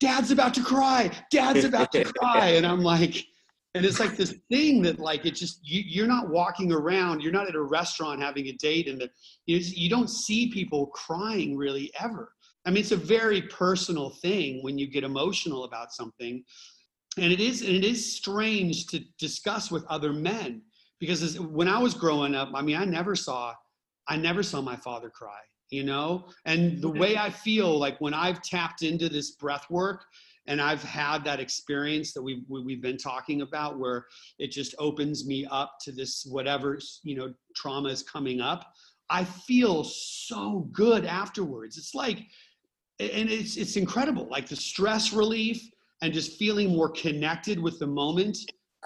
Dad's 0.00 0.30
about 0.30 0.54
to 0.54 0.62
cry. 0.62 1.10
Dad's 1.30 1.64
about 1.64 1.92
to 1.92 2.04
cry. 2.20 2.48
And 2.50 2.66
I'm 2.66 2.80
like, 2.80 3.24
and 3.74 3.84
it's 3.84 3.98
like 3.98 4.16
this 4.16 4.36
thing 4.50 4.82
that 4.82 4.98
like 4.98 5.26
it 5.26 5.34
just 5.34 5.60
you, 5.62 5.82
you're 5.86 6.06
not 6.06 6.30
walking 6.30 6.72
around 6.72 7.20
you're 7.22 7.32
not 7.32 7.48
at 7.48 7.54
a 7.54 7.62
restaurant 7.62 8.22
having 8.22 8.46
a 8.46 8.52
date 8.52 8.88
and 8.88 9.00
the, 9.00 9.10
you, 9.46 9.58
just- 9.58 9.76
you 9.76 9.90
don't 9.90 10.08
see 10.08 10.50
people 10.50 10.86
crying 10.88 11.56
really 11.56 11.92
ever 12.00 12.32
i 12.66 12.70
mean 12.70 12.78
it's 12.78 12.92
a 12.92 12.96
very 12.96 13.42
personal 13.42 14.10
thing 14.10 14.62
when 14.62 14.78
you 14.78 14.86
get 14.86 15.04
emotional 15.04 15.64
about 15.64 15.92
something 15.92 16.42
and 17.18 17.32
it 17.32 17.40
is 17.40 17.62
and 17.62 17.70
it 17.70 17.84
is 17.84 18.16
strange 18.16 18.86
to 18.86 19.00
discuss 19.18 19.70
with 19.70 19.84
other 19.86 20.12
men 20.12 20.62
because 21.00 21.22
as, 21.22 21.40
when 21.40 21.68
i 21.68 21.78
was 21.78 21.94
growing 21.94 22.34
up 22.34 22.50
i 22.54 22.62
mean 22.62 22.76
i 22.76 22.84
never 22.84 23.14
saw 23.16 23.52
i 24.08 24.16
never 24.16 24.42
saw 24.42 24.60
my 24.60 24.76
father 24.76 25.10
cry 25.10 25.40
you 25.70 25.84
know 25.84 26.26
and 26.44 26.80
the 26.82 26.88
way 26.88 27.16
i 27.16 27.30
feel 27.30 27.78
like 27.78 28.00
when 28.00 28.14
i've 28.14 28.42
tapped 28.42 28.82
into 28.82 29.08
this 29.08 29.32
breath 29.32 29.68
work 29.70 30.04
and 30.46 30.60
I've 30.60 30.82
had 30.82 31.24
that 31.24 31.40
experience 31.40 32.12
that 32.12 32.22
we've 32.22 32.42
we- 32.48 32.62
we've 32.62 32.82
been 32.82 32.98
talking 32.98 33.42
about, 33.42 33.78
where 33.78 34.06
it 34.38 34.50
just 34.50 34.74
opens 34.78 35.26
me 35.26 35.46
up 35.50 35.76
to 35.82 35.92
this 35.92 36.26
whatever 36.26 36.78
you 37.02 37.16
know 37.16 37.34
trauma 37.54 37.88
is 37.88 38.02
coming 38.02 38.40
up. 38.40 38.72
I 39.10 39.24
feel 39.24 39.84
so 39.84 40.68
good 40.72 41.04
afterwards. 41.04 41.76
It's 41.78 41.94
like, 41.94 42.18
and 43.00 43.30
it's 43.30 43.56
it's 43.56 43.76
incredible, 43.76 44.26
like 44.28 44.48
the 44.48 44.56
stress 44.56 45.12
relief 45.12 45.62
and 46.02 46.12
just 46.12 46.38
feeling 46.38 46.68
more 46.70 46.90
connected 46.90 47.58
with 47.58 47.78
the 47.78 47.86
moment, 47.86 48.36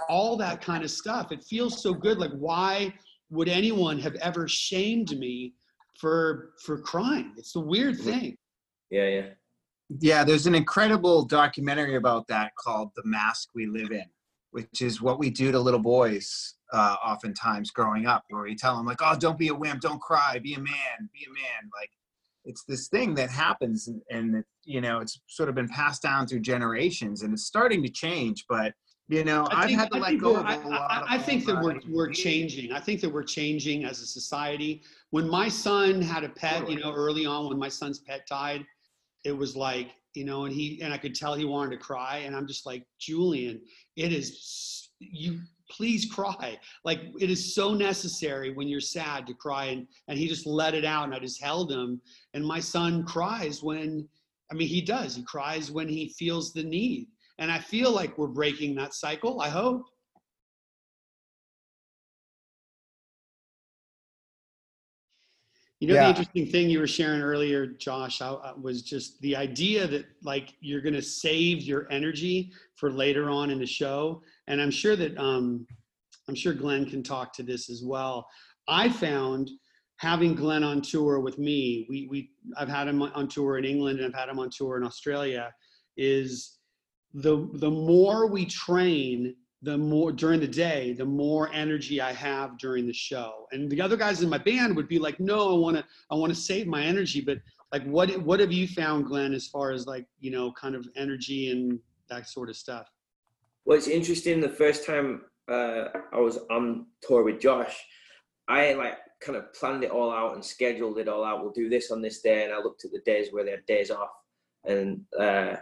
all 0.09 0.37
that 0.37 0.61
kind 0.61 0.85
of 0.85 0.91
stuff. 0.91 1.33
It 1.33 1.43
feels 1.45 1.83
so 1.83 1.93
good. 1.93 2.19
Like, 2.19 2.33
why 2.33 2.95
would 3.31 3.49
anyone 3.49 3.99
have 3.99 4.15
ever 4.17 4.49
shamed 4.49 5.19
me 5.19 5.55
for 6.01 6.51
for 6.65 6.79
crying? 6.79 7.33
It's 7.37 7.57
a 7.57 7.61
weird 7.61 7.99
thing. 7.99 8.37
Yeah, 8.91 9.09
yeah. 9.09 9.27
Yeah, 10.01 10.25
there's 10.25 10.47
an 10.47 10.55
incredible 10.55 11.25
documentary 11.25 11.97
about 11.97 12.27
that 12.29 12.53
called 12.57 12.91
"The 12.95 13.03
Mask 13.05 13.49
We 13.55 13.67
Live 13.67 13.91
In," 13.91 14.05
which 14.51 14.83
is 14.83 15.01
what 15.01 15.19
we 15.19 15.31
do 15.31 15.51
to 15.53 15.59
little 15.59 15.81
boys 15.81 16.55
uh, 16.73 16.97
oftentimes 17.05 17.71
growing 17.71 18.07
up, 18.07 18.25
where 18.29 18.43
we 18.43 18.55
tell 18.55 18.77
them 18.77 18.87
like, 18.87 19.01
"Oh, 19.01 19.17
don't 19.19 19.39
be 19.39 19.49
a 19.49 19.55
wimp, 19.55 19.81
don't 19.81 20.01
cry, 20.01 20.39
be 20.39 20.55
a 20.55 20.61
man, 20.61 21.09
be 21.13 21.27
a 21.27 21.33
man." 21.33 21.71
Like, 21.79 21.91
it's 22.45 22.65
this 22.65 22.89
thing 22.89 23.15
that 23.15 23.31
happens, 23.31 23.89
and, 23.89 24.03
and 24.11 24.45
you 24.65 24.81
know, 24.81 25.01
it's 25.01 25.21
sort 25.27 25.49
of 25.49 25.55
been 25.55 25.69
passed 25.69 26.03
down 26.03 26.27
through 26.27 26.41
generations, 26.41 27.23
and 27.23 27.33
it's 27.33 27.47
starting 27.47 27.83
to 27.83 27.91
change. 27.91 28.45
But 28.49 28.75
you 29.09 29.25
know, 29.25 29.47
I 29.51 29.63
I've 29.63 29.67
think- 29.69 29.79
had 29.79 29.91
to 29.93 29.99
let 29.99 30.19
go 30.19 30.37
of 30.37 30.47
a 30.47 30.69
lot. 30.69 30.91
I, 30.91 31.01
of 31.01 31.07
I 31.09 31.19
think 31.19 31.47
that 31.47 31.63
we're, 31.63 31.81
we're 31.89 32.11
changing. 32.11 32.73
I 32.73 32.81
think 32.81 33.01
that 33.01 33.11
we're 33.11 33.25
changing 33.25 33.85
as 33.85 34.01
a 34.03 34.07
society. 34.07 34.83
When 35.11 35.29
my 35.29 35.49
son 35.49 36.03
had 36.03 36.25
a 36.25 36.29
pet, 36.29 36.69
you 36.71 36.79
know, 36.79 36.93
early 36.93 37.25
on 37.25 37.49
when 37.49 37.59
my 37.59 37.69
son's 37.69 37.99
pet 37.99 38.27
died, 38.29 38.65
it 39.25 39.33
was 39.33 39.57
like, 39.57 39.93
you 40.15 40.25
know, 40.25 40.45
and 40.45 40.55
he, 40.55 40.81
and 40.83 40.93
I 40.93 40.99
could 40.99 41.15
tell 41.15 41.35
he 41.35 41.47
wanted 41.47 41.71
to 41.71 41.79
cry. 41.79 42.19
And 42.19 42.37
I'm 42.37 42.47
just 42.47 42.67
like, 42.67 42.85
Julian, 42.99 43.61
it 43.97 44.13
is, 44.13 44.91
you, 44.99 45.41
please 45.71 46.05
cry. 46.07 46.59
Like 46.85 47.01
it 47.19 47.31
is 47.31 47.55
so 47.55 47.73
necessary 47.75 48.53
when 48.53 48.69
you're 48.69 48.81
sad 48.81 49.27
to 49.27 49.35
cry. 49.35 49.67
And, 49.67 49.87
and 50.09 50.19
he 50.19 50.29
just 50.29 50.47
let 50.47 50.75
it 50.75 50.85
out 50.85 51.05
and 51.05 51.15
I 51.15 51.19
just 51.19 51.43
held 51.43 51.73
him. 51.73 52.01
And 52.35 52.45
my 52.47 52.61
son 52.61 53.05
cries 53.05 53.63
when, 53.63 54.07
I 54.51 54.55
mean, 54.55 54.69
he 54.69 54.81
does, 54.83 55.17
he 55.17 55.23
cries 55.23 55.71
when 55.71 55.89
he 55.89 56.11
feels 56.19 56.53
the 56.53 56.63
need. 56.63 57.09
And 57.39 57.51
I 57.53 57.59
feel 57.59 57.93
like 57.93 58.19
we're 58.19 58.27
breaking 58.27 58.75
that 58.77 58.95
cycle. 58.95 59.41
I 59.41 59.49
hope. 59.49 59.87
You 65.81 65.87
know, 65.87 65.95
Yeah. 65.95 66.05
the 66.05 66.09
interesting 66.09 66.47
thing 66.47 66.69
you 66.69 66.81
were 66.81 66.89
sharing 66.89 67.21
earlier, 67.21 67.65
Josh, 67.65 68.21
I, 68.21 68.31
I 68.31 68.53
was 68.61 68.83
just 68.83 69.21
the 69.21 69.37
idea 69.37 69.87
that 69.87 70.07
like 70.25 70.55
you're 70.61 70.81
going 70.81 70.95
to 70.95 71.03
save 71.03 71.63
your 71.63 71.87
energy 71.93 72.51
for 72.75 72.91
later 72.91 73.31
on 73.31 73.51
in 73.51 73.61
the 73.61 73.67
show. 73.67 74.21
And 74.49 74.61
I'm 74.61 74.73
sure 74.73 74.97
that, 74.97 75.17
um, 75.17 75.65
I'm 76.29 76.35
sure 76.35 76.53
Glenn 76.53 76.85
can 76.91 77.05
talk 77.05 77.33
to 77.35 77.45
this 77.45 77.71
as 77.71 77.85
well. 77.85 78.29
I 78.67 78.89
found 78.89 79.51
having 79.99 80.35
Glenn 80.35 80.65
on 80.65 80.83
tour 80.83 81.21
with 81.21 81.39
me, 81.39 81.87
we, 81.89 82.09
we, 82.11 82.33
I've 82.57 82.69
had 82.69 82.89
him 82.89 83.01
on 83.01 83.29
tour 83.29 83.57
in 83.57 83.65
England 83.65 84.01
and 84.01 84.13
I've 84.13 84.21
had 84.21 84.29
him 84.29 84.41
on 84.41 84.51
tour 84.51 84.77
in 84.77 84.83
Australia, 84.85 85.55
is 85.97 86.58
the, 87.15 87.49
the 87.55 87.71
more 87.71 88.27
we 88.27 88.45
train, 88.45 89.35
the 89.63 89.77
more 89.77 90.13
during 90.13 90.41
the 90.41 90.47
day, 90.47 90.93
the 90.93 91.05
more 91.05 91.51
energy 91.53 92.01
I 92.01 92.13
have 92.13 92.59
during 92.59 92.87
the 92.87 92.93
show. 92.93 93.47
And 93.51 93.71
the 93.71 93.81
other 93.81 93.97
guys 93.97 94.23
in 94.23 94.29
my 94.29 94.39
band 94.39 94.77
would 94.77 94.89
be 94.89 94.99
like, 94.99 95.19
no, 95.19 95.55
I 95.55 95.59
want 95.59 95.77
to, 95.77 95.85
I 96.11 96.15
want 96.15 96.33
to 96.33 96.39
save 96.39 96.67
my 96.67 96.83
energy. 96.83 97.21
But 97.21 97.39
like, 97.73 97.85
what, 97.85 98.11
what 98.23 98.41
have 98.41 98.53
you 98.53 98.69
found, 98.69 99.07
Glenn, 99.07 99.35
as 99.35 99.49
far 99.49 99.73
as 99.73 99.87
like, 99.87 100.07
you 100.21 100.31
know, 100.31 100.53
kind 100.53 100.75
of 100.75 100.87
energy 100.97 101.51
and 101.51 101.79
that 102.09 102.29
sort 102.29 102.49
of 102.49 102.57
stuff? 102.57 102.89
Well, 103.65 103.77
it's 103.77 103.89
interesting. 103.89 104.41
The 104.41 104.49
first 104.49 104.87
time 104.87 105.23
uh, 105.51 105.87
I 106.13 106.21
was 106.21 106.39
on 106.51 106.87
tour 107.03 107.25
with 107.25 107.41
Josh, 107.41 107.77
I 108.47 108.75
like 108.75 108.95
kind 109.21 109.37
of 109.37 109.53
planned 109.53 109.83
it 109.83 109.91
all 109.91 110.13
out 110.13 110.35
and 110.35 110.45
scheduled 110.45 110.99
it 110.99 111.09
all 111.09 111.25
out. 111.25 111.43
We'll 111.43 111.53
do 111.53 111.69
this 111.69 111.91
on 111.91 112.01
this 112.01 112.23
day, 112.23 112.45
and 112.45 112.53
I 112.53 112.59
looked 112.59 112.85
at 112.85 112.93
the 112.93 113.01
days 113.01 113.29
where 113.31 113.45
they 113.45 113.51
had 113.51 113.67
days 113.67 113.91
off 113.91 114.09
and 114.65 115.01
uh, 115.19 115.57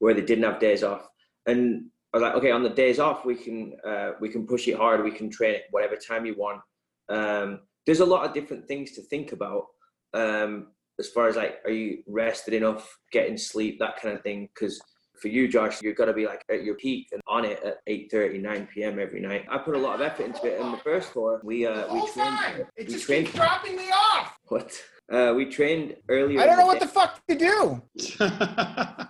where 0.00 0.12
they 0.14 0.20
didn't 0.22 0.44
have 0.44 0.58
days 0.58 0.82
off, 0.82 1.08
and 1.46 1.84
I 2.12 2.16
was 2.16 2.22
like, 2.22 2.34
okay, 2.34 2.50
on 2.50 2.64
the 2.64 2.70
days 2.70 2.98
off, 2.98 3.24
we 3.24 3.36
can 3.36 3.74
uh, 3.86 4.10
we 4.20 4.28
can 4.28 4.46
push 4.46 4.66
it 4.66 4.76
hard. 4.76 5.04
We 5.04 5.12
can 5.12 5.30
train 5.30 5.54
it 5.54 5.64
whatever 5.70 5.96
time 5.96 6.26
you 6.26 6.34
want. 6.36 6.60
Um, 7.08 7.60
there's 7.86 8.00
a 8.00 8.06
lot 8.06 8.26
of 8.26 8.34
different 8.34 8.66
things 8.66 8.92
to 8.92 9.02
think 9.02 9.32
about 9.32 9.66
um, 10.12 10.68
as 10.98 11.08
far 11.08 11.28
as 11.28 11.36
like, 11.36 11.58
are 11.64 11.70
you 11.70 12.02
rested 12.06 12.54
enough, 12.54 12.96
getting 13.12 13.36
sleep, 13.36 13.78
that 13.78 14.00
kind 14.00 14.14
of 14.14 14.22
thing, 14.22 14.48
because 14.54 14.80
for 15.20 15.28
you, 15.28 15.48
Josh, 15.48 15.82
you've 15.82 15.96
got 15.96 16.06
to 16.06 16.12
be 16.12 16.26
like 16.26 16.44
at 16.50 16.64
your 16.64 16.74
peak 16.76 17.08
and 17.12 17.20
on 17.26 17.44
it 17.44 17.62
at 17.62 17.84
8:30, 17.86 18.40
9 18.40 18.68
p.m. 18.72 18.98
every 18.98 19.20
night. 19.20 19.44
I 19.50 19.58
put 19.58 19.74
a 19.74 19.78
lot 19.78 19.96
of 19.96 20.00
effort 20.00 20.24
into 20.24 20.46
it. 20.46 20.60
And 20.60 20.72
the 20.72 20.78
first 20.78 21.12
tour, 21.12 21.40
we 21.44 21.66
uh, 21.66 21.92
we 21.92 22.10
trained. 22.12 22.38
It 22.58 22.68
we 22.78 22.84
just 22.84 23.06
trained. 23.06 23.26
keeps 23.26 23.38
dropping 23.38 23.76
me 23.76 23.90
off. 23.90 24.36
What? 24.48 24.72
Uh, 25.12 25.34
we 25.36 25.44
trained 25.46 25.96
earlier. 26.08 26.40
I 26.40 26.46
don't 26.46 26.58
know 26.58 26.66
what 26.66 26.80
day. 26.80 26.86
the 26.86 26.92
fuck 26.92 27.20
to 27.28 27.36
do. 27.36 27.82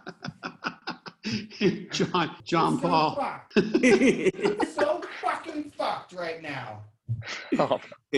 John, 1.92 2.36
John 2.44 2.80
so 2.80 2.88
Paul. 2.88 3.14
fucked. 3.16 4.68
So 4.74 5.00
fucking 5.22 5.70
fucked 5.76 6.12
right 6.12 6.42
now. 6.42 6.82
Oh, 7.58 7.80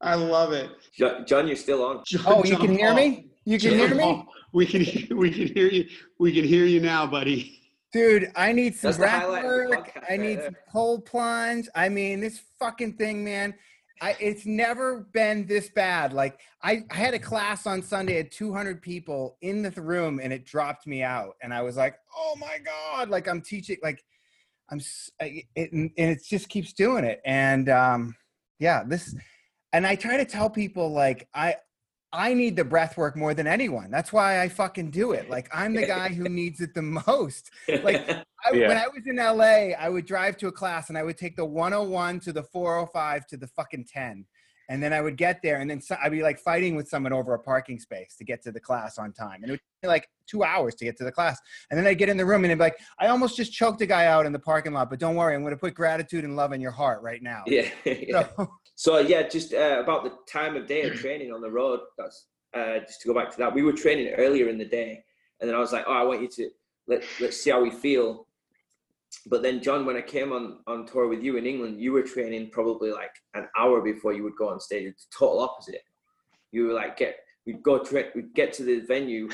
I 0.00 0.14
love 0.14 0.52
it. 0.52 0.70
John, 0.96 1.24
John, 1.26 1.46
you're 1.46 1.56
still 1.56 1.84
on. 1.84 2.02
John, 2.06 2.22
Oh, 2.26 2.44
you 2.44 2.52
John 2.52 2.60
can 2.60 2.76
hear 2.78 2.94
me? 2.94 3.30
You 3.44 3.58
can 3.58 3.70
John 3.70 3.78
hear 3.78 3.94
me? 3.94 4.02
Paul, 4.02 4.26
We 4.52 4.66
can, 4.66 5.16
we 5.16 5.30
can 5.30 5.48
hear 5.54 5.68
you. 5.68 5.86
We 6.18 6.32
can 6.32 6.44
hear 6.44 6.64
you 6.64 6.80
now, 6.80 7.06
buddy. 7.06 7.60
Dude, 7.92 8.30
I 8.36 8.52
need 8.52 8.74
some 8.74 8.88
That's 8.88 8.96
the 8.98 9.02
breath 9.02 9.22
highlight 9.22 9.44
of 9.44 9.50
the 9.50 9.68
work. 9.76 10.04
I 10.10 10.16
need 10.16 10.36
there. 10.38 10.44
some 10.46 10.56
cold 10.72 11.04
plunge. 11.06 11.68
I 11.74 11.88
mean, 11.88 12.20
this 12.20 12.40
fucking 12.58 12.94
thing, 12.94 13.24
man. 13.24 13.54
I, 14.00 14.16
it's 14.20 14.44
never 14.44 15.06
been 15.12 15.46
this 15.46 15.70
bad. 15.70 16.12
Like 16.12 16.40
I, 16.62 16.84
I 16.90 16.94
had 16.94 17.14
a 17.14 17.18
class 17.18 17.66
on 17.66 17.82
Sunday 17.82 18.18
at 18.20 18.30
200 18.30 18.82
people 18.82 19.38
in 19.40 19.62
the 19.62 19.70
room, 19.80 20.20
and 20.22 20.32
it 20.32 20.44
dropped 20.44 20.86
me 20.86 21.02
out. 21.02 21.34
And 21.42 21.52
I 21.54 21.62
was 21.62 21.76
like, 21.76 21.96
"Oh 22.14 22.36
my 22.38 22.58
god!" 22.64 23.08
Like 23.08 23.26
I'm 23.26 23.40
teaching, 23.40 23.78
like 23.82 24.02
I'm, 24.70 24.80
I- 25.20 25.44
it, 25.54 25.72
and 25.72 25.90
it 25.96 26.22
just 26.24 26.48
keeps 26.48 26.72
doing 26.72 27.04
it. 27.04 27.20
And 27.24 27.68
um, 27.68 28.14
yeah, 28.58 28.82
this, 28.84 29.14
and 29.72 29.86
I 29.86 29.96
try 29.96 30.16
to 30.18 30.24
tell 30.24 30.50
people 30.50 30.92
like 30.92 31.28
I, 31.34 31.56
I 32.16 32.32
need 32.32 32.56
the 32.56 32.64
breath 32.64 32.96
work 32.96 33.14
more 33.16 33.34
than 33.34 33.46
anyone. 33.46 33.90
That's 33.90 34.12
why 34.12 34.40
I 34.40 34.48
fucking 34.48 34.90
do 34.90 35.12
it. 35.12 35.28
Like 35.28 35.48
I'm 35.52 35.74
the 35.74 35.86
guy 35.86 36.08
who 36.08 36.24
needs 36.28 36.60
it 36.60 36.74
the 36.74 36.82
most. 36.82 37.50
Like 37.82 38.08
I, 38.08 38.24
Yeah. 38.52 38.68
when 38.68 38.76
I 38.78 38.86
was 38.88 39.02
in 39.06 39.16
LA, 39.16 39.74
I 39.78 39.88
would 39.88 40.06
drive 40.06 40.36
to 40.38 40.48
a 40.48 40.52
class 40.52 40.88
and 40.88 40.96
I 40.96 41.02
would 41.02 41.18
take 41.18 41.36
the 41.36 41.44
101 41.44 42.20
to 42.20 42.32
the 42.32 42.42
405 42.42 43.26
to 43.28 43.36
the 43.36 43.46
fucking 43.48 43.84
10. 43.84 44.24
And 44.68 44.82
then 44.82 44.92
I 44.92 45.00
would 45.00 45.16
get 45.16 45.40
there 45.42 45.60
and 45.60 45.70
then 45.70 45.80
so, 45.80 45.96
I'd 46.02 46.12
be 46.12 46.22
like 46.22 46.38
fighting 46.38 46.76
with 46.76 46.88
someone 46.88 47.12
over 47.12 47.34
a 47.34 47.38
parking 47.38 47.78
space 47.78 48.16
to 48.16 48.24
get 48.24 48.42
to 48.42 48.52
the 48.52 48.60
class 48.60 48.98
on 48.98 49.12
time. 49.12 49.42
And 49.42 49.50
it 49.50 49.52
would 49.52 49.60
take 49.82 49.88
like 49.88 50.08
two 50.26 50.42
hours 50.42 50.74
to 50.76 50.84
get 50.84 50.96
to 50.98 51.04
the 51.04 51.12
class. 51.12 51.38
And 51.70 51.78
then 51.78 51.86
I'd 51.86 51.98
get 51.98 52.08
in 52.08 52.16
the 52.16 52.26
room 52.26 52.44
and 52.44 52.46
it'd 52.46 52.58
be 52.58 52.64
like, 52.64 52.78
I 52.98 53.08
almost 53.08 53.36
just 53.36 53.52
choked 53.52 53.80
a 53.80 53.86
guy 53.86 54.06
out 54.06 54.26
in 54.26 54.32
the 54.32 54.38
parking 54.38 54.72
lot, 54.72 54.90
but 54.90 54.98
don't 54.98 55.14
worry, 55.14 55.34
I'm 55.34 55.42
going 55.42 55.54
to 55.54 55.60
put 55.60 55.74
gratitude 55.74 56.24
and 56.24 56.36
love 56.36 56.52
in 56.52 56.60
your 56.60 56.72
heart 56.72 57.02
right 57.02 57.22
now. 57.22 57.42
yeah. 57.46 57.68
yeah. 57.84 58.28
So, 58.36 58.50
So 58.76 58.98
yeah, 58.98 59.26
just 59.26 59.54
uh, 59.54 59.80
about 59.82 60.04
the 60.04 60.12
time 60.30 60.54
of 60.54 60.66
day 60.66 60.82
of 60.82 60.94
training 60.96 61.32
on 61.32 61.40
the 61.40 61.50
road. 61.50 61.80
That's 61.96 62.26
uh, 62.54 62.78
just 62.80 63.00
to 63.00 63.08
go 63.08 63.14
back 63.14 63.30
to 63.30 63.38
that. 63.38 63.54
We 63.54 63.62
were 63.62 63.72
training 63.72 64.12
earlier 64.14 64.48
in 64.48 64.58
the 64.58 64.66
day, 64.66 65.02
and 65.40 65.48
then 65.48 65.56
I 65.56 65.58
was 65.58 65.72
like, 65.72 65.86
"Oh, 65.88 65.94
I 65.94 66.02
want 66.02 66.20
you 66.20 66.28
to 66.28 66.50
let 66.86 67.02
let's 67.18 67.40
see 67.40 67.50
how 67.50 67.62
we 67.62 67.70
feel." 67.70 68.26
But 69.26 69.42
then, 69.42 69.62
John, 69.62 69.86
when 69.86 69.96
I 69.96 70.02
came 70.02 70.32
on 70.32 70.58
on 70.66 70.86
tour 70.86 71.08
with 71.08 71.22
you 71.22 71.36
in 71.36 71.46
England, 71.46 71.80
you 71.80 71.92
were 71.92 72.02
training 72.02 72.50
probably 72.50 72.92
like 72.92 73.14
an 73.34 73.48
hour 73.58 73.80
before 73.80 74.12
you 74.12 74.22
would 74.22 74.36
go 74.36 74.48
on 74.48 74.60
stage. 74.60 74.86
It's 74.86 75.06
total 75.16 75.40
opposite. 75.40 75.82
You 76.52 76.66
were 76.66 76.74
like, 76.74 76.96
get 76.96 77.16
we'd 77.46 77.62
go 77.62 77.78
tra- 77.78 78.10
we'd 78.14 78.34
get 78.34 78.52
to 78.54 78.64
the 78.64 78.80
venue, 78.80 79.28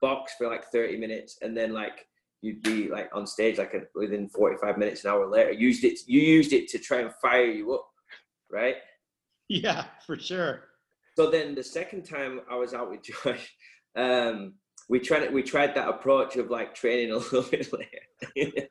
box 0.00 0.34
for 0.36 0.48
like 0.48 0.64
thirty 0.66 0.96
minutes, 0.96 1.38
and 1.42 1.56
then 1.56 1.72
like 1.72 2.06
you'd 2.42 2.62
be 2.62 2.88
like 2.88 3.10
on 3.14 3.26
stage 3.26 3.58
like 3.58 3.74
a, 3.74 3.82
within 3.94 4.28
forty 4.28 4.56
five 4.56 4.78
minutes, 4.78 5.04
an 5.04 5.10
hour 5.10 5.26
later. 5.26 5.52
Used 5.52 5.84
it. 5.84 6.00
You 6.06 6.20
used 6.20 6.52
it 6.52 6.68
to 6.68 6.78
try 6.78 7.00
and 7.00 7.12
fire 7.22 7.44
you 7.44 7.74
up, 7.74 7.88
right? 8.50 8.76
Yeah, 9.52 9.86
for 10.06 10.16
sure. 10.16 10.68
So 11.16 11.28
then 11.28 11.56
the 11.56 11.64
second 11.64 12.04
time 12.04 12.40
I 12.48 12.54
was 12.54 12.72
out 12.72 12.88
with 12.88 13.02
Josh, 13.24 13.52
um, 13.96 14.54
we 14.88 15.00
tried 15.00 15.32
we 15.32 15.42
tried 15.42 15.74
that 15.74 15.88
approach 15.88 16.36
of 16.36 16.50
like 16.50 16.74
training 16.74 17.10
a 17.10 17.16
little 17.32 17.42
bit 17.42 17.68
later, 17.72 18.68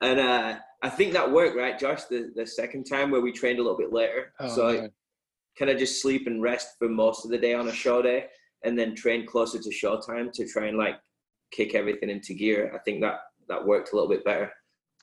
and 0.00 0.20
uh, 0.20 0.56
I 0.82 0.88
think 0.90 1.12
that 1.14 1.30
worked, 1.30 1.56
right, 1.56 1.78
Josh? 1.78 2.04
The 2.04 2.30
the 2.34 2.46
second 2.46 2.84
time 2.84 3.10
where 3.10 3.20
we 3.20 3.32
trained 3.32 3.58
a 3.58 3.62
little 3.62 3.78
bit 3.78 3.92
later, 3.92 4.32
Oh, 4.40 4.48
so 4.54 4.72
man. 4.72 4.90
kind 5.58 5.70
of 5.70 5.78
just 5.78 6.02
sleep 6.02 6.26
and 6.26 6.42
rest 6.42 6.76
for 6.78 6.88
most 6.88 7.24
of 7.24 7.30
the 7.30 7.38
day 7.38 7.54
on 7.54 7.68
a 7.68 7.72
show 7.72 8.02
day, 8.02 8.26
and 8.64 8.78
then 8.78 8.94
train 8.94 9.26
closer 9.26 9.58
to 9.60 9.72
show 9.72 10.00
time 10.00 10.30
to 10.34 10.46
try 10.46 10.66
and 10.66 10.76
like 10.78 10.96
kick 11.52 11.74
everything 11.74 12.10
into 12.10 12.34
gear. 12.34 12.72
I 12.74 12.78
think 12.78 13.00
that 13.02 13.20
that 13.48 13.64
worked 13.64 13.92
a 13.92 13.96
little 13.96 14.08
bit 14.10 14.24
better. 14.24 14.52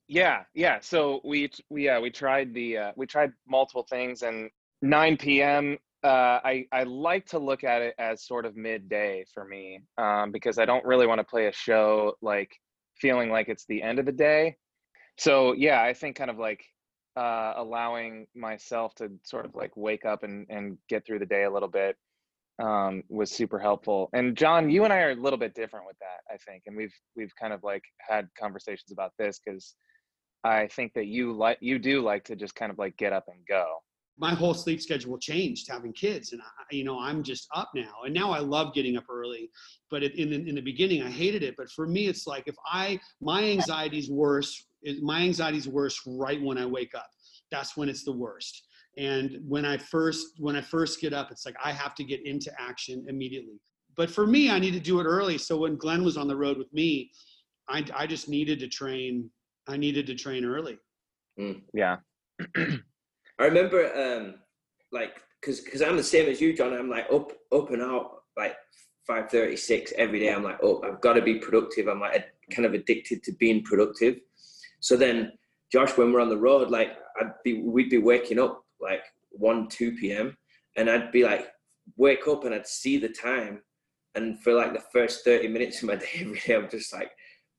Yeah, 0.08 0.44
yeah. 0.54 0.80
So 0.82 1.22
we 1.24 1.50
we 1.70 1.86
yeah 1.86 2.00
we 2.00 2.12
tried 2.12 2.54
the 2.54 2.78
uh, 2.78 2.92
we 2.96 3.06
tried 3.08 3.32
multiple 3.48 3.86
things 3.90 4.22
and 4.22 4.50
9 4.82 5.18
p.m. 5.18 5.78
Uh, 6.04 6.40
I 6.44 6.66
I 6.74 6.84
like 6.84 7.26
to 7.28 7.40
look 7.40 7.64
at 7.64 7.82
it 7.82 7.96
as 7.98 8.26
sort 8.26 8.46
of 8.46 8.58
midday 8.58 9.24
for 9.34 9.46
me 9.46 9.80
um, 9.98 10.32
because 10.32 10.60
I 10.60 10.66
don't 10.66 10.84
really 10.86 11.08
want 11.08 11.20
to 11.20 11.24
play 11.24 11.48
a 11.48 11.54
show 11.54 12.16
like 12.22 12.54
feeling 12.98 13.30
like 13.32 13.48
it's 13.48 13.66
the 13.66 13.82
end 13.82 13.98
of 14.00 14.06
the 14.06 14.12
day. 14.12 14.58
So 15.18 15.54
yeah, 15.54 15.82
I 15.82 15.94
think 15.94 16.16
kind 16.16 16.32
of 16.32 16.40
like 16.40 16.64
uh, 17.16 17.54
allowing 17.58 18.28
myself 18.36 18.96
to 18.96 19.12
sort 19.24 19.46
of 19.46 19.56
like 19.56 19.76
wake 19.76 20.06
up 20.06 20.24
and 20.24 20.48
and 20.50 20.78
get 20.90 21.06
through 21.06 21.20
the 21.20 21.26
day 21.26 21.44
a 21.44 21.52
little 21.52 21.70
bit 21.70 21.96
um, 22.60 23.04
was 23.10 23.32
super 23.32 23.60
helpful. 23.60 24.10
And 24.14 24.36
John, 24.36 24.70
you 24.70 24.84
and 24.84 24.94
I 24.94 25.00
are 25.00 25.12
a 25.12 25.16
little 25.16 25.40
bit 25.40 25.56
different 25.56 25.86
with 25.88 25.98
that, 26.00 26.34
I 26.34 26.38
think, 26.38 26.64
and 26.68 26.76
we've 26.76 26.94
we've 27.16 27.34
kind 27.40 27.54
of 27.54 27.64
like 27.64 27.84
had 28.00 28.28
conversations 28.40 28.92
about 28.92 29.12
this 29.18 29.40
because 29.44 29.76
I 30.44 30.68
think 30.68 30.94
that 30.94 31.06
you 31.06 31.34
like 31.34 31.58
you 31.62 31.80
do 31.80 32.02
like 32.02 32.26
to 32.26 32.36
just 32.36 32.56
kind 32.56 32.72
of 32.72 32.78
like 32.78 32.98
get 32.98 33.14
up 33.14 33.26
and 33.28 33.46
go. 33.48 33.78
My 34.18 34.34
whole 34.34 34.54
sleep 34.54 34.82
schedule 34.82 35.18
changed 35.18 35.68
having 35.70 35.92
kids, 35.94 36.34
and 36.34 36.42
I, 36.42 36.76
you 36.76 36.84
know 36.84 37.00
I'm 37.00 37.24
just 37.24 37.48
up 37.56 37.72
now. 37.74 37.94
And 38.06 38.14
now 38.14 38.32
I 38.32 38.40
love 38.40 38.74
getting 38.74 38.96
up 38.96 39.06
early, 39.10 39.50
but 39.90 40.04
it, 40.04 40.16
in 40.16 40.30
the, 40.30 40.50
in 40.50 40.56
the 40.56 40.62
beginning 40.62 41.02
I 41.02 41.10
hated 41.10 41.44
it. 41.44 41.56
But 41.58 41.70
for 41.72 41.88
me, 41.88 42.08
it's 42.08 42.28
like 42.28 42.44
if 42.48 42.56
I 42.66 43.00
my 43.22 43.44
anxiety's 43.44 44.10
worse. 44.10 44.66
My 45.02 45.22
anxiety's 45.22 45.68
worse 45.68 46.02
right 46.06 46.42
when 46.42 46.58
I 46.58 46.66
wake 46.66 46.94
up. 46.94 47.08
That's 47.52 47.78
when 47.78 47.88
it's 47.88 48.04
the 48.04 48.12
worst. 48.12 48.64
And 48.98 49.40
when 49.48 49.66
I 49.66 49.78
first 49.78 50.40
when 50.40 50.56
I 50.56 50.62
first 50.62 51.00
get 51.00 51.14
up, 51.14 51.32
it's 51.32 51.46
like 51.46 51.56
I 51.64 51.72
have 51.72 51.96
to 51.96 52.04
get 52.04 52.26
into 52.26 52.52
action 52.60 53.06
immediately. 53.08 53.60
But 53.96 54.10
for 54.10 54.26
me, 54.26 54.50
I 54.50 54.60
need 54.60 54.72
to 54.72 54.80
do 54.80 55.00
it 55.00 55.06
early. 55.06 55.38
So 55.38 55.58
when 55.58 55.76
Glenn 55.76 56.04
was 56.04 56.18
on 56.18 56.28
the 56.28 56.36
road 56.36 56.58
with 56.58 56.72
me, 56.74 57.12
I, 57.70 57.86
I 57.96 58.08
just 58.08 58.28
needed 58.28 58.60
to 58.60 58.68
train. 58.68 59.30
I 59.68 59.78
needed 59.78 60.08
to 60.08 60.16
train 60.16 60.46
early. 60.46 60.78
Mm, 61.40 61.62
yeah. 61.74 61.98
I 63.40 63.46
remember 63.46 63.92
um 63.96 64.36
like 64.92 65.22
because 65.42 65.62
because 65.62 65.82
I'm 65.82 65.98
the 65.98 66.04
same 66.04 66.30
as 66.30 66.40
you, 66.40 66.54
John. 66.56 66.74
I'm 66.74 66.90
like 66.90 67.08
up 67.12 67.32
up 67.52 67.72
and 67.72 67.82
out 67.82 68.24
like 68.38 68.56
five 69.06 69.30
thirty 69.30 69.56
six 69.56 69.92
every 69.98 70.20
day. 70.20 70.34
I'm 70.34 70.44
like, 70.44 70.60
oh, 70.64 70.82
I've 70.84 71.02
got 71.02 71.14
to 71.14 71.22
be 71.22 71.36
productive. 71.36 71.88
I'm 71.88 72.00
like 72.00 72.34
kind 72.52 72.66
of 72.66 72.74
addicted 72.74 73.24
to 73.24 73.32
being 73.34 73.64
productive. 73.64 74.20
So 74.80 74.96
then, 74.96 75.34
Josh, 75.72 75.98
when 75.98 76.12
we're 76.12 76.22
on 76.22 76.30
the 76.30 76.38
road, 76.38 76.70
like 76.70 76.92
I'd 77.20 77.32
be 77.44 77.62
we'd 77.62 77.90
be 77.90 77.98
waking 77.98 78.40
up 78.40 78.64
like 78.82 79.04
one 79.32 79.68
two 79.68 79.94
p.m. 79.94 80.38
and 80.78 80.90
I'd 80.90 81.12
be 81.12 81.24
like 81.24 81.48
wake 81.98 82.28
up 82.28 82.46
and 82.46 82.54
I'd 82.54 82.68
see 82.68 82.98
the 82.98 83.10
time, 83.10 83.62
and 84.16 84.42
for 84.42 84.54
like 84.54 84.74
the 84.74 84.84
first 84.92 85.26
thirty 85.26 85.48
minutes 85.48 85.82
of 85.82 85.90
my 85.90 85.96
day 85.98 86.08
every 86.20 86.40
day, 86.40 86.56
I'm 86.56 86.70
just 86.70 86.94
like 86.94 87.12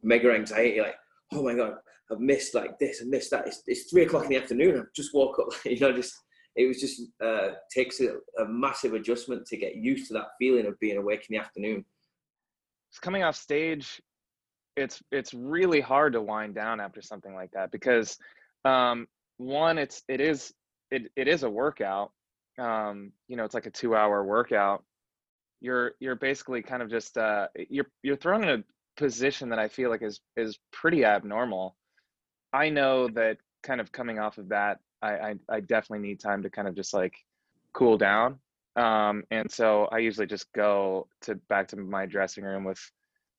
mega 0.03 0.33
anxiety, 0.33 0.81
like 0.81 0.97
oh 1.33 1.43
my 1.43 1.55
god, 1.55 1.75
I've 2.11 2.21
missed 2.21 2.55
like 2.55 2.79
this 2.79 3.01
and 3.01 3.11
missed 3.11 3.31
that. 3.31 3.47
It's, 3.47 3.63
it's 3.67 3.91
three 3.91 4.03
o'clock 4.03 4.25
in 4.25 4.31
the 4.31 4.37
afternoon. 4.37 4.79
I've 4.79 4.93
just 4.95 5.15
woke 5.15 5.39
up. 5.39 5.49
You 5.65 5.79
know, 5.81 5.93
just 5.93 6.15
it 6.57 6.67
was 6.67 6.81
just 6.81 7.03
uh, 7.23 7.53
takes 7.73 8.01
a, 8.01 8.17
a 8.41 8.47
massive 8.47 8.95
adjustment 8.95 9.47
to 9.47 9.57
get 9.57 9.77
used 9.77 10.09
to 10.09 10.15
that 10.15 10.29
feeling 10.39 10.67
of 10.67 10.79
being 10.79 10.99
awake 10.99 11.27
in 11.29 11.37
the 11.37 11.43
afternoon. 11.43 11.85
It's 12.91 13.01
coming 13.01 13.25
off 13.25 13.35
stage 13.35 14.01
it's 14.77 15.03
it's 15.13 15.35
really 15.35 15.81
hard 15.81 16.13
to 16.13 16.21
wind 16.21 16.55
down 16.55 16.81
after 16.81 17.01
something 17.01 17.35
like 17.35 17.51
that 17.53 17.71
because 17.71 18.19
um 18.65 19.07
one 19.37 19.79
it's 19.79 20.03
it 20.09 20.21
is 20.21 20.53
it, 20.91 21.11
it 21.17 21.29
is 21.29 21.43
a 21.43 21.51
workout 21.51 22.11
um 22.59 23.13
you 23.29 23.37
know 23.37 23.45
it's 23.45 23.55
like 23.55 23.67
a 23.67 23.71
two 23.71 23.95
hour 23.95 24.25
workout 24.25 24.85
you're 25.61 25.93
you're 26.01 26.17
basically 26.17 26.63
kind 26.63 26.83
of 26.83 26.91
just 26.91 27.17
uh 27.17 27.47
you're 27.69 27.87
you're 28.03 28.17
thrown 28.17 28.43
in 28.43 28.61
a 28.61 28.65
position 28.97 29.49
that 29.49 29.59
i 29.59 29.69
feel 29.69 29.91
like 29.91 30.03
is 30.03 30.21
is 30.37 30.59
pretty 30.73 31.05
abnormal 31.05 31.77
i 32.55 32.71
know 32.71 33.09
that 33.09 33.37
kind 33.63 33.81
of 33.81 33.93
coming 33.93 34.19
off 34.19 34.39
of 34.39 34.49
that 34.49 34.79
i 35.03 35.11
i, 35.11 35.35
I 35.49 35.61
definitely 35.61 36.07
need 36.07 36.21
time 36.21 36.43
to 36.43 36.51
kind 36.51 36.69
of 36.69 36.75
just 36.75 36.95
like 36.95 37.15
cool 37.75 37.99
down 37.99 38.39
um 38.77 39.25
and 39.31 39.51
so 39.51 39.89
i 39.93 39.99
usually 39.99 40.27
just 40.27 40.53
go 40.55 41.09
to 41.23 41.35
back 41.49 41.69
to 41.69 41.77
my 41.77 42.07
dressing 42.07 42.45
room 42.45 42.65
with 42.65 42.81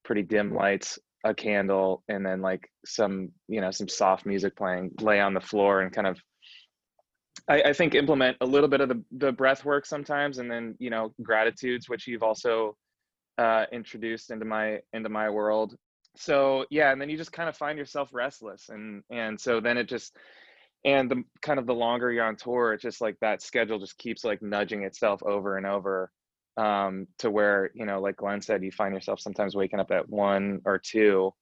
pretty 0.03 0.21
dim 0.21 0.53
lights 0.53 0.99
a 1.23 1.33
candle 1.33 2.03
and 2.07 2.23
then 2.23 2.41
like 2.41 2.69
some 2.85 3.29
you 3.47 3.59
know 3.59 3.71
some 3.71 3.87
soft 3.87 4.25
music 4.25 4.55
playing 4.55 4.91
lay 5.01 5.19
on 5.19 5.33
the 5.33 5.41
floor 5.41 5.81
and 5.81 5.91
kind 5.91 6.07
of 6.07 6.19
I, 7.47 7.61
I 7.61 7.73
think 7.73 7.95
implement 7.95 8.37
a 8.41 8.45
little 8.45 8.69
bit 8.69 8.81
of 8.81 8.89
the, 8.89 9.03
the 9.11 9.31
breath 9.31 9.65
work 9.65 9.85
sometimes 9.85 10.37
and 10.37 10.49
then 10.49 10.75
you 10.79 10.89
know 10.91 11.13
gratitudes 11.23 11.89
which 11.89 12.07
you've 12.07 12.23
also 12.23 12.75
uh, 13.37 13.65
introduced 13.71 14.31
into 14.31 14.45
my 14.45 14.79
into 14.93 15.09
my 15.09 15.29
world 15.29 15.75
so 16.17 16.65
yeah 16.69 16.91
and 16.91 17.01
then 17.01 17.09
you 17.09 17.17
just 17.17 17.31
kind 17.31 17.49
of 17.49 17.57
find 17.57 17.77
yourself 17.77 18.09
restless 18.13 18.69
and 18.69 19.03
and 19.09 19.39
so 19.39 19.59
then 19.59 19.77
it 19.77 19.87
just 19.87 20.15
and 20.83 21.09
the 21.09 21.23
kind 21.41 21.59
of 21.59 21.65
the 21.65 21.73
longer 21.73 22.11
you're 22.11 22.25
on 22.25 22.35
tour 22.35 22.73
it's 22.73 22.83
just 22.83 23.01
like 23.01 23.17
that 23.21 23.41
schedule 23.41 23.79
just 23.79 23.97
keeps 23.97 24.23
like 24.23 24.41
nudging 24.41 24.83
itself 24.83 25.21
over 25.23 25.57
and 25.57 25.65
over 25.65 26.11
um, 26.57 27.05
to 27.19 27.29
where 27.29 27.71
you 27.73 27.85
know 27.85 27.99
like 27.99 28.17
glenn 28.17 28.41
said 28.41 28.63
you 28.63 28.71
find 28.71 28.93
yourself 28.93 29.19
sometimes 29.19 29.55
waking 29.55 29.79
up 29.79 29.91
at 29.91 30.09
one 30.09 30.61
or 30.65 30.77
two 30.77 31.33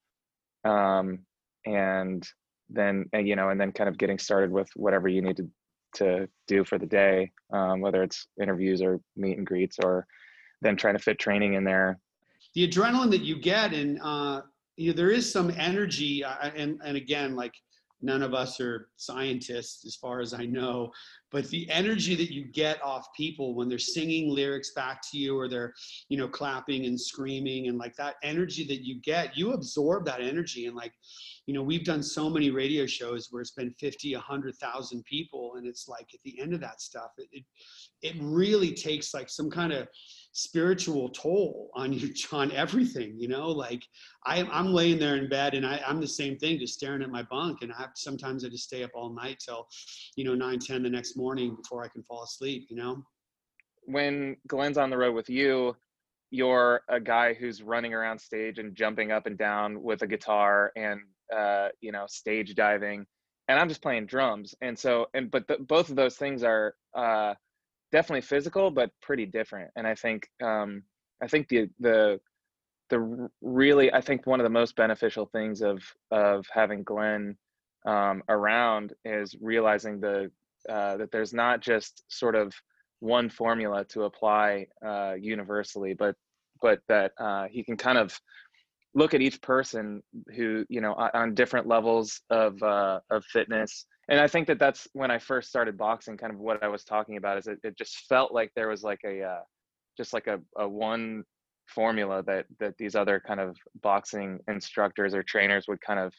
um, 0.65 1.19
and 1.65 2.27
then 2.69 3.05
and, 3.13 3.27
you 3.27 3.36
know 3.36 3.49
and 3.49 3.59
then 3.59 3.71
kind 3.71 3.89
of 3.89 3.97
getting 3.97 4.17
started 4.17 4.51
with 4.51 4.69
whatever 4.75 5.07
you 5.07 5.21
need 5.21 5.38
to 5.38 5.47
to 5.93 6.27
do 6.47 6.63
for 6.63 6.79
the 6.79 6.86
day 6.88 7.31
um, 7.51 7.79
whether 7.79 8.01
it's 8.01 8.27
interviews 8.41 8.81
or 8.81 8.99
meet 9.15 9.38
and 9.38 9.45
greets 9.45 9.77
or 9.83 10.07
then 10.63 10.75
trying 10.75 10.95
to 10.95 10.99
fit 10.99 11.19
training 11.19 11.53
in 11.53 11.63
there. 11.63 11.99
The 12.55 12.67
adrenaline 12.67 13.12
that 13.12 13.21
you 13.21 13.39
get 13.39 13.73
and 13.73 13.99
uh, 14.01 14.41
you 14.75 14.91
know, 14.91 14.95
there 14.95 15.12
is 15.12 15.31
some 15.31 15.51
energy 15.57 16.23
uh, 16.23 16.49
and, 16.55 16.79
and 16.83 16.97
again 16.97 17.36
like 17.36 17.53
none 18.01 18.21
of 18.21 18.33
us 18.33 18.59
are 18.59 18.89
scientists 18.97 19.86
as 19.86 19.95
far 19.95 20.19
as 20.19 20.33
i 20.33 20.45
know 20.45 20.91
but 21.33 21.49
the 21.49 21.67
energy 21.71 22.13
that 22.13 22.31
you 22.31 22.45
get 22.45 22.81
off 22.83 23.12
people 23.17 23.55
when 23.55 23.67
they're 23.67 23.79
singing 23.79 24.29
lyrics 24.29 24.71
back 24.75 25.01
to 25.09 25.17
you 25.17 25.36
or 25.36 25.49
they're 25.49 25.73
you 26.07 26.15
know 26.15 26.27
clapping 26.27 26.86
and 26.86 26.99
screaming 26.99 27.67
and 27.67 27.77
like 27.79 27.95
that 27.95 28.15
energy 28.21 28.63
that 28.67 28.86
you 28.86 29.01
get 29.01 29.36
you 29.36 29.51
absorb 29.53 30.05
that 30.05 30.21
energy. 30.21 30.67
And 30.67 30.75
like 30.75 30.93
you 31.47 31.53
know 31.55 31.63
we've 31.63 31.83
done 31.83 32.03
so 32.03 32.29
many 32.29 32.51
radio 32.51 32.86
shows 32.86 33.29
where 33.31 33.41
it's 33.41 33.51
been 33.51 33.73
50 33.79 34.13
100000 34.13 35.03
people 35.05 35.55
and 35.57 35.65
it's 35.65 35.88
like 35.88 36.07
at 36.13 36.21
the 36.23 36.39
end 36.39 36.53
of 36.53 36.62
that 36.62 36.79
stuff 36.79 37.09
it, 37.17 37.27
it, 37.31 37.43
it 38.03 38.15
really 38.19 38.71
takes 38.71 39.15
like 39.15 39.27
some 39.27 39.49
kind 39.49 39.73
of 39.73 39.88
spiritual 40.34 41.10
toll 41.10 41.69
on 41.76 41.93
you 41.93 42.12
on 42.32 42.52
everything 42.52 43.13
you 43.17 43.28
know 43.28 43.50
like 43.50 43.84
I, 44.26 44.43
i'm 44.52 44.74
laying 44.74 45.00
there 45.00 45.15
in 45.15 45.30
bed 45.30 45.54
and 45.54 45.65
I, 45.65 45.80
i'm 45.88 46.02
the 46.02 46.08
same 46.08 46.38
thing 46.38 46.60
just 46.60 46.74
staring 46.74 47.04
at 47.04 47.10
my 47.10 47.24
bunk. 47.24 47.60
And 47.62 47.72
i 47.72 47.82
have 47.82 47.91
sometimes 47.96 48.43
i 48.43 48.50
just 48.50 48.63
stay 48.65 48.84
up 48.84 48.91
all 48.96 49.13
night 49.13 49.38
till 49.46 49.67
you 50.15 50.26
know 50.26 50.34
9 50.34 50.60
10 50.60 50.84
the 50.84 50.89
next 50.89 51.15
morning 51.15 51.56
before 51.56 51.84
i 51.84 51.88
can 51.88 52.04
fall 52.04 52.24
asleep 52.24 52.67
you 52.69 52.76
know? 52.76 53.04
When 53.86 54.38
glenn's 54.48 54.78
on 54.78 54.89
the 54.89 54.98
road 54.98 55.13
with 55.13 55.30
you 55.30 55.76
you're 56.32 56.82
a 56.89 57.00
guy 57.00 57.36
who's 57.36 57.62
running 57.62 57.93
around 57.93 58.19
stage 58.19 58.58
and 58.58 58.74
jumping 58.74 59.12
up 59.12 59.28
and 59.28 59.38
down 59.38 59.84
with 59.84 60.02
a 60.02 60.08
guitar 60.08 60.72
and 60.76 61.00
uh, 61.34 61.67
you 61.80 61.91
know 61.91 62.06
stage 62.08 62.56
diving. 62.56 63.06
And 63.48 63.60
i'm 63.60 63.69
just 63.69 63.84
playing 63.84 64.08
drums. 64.08 64.56
And 64.62 64.78
so 64.78 65.08
and 65.13 65.30
but 65.30 65.48
the, 65.48 65.58
both 65.60 65.89
of 65.89 65.96
those 65.96 66.15
things 66.15 66.43
are 66.43 66.74
uh, 66.98 67.36
definitely 67.93 68.21
physical 68.21 68.69
but 68.69 68.89
pretty 69.01 69.25
different 69.25 69.71
and 69.77 69.88
i 69.88 69.95
think 69.95 70.27
um, 70.43 70.84
i 71.21 71.27
think 71.27 71.47
the 71.47 71.69
the 71.79 72.19
the 72.89 73.29
really 73.41 73.93
i 73.93 74.01
think 74.01 74.27
one 74.27 74.41
of 74.41 74.43
the 74.43 74.49
most 74.49 74.75
beneficial 74.75 75.25
things 75.27 75.62
of 75.62 75.82
of 76.12 76.45
having 76.51 76.84
glenn 76.84 77.38
um, 77.86 78.23
around 78.29 78.93
is 79.06 79.36
realizing 79.41 79.99
the 79.99 80.32
uh, 80.69 80.97
that 80.97 81.12
there's 81.12 81.34
not 81.34 81.62
just 81.62 82.03
sort 82.08 82.36
of 82.36 82.53
one 82.99 83.29
formula 83.29 83.84
to 83.84 84.03
apply 84.03 84.65
uh, 84.86 85.13
universally, 85.19 85.93
but 85.93 86.15
but 86.62 86.79
that 86.88 87.12
uh, 87.19 87.45
he 87.51 87.63
can 87.63 87.75
kind 87.75 87.97
of 87.97 88.17
look 88.95 89.13
at 89.13 89.21
each 89.21 89.41
person 89.41 90.01
who 90.36 90.65
you 90.69 90.79
know 90.79 90.93
on 91.13 91.34
different 91.34 91.67
levels 91.67 92.21
of 92.29 92.62
uh, 92.63 92.99
of 93.10 93.25
fitness 93.25 93.86
and 94.10 94.20
i 94.20 94.28
think 94.28 94.48
that 94.48 94.60
that's 94.60 94.88
when 94.94 95.12
i 95.12 95.18
first 95.18 95.50
started 95.50 95.78
boxing 95.78 96.18
kind 96.18 96.34
of 96.34 96.39
what 96.39 96.63
i 96.63 96.68
was 96.68 96.84
talking 96.84 97.18
about 97.18 97.38
is 97.38 97.48
it, 97.48 97.60
it 97.63 97.78
just 97.78 98.06
felt 98.08 98.34
like 98.34 98.52
there 98.56 98.68
was 98.68 98.84
like 98.84 99.00
a 99.06 99.24
uh, 99.24 99.42
just 99.98 100.13
like 100.13 100.28
a, 100.28 100.39
a 100.58 100.68
one 100.68 101.24
formula 101.68 102.22
that 102.24 102.46
that 102.60 102.78
these 102.78 102.96
other 102.96 103.22
kind 103.26 103.39
of 103.39 103.56
boxing 103.82 104.39
instructors 104.48 105.13
or 105.13 105.24
trainers 105.24 105.66
would 105.68 105.80
kind 105.82 106.00
of 106.00 106.13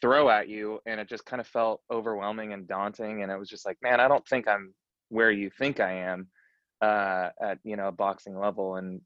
throw 0.00 0.28
at 0.28 0.48
you 0.48 0.78
and 0.86 1.00
it 1.00 1.08
just 1.08 1.24
kind 1.24 1.40
of 1.40 1.46
felt 1.46 1.80
overwhelming 1.90 2.52
and 2.52 2.68
daunting 2.68 3.22
and 3.22 3.32
it 3.32 3.38
was 3.38 3.48
just 3.48 3.64
like 3.64 3.78
man 3.82 4.00
i 4.00 4.08
don't 4.08 4.26
think 4.28 4.46
i'm 4.46 4.74
where 5.08 5.30
you 5.30 5.50
think 5.58 5.80
i 5.80 5.92
am 5.92 6.28
uh 6.82 7.30
at 7.42 7.58
you 7.64 7.76
know 7.76 7.88
a 7.88 7.92
boxing 7.92 8.38
level 8.38 8.76
and 8.76 9.00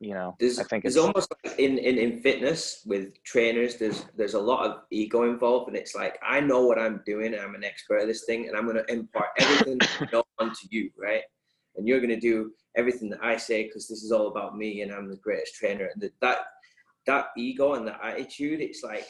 you 0.00 0.14
know 0.14 0.36
there's, 0.38 0.58
i 0.58 0.64
think 0.64 0.84
it's, 0.84 0.96
almost 0.96 1.32
like 1.44 1.58
in, 1.58 1.76
in 1.78 1.98
in 1.98 2.20
fitness 2.20 2.82
with 2.86 3.22
trainers 3.24 3.76
there's 3.76 4.04
there's 4.16 4.34
a 4.34 4.40
lot 4.40 4.64
of 4.64 4.82
ego 4.90 5.24
involved 5.24 5.68
and 5.68 5.76
it's 5.76 5.94
like 5.94 6.18
i 6.22 6.40
know 6.40 6.64
what 6.64 6.78
i'm 6.78 7.02
doing 7.04 7.34
i'm 7.34 7.54
an 7.54 7.64
expert 7.64 7.98
at 8.00 8.06
this 8.06 8.24
thing 8.24 8.48
and 8.48 8.56
i'm 8.56 8.64
going 8.64 8.76
to 8.76 8.92
impart 8.92 9.28
everything 9.38 9.78
I 10.00 10.08
know 10.12 10.22
onto 10.38 10.66
you 10.70 10.90
right? 10.96 11.22
And 11.76 11.86
you're 11.86 12.00
going 12.00 12.10
to 12.10 12.20
do 12.20 12.52
everything 12.76 13.10
that 13.10 13.22
i 13.22 13.36
say 13.36 13.64
because 13.64 13.88
this 13.88 14.02
is 14.02 14.12
all 14.12 14.28
about 14.28 14.56
me 14.56 14.82
and 14.82 14.92
i'm 14.92 15.08
the 15.08 15.16
greatest 15.16 15.54
trainer. 15.56 15.90
And 15.92 16.10
that 16.20 16.38
that 17.06 17.26
ego 17.36 17.74
and 17.74 17.86
that 17.88 18.00
attitude 18.02 18.60
it's 18.60 18.82
like 18.84 19.06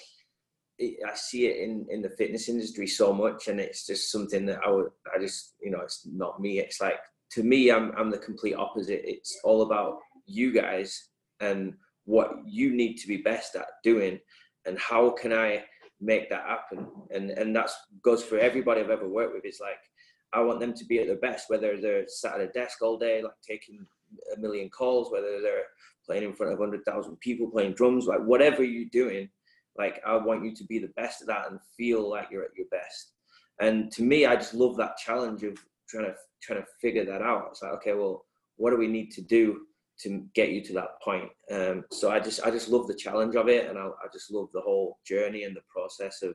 it, 0.78 0.98
i 1.06 1.14
see 1.14 1.46
it 1.46 1.58
in 1.58 1.86
in 1.90 2.00
the 2.00 2.10
fitness 2.10 2.48
industry 2.48 2.86
so 2.86 3.12
much 3.12 3.48
and 3.48 3.60
it's 3.60 3.86
just 3.86 4.10
something 4.10 4.46
that 4.46 4.60
i 4.64 4.70
would 4.70 4.86
i 5.14 5.18
just 5.18 5.54
you 5.60 5.70
know 5.70 5.80
it's 5.80 6.06
not 6.10 6.40
me. 6.40 6.60
It's 6.60 6.80
like 6.80 7.00
to 7.32 7.42
me 7.42 7.70
i'm 7.70 7.92
i'm 7.98 8.10
the 8.10 8.18
complete 8.18 8.54
opposite. 8.54 9.02
It's 9.04 9.38
all 9.44 9.62
about 9.62 9.98
you 10.28 10.52
guys 10.52 11.08
and 11.40 11.74
what 12.04 12.30
you 12.46 12.72
need 12.74 12.96
to 12.96 13.08
be 13.08 13.18
best 13.18 13.54
at 13.56 13.66
doing 13.82 14.18
and 14.66 14.78
how 14.78 15.10
can 15.10 15.32
i 15.32 15.62
make 16.00 16.30
that 16.30 16.46
happen? 16.46 16.86
And 17.10 17.30
and 17.30 17.54
that's 17.54 17.76
goes 18.02 18.22
for 18.22 18.38
everybody 18.38 18.80
i've 18.80 18.90
ever 18.90 19.08
worked 19.08 19.34
with. 19.34 19.44
It's 19.44 19.60
like 19.60 19.78
i 20.32 20.40
want 20.40 20.60
them 20.60 20.74
to 20.74 20.84
be 20.84 20.98
at 20.98 21.06
their 21.06 21.16
best 21.16 21.48
whether 21.48 21.80
they're 21.80 22.04
sat 22.06 22.34
at 22.34 22.40
a 22.42 22.48
desk 22.48 22.82
all 22.82 22.98
day 22.98 23.22
like 23.22 23.32
taking 23.46 23.86
a 24.36 24.38
million 24.38 24.68
calls 24.68 25.10
whether 25.10 25.40
they're 25.40 25.64
playing 26.04 26.22
in 26.22 26.34
front 26.34 26.52
of 26.52 26.58
100000 26.58 27.16
people 27.20 27.50
playing 27.50 27.72
drums 27.72 28.06
like 28.06 28.20
whatever 28.20 28.62
you're 28.62 28.90
doing 28.92 29.26
like 29.78 30.00
i 30.06 30.14
want 30.14 30.44
you 30.44 30.54
to 30.54 30.64
be 30.64 30.78
the 30.78 30.92
best 30.96 31.22
at 31.22 31.28
that 31.28 31.50
and 31.50 31.58
feel 31.76 32.08
like 32.10 32.28
you're 32.30 32.44
at 32.44 32.56
your 32.56 32.66
best. 32.70 33.12
And 33.60 33.90
to 33.92 34.02
me 34.02 34.26
i 34.26 34.36
just 34.36 34.54
love 34.54 34.76
that 34.76 34.98
challenge 34.98 35.42
of 35.44 35.58
trying 35.88 36.04
to 36.04 36.14
trying 36.42 36.60
to 36.60 36.66
figure 36.80 37.04
that 37.04 37.22
out. 37.22 37.48
It's 37.50 37.62
like 37.62 37.72
okay 37.72 37.94
well 37.94 38.24
what 38.56 38.70
do 38.70 38.76
we 38.76 38.88
need 38.88 39.10
to 39.12 39.22
do 39.22 39.62
to 40.00 40.24
get 40.34 40.50
you 40.50 40.62
to 40.64 40.72
that 40.74 41.00
point. 41.02 41.28
Um, 41.50 41.84
so 41.90 42.10
I 42.10 42.20
just 42.20 42.40
I 42.42 42.50
just 42.50 42.68
love 42.68 42.86
the 42.86 42.94
challenge 42.94 43.34
of 43.34 43.48
it, 43.48 43.68
and 43.68 43.78
I, 43.78 43.86
I 43.86 44.08
just 44.12 44.32
love 44.32 44.48
the 44.52 44.60
whole 44.60 44.98
journey 45.06 45.44
and 45.44 45.56
the 45.56 45.62
process 45.68 46.22
of 46.22 46.34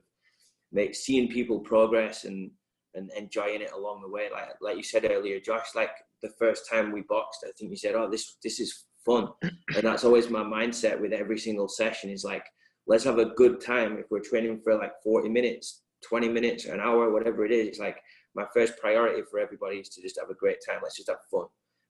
make 0.72 0.94
seeing 0.94 1.28
people 1.28 1.60
progress 1.60 2.24
and 2.24 2.50
and 2.94 3.10
enjoying 3.16 3.60
it 3.60 3.72
along 3.72 4.02
the 4.02 4.08
way. 4.08 4.28
Like 4.30 4.48
like 4.60 4.76
you 4.76 4.82
said 4.82 5.04
earlier, 5.10 5.40
Josh, 5.40 5.68
like 5.74 5.90
the 6.22 6.30
first 6.38 6.68
time 6.70 6.92
we 6.92 7.02
boxed, 7.02 7.44
I 7.46 7.50
think 7.58 7.70
you 7.70 7.76
said, 7.76 7.94
"Oh, 7.94 8.10
this 8.10 8.36
this 8.42 8.60
is 8.60 8.86
fun," 9.04 9.28
and 9.42 9.82
that's 9.82 10.04
always 10.04 10.28
my 10.28 10.42
mindset 10.42 11.00
with 11.00 11.12
every 11.12 11.38
single 11.38 11.68
session. 11.68 12.10
Is 12.10 12.24
like, 12.24 12.44
let's 12.86 13.04
have 13.04 13.18
a 13.18 13.30
good 13.36 13.60
time. 13.60 13.98
If 13.98 14.06
we're 14.10 14.20
training 14.20 14.60
for 14.62 14.76
like 14.76 14.92
forty 15.02 15.28
minutes, 15.28 15.82
twenty 16.06 16.28
minutes, 16.28 16.66
an 16.66 16.80
hour, 16.80 17.12
whatever 17.12 17.44
it 17.44 17.52
is, 17.52 17.68
it's 17.68 17.78
like 17.78 17.98
my 18.34 18.46
first 18.52 18.76
priority 18.78 19.22
for 19.30 19.38
everybody 19.38 19.78
is 19.78 19.88
to 19.90 20.02
just 20.02 20.18
have 20.20 20.30
a 20.30 20.34
great 20.34 20.58
time. 20.66 20.80
Let's 20.82 20.96
just 20.96 21.08
have 21.08 21.18
fun. 21.30 21.46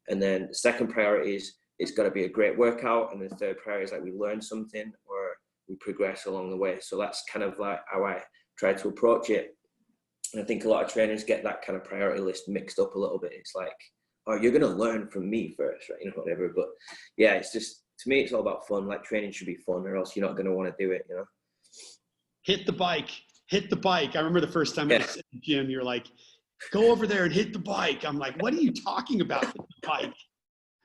And 0.09 0.23
then 0.23 0.49
the 0.49 0.55
second 0.55 0.89
priority 0.89 1.37
is 1.37 1.55
it's 1.79 1.93
got 1.93 2.05
to 2.05 2.11
be 2.11 2.25
a 2.25 2.29
great 2.29 2.57
workout. 2.57 3.13
And 3.13 3.21
the 3.21 3.35
third 3.37 3.59
priority 3.59 3.85
is 3.85 3.93
like 3.93 4.03
we 4.03 4.13
learn 4.13 4.41
something 4.41 4.93
or 5.07 5.37
we 5.69 5.77
progress 5.77 6.27
along 6.27 6.51
the 6.51 6.57
way. 6.57 6.79
So 6.81 6.99
that's 6.99 7.25
kind 7.33 7.45
of 7.45 7.59
like 7.59 7.81
how 7.91 8.05
I 8.05 8.23
try 8.59 8.75
to 8.75 8.89
approach 8.89 9.31
it. 9.31 9.57
And 10.33 10.43
I 10.43 10.47
think 10.47 10.65
a 10.65 10.69
lot 10.69 10.85
of 10.85 10.93
trainers 10.93 11.25
get 11.25 11.43
that 11.45 11.65
kind 11.65 11.77
of 11.77 11.85
priority 11.85 12.21
list 12.21 12.49
mixed 12.49 12.79
up 12.79 12.95
a 12.95 12.99
little 12.99 13.19
bit. 13.19 13.33
It's 13.35 13.55
like, 13.55 13.73
oh, 14.27 14.37
you're 14.37 14.53
going 14.53 14.63
to 14.63 14.69
learn 14.69 15.09
from 15.09 15.29
me 15.29 15.55
first, 15.57 15.89
right? 15.91 15.99
You 16.05 16.11
know, 16.11 16.17
whatever. 16.17 16.53
But 16.55 16.69
yeah, 17.17 17.35
it's 17.35 17.53
just, 17.53 17.83
to 18.01 18.09
me, 18.09 18.21
it's 18.21 18.33
all 18.33 18.41
about 18.41 18.67
fun. 18.67 18.87
Like 18.87 19.05
training 19.05 19.33
should 19.33 19.47
be 19.47 19.57
fun 19.57 19.87
or 19.87 19.97
else 19.97 20.17
you're 20.17 20.27
not 20.27 20.37
going 20.37 20.47
to 20.47 20.53
want 20.53 20.77
to 20.77 20.85
do 20.85 20.93
it, 20.93 21.07
you 21.09 21.17
know? 21.17 21.25
Hit 22.43 22.67
the 22.67 22.73
bike, 22.73 23.11
hit 23.49 23.71
the 23.71 23.77
bike. 23.77 24.17
I 24.17 24.19
remember 24.19 24.41
the 24.41 24.53
first 24.53 24.75
time 24.75 24.91
yeah. 24.91 24.97
I 24.97 25.01
was 25.01 25.17
in 25.17 25.23
the 25.33 25.41
gym, 25.41 25.71
you're 25.71 25.85
like, 25.85 26.07
go 26.73 26.91
over 26.91 27.07
there 27.07 27.25
and 27.25 27.33
hit 27.33 27.53
the 27.53 27.59
bike. 27.59 28.05
I'm 28.05 28.19
like, 28.19 28.41
what 28.43 28.53
are 28.53 28.61
you 28.61 28.73
talking 28.73 29.21
about? 29.21 29.47
Bike. 29.83 30.13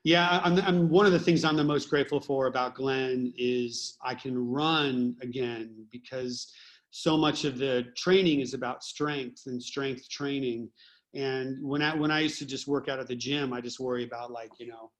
Yeah, 0.03 0.39
I'm, 0.43 0.57
I'm, 0.61 0.89
one 0.89 1.05
of 1.05 1.11
the 1.11 1.19
things 1.19 1.43
I'm 1.43 1.57
the 1.57 1.63
most 1.63 1.89
grateful 1.89 2.21
for 2.21 2.47
about 2.47 2.75
Glenn 2.75 3.33
is 3.37 3.97
I 4.01 4.15
can 4.15 4.37
run 4.37 5.15
again 5.21 5.85
because 5.91 6.53
so 6.91 7.17
much 7.17 7.43
of 7.43 7.57
the 7.57 7.85
training 7.97 8.39
is 8.39 8.53
about 8.53 8.83
strength 8.83 9.43
and 9.47 9.61
strength 9.61 10.09
training. 10.09 10.69
And 11.13 11.57
when 11.61 11.81
I 11.81 11.95
when 11.95 12.11
I 12.11 12.21
used 12.21 12.39
to 12.39 12.45
just 12.45 12.67
work 12.67 12.87
out 12.87 12.99
at 12.99 13.07
the 13.07 13.15
gym, 13.15 13.51
I 13.51 13.61
just 13.61 13.79
worry 13.79 14.05
about 14.05 14.31
like 14.31 14.51
you 14.57 14.67
know 14.67 14.91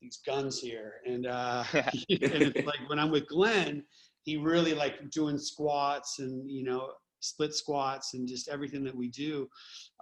these 0.00 0.18
guns 0.26 0.58
here. 0.58 0.94
And, 1.06 1.26
uh, 1.26 1.64
and 1.72 1.92
it's 2.08 2.66
like 2.66 2.88
when 2.88 2.98
I'm 2.98 3.10
with 3.10 3.28
Glenn, 3.28 3.84
he 4.22 4.36
really 4.36 4.74
like 4.74 5.10
doing 5.10 5.38
squats 5.38 6.18
and 6.18 6.50
you 6.50 6.64
know 6.64 6.90
split 7.20 7.54
squats 7.54 8.14
and 8.14 8.26
just 8.26 8.48
everything 8.48 8.84
that 8.84 8.94
we 8.94 9.08
do 9.08 9.48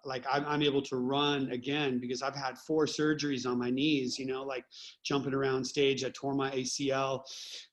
like 0.06 0.24
I'm, 0.30 0.44
I'm, 0.46 0.62
able 0.62 0.82
to 0.82 0.96
run 0.96 1.50
again 1.50 1.98
because 1.98 2.22
I've 2.22 2.34
had 2.34 2.58
four 2.58 2.86
surgeries 2.86 3.46
on 3.46 3.58
my 3.58 3.70
knees, 3.70 4.18
you 4.18 4.26
know, 4.26 4.42
like 4.42 4.64
jumping 5.04 5.34
around 5.34 5.64
stage. 5.64 6.04
I 6.04 6.10
tore 6.14 6.34
my 6.34 6.50
ACL 6.50 7.22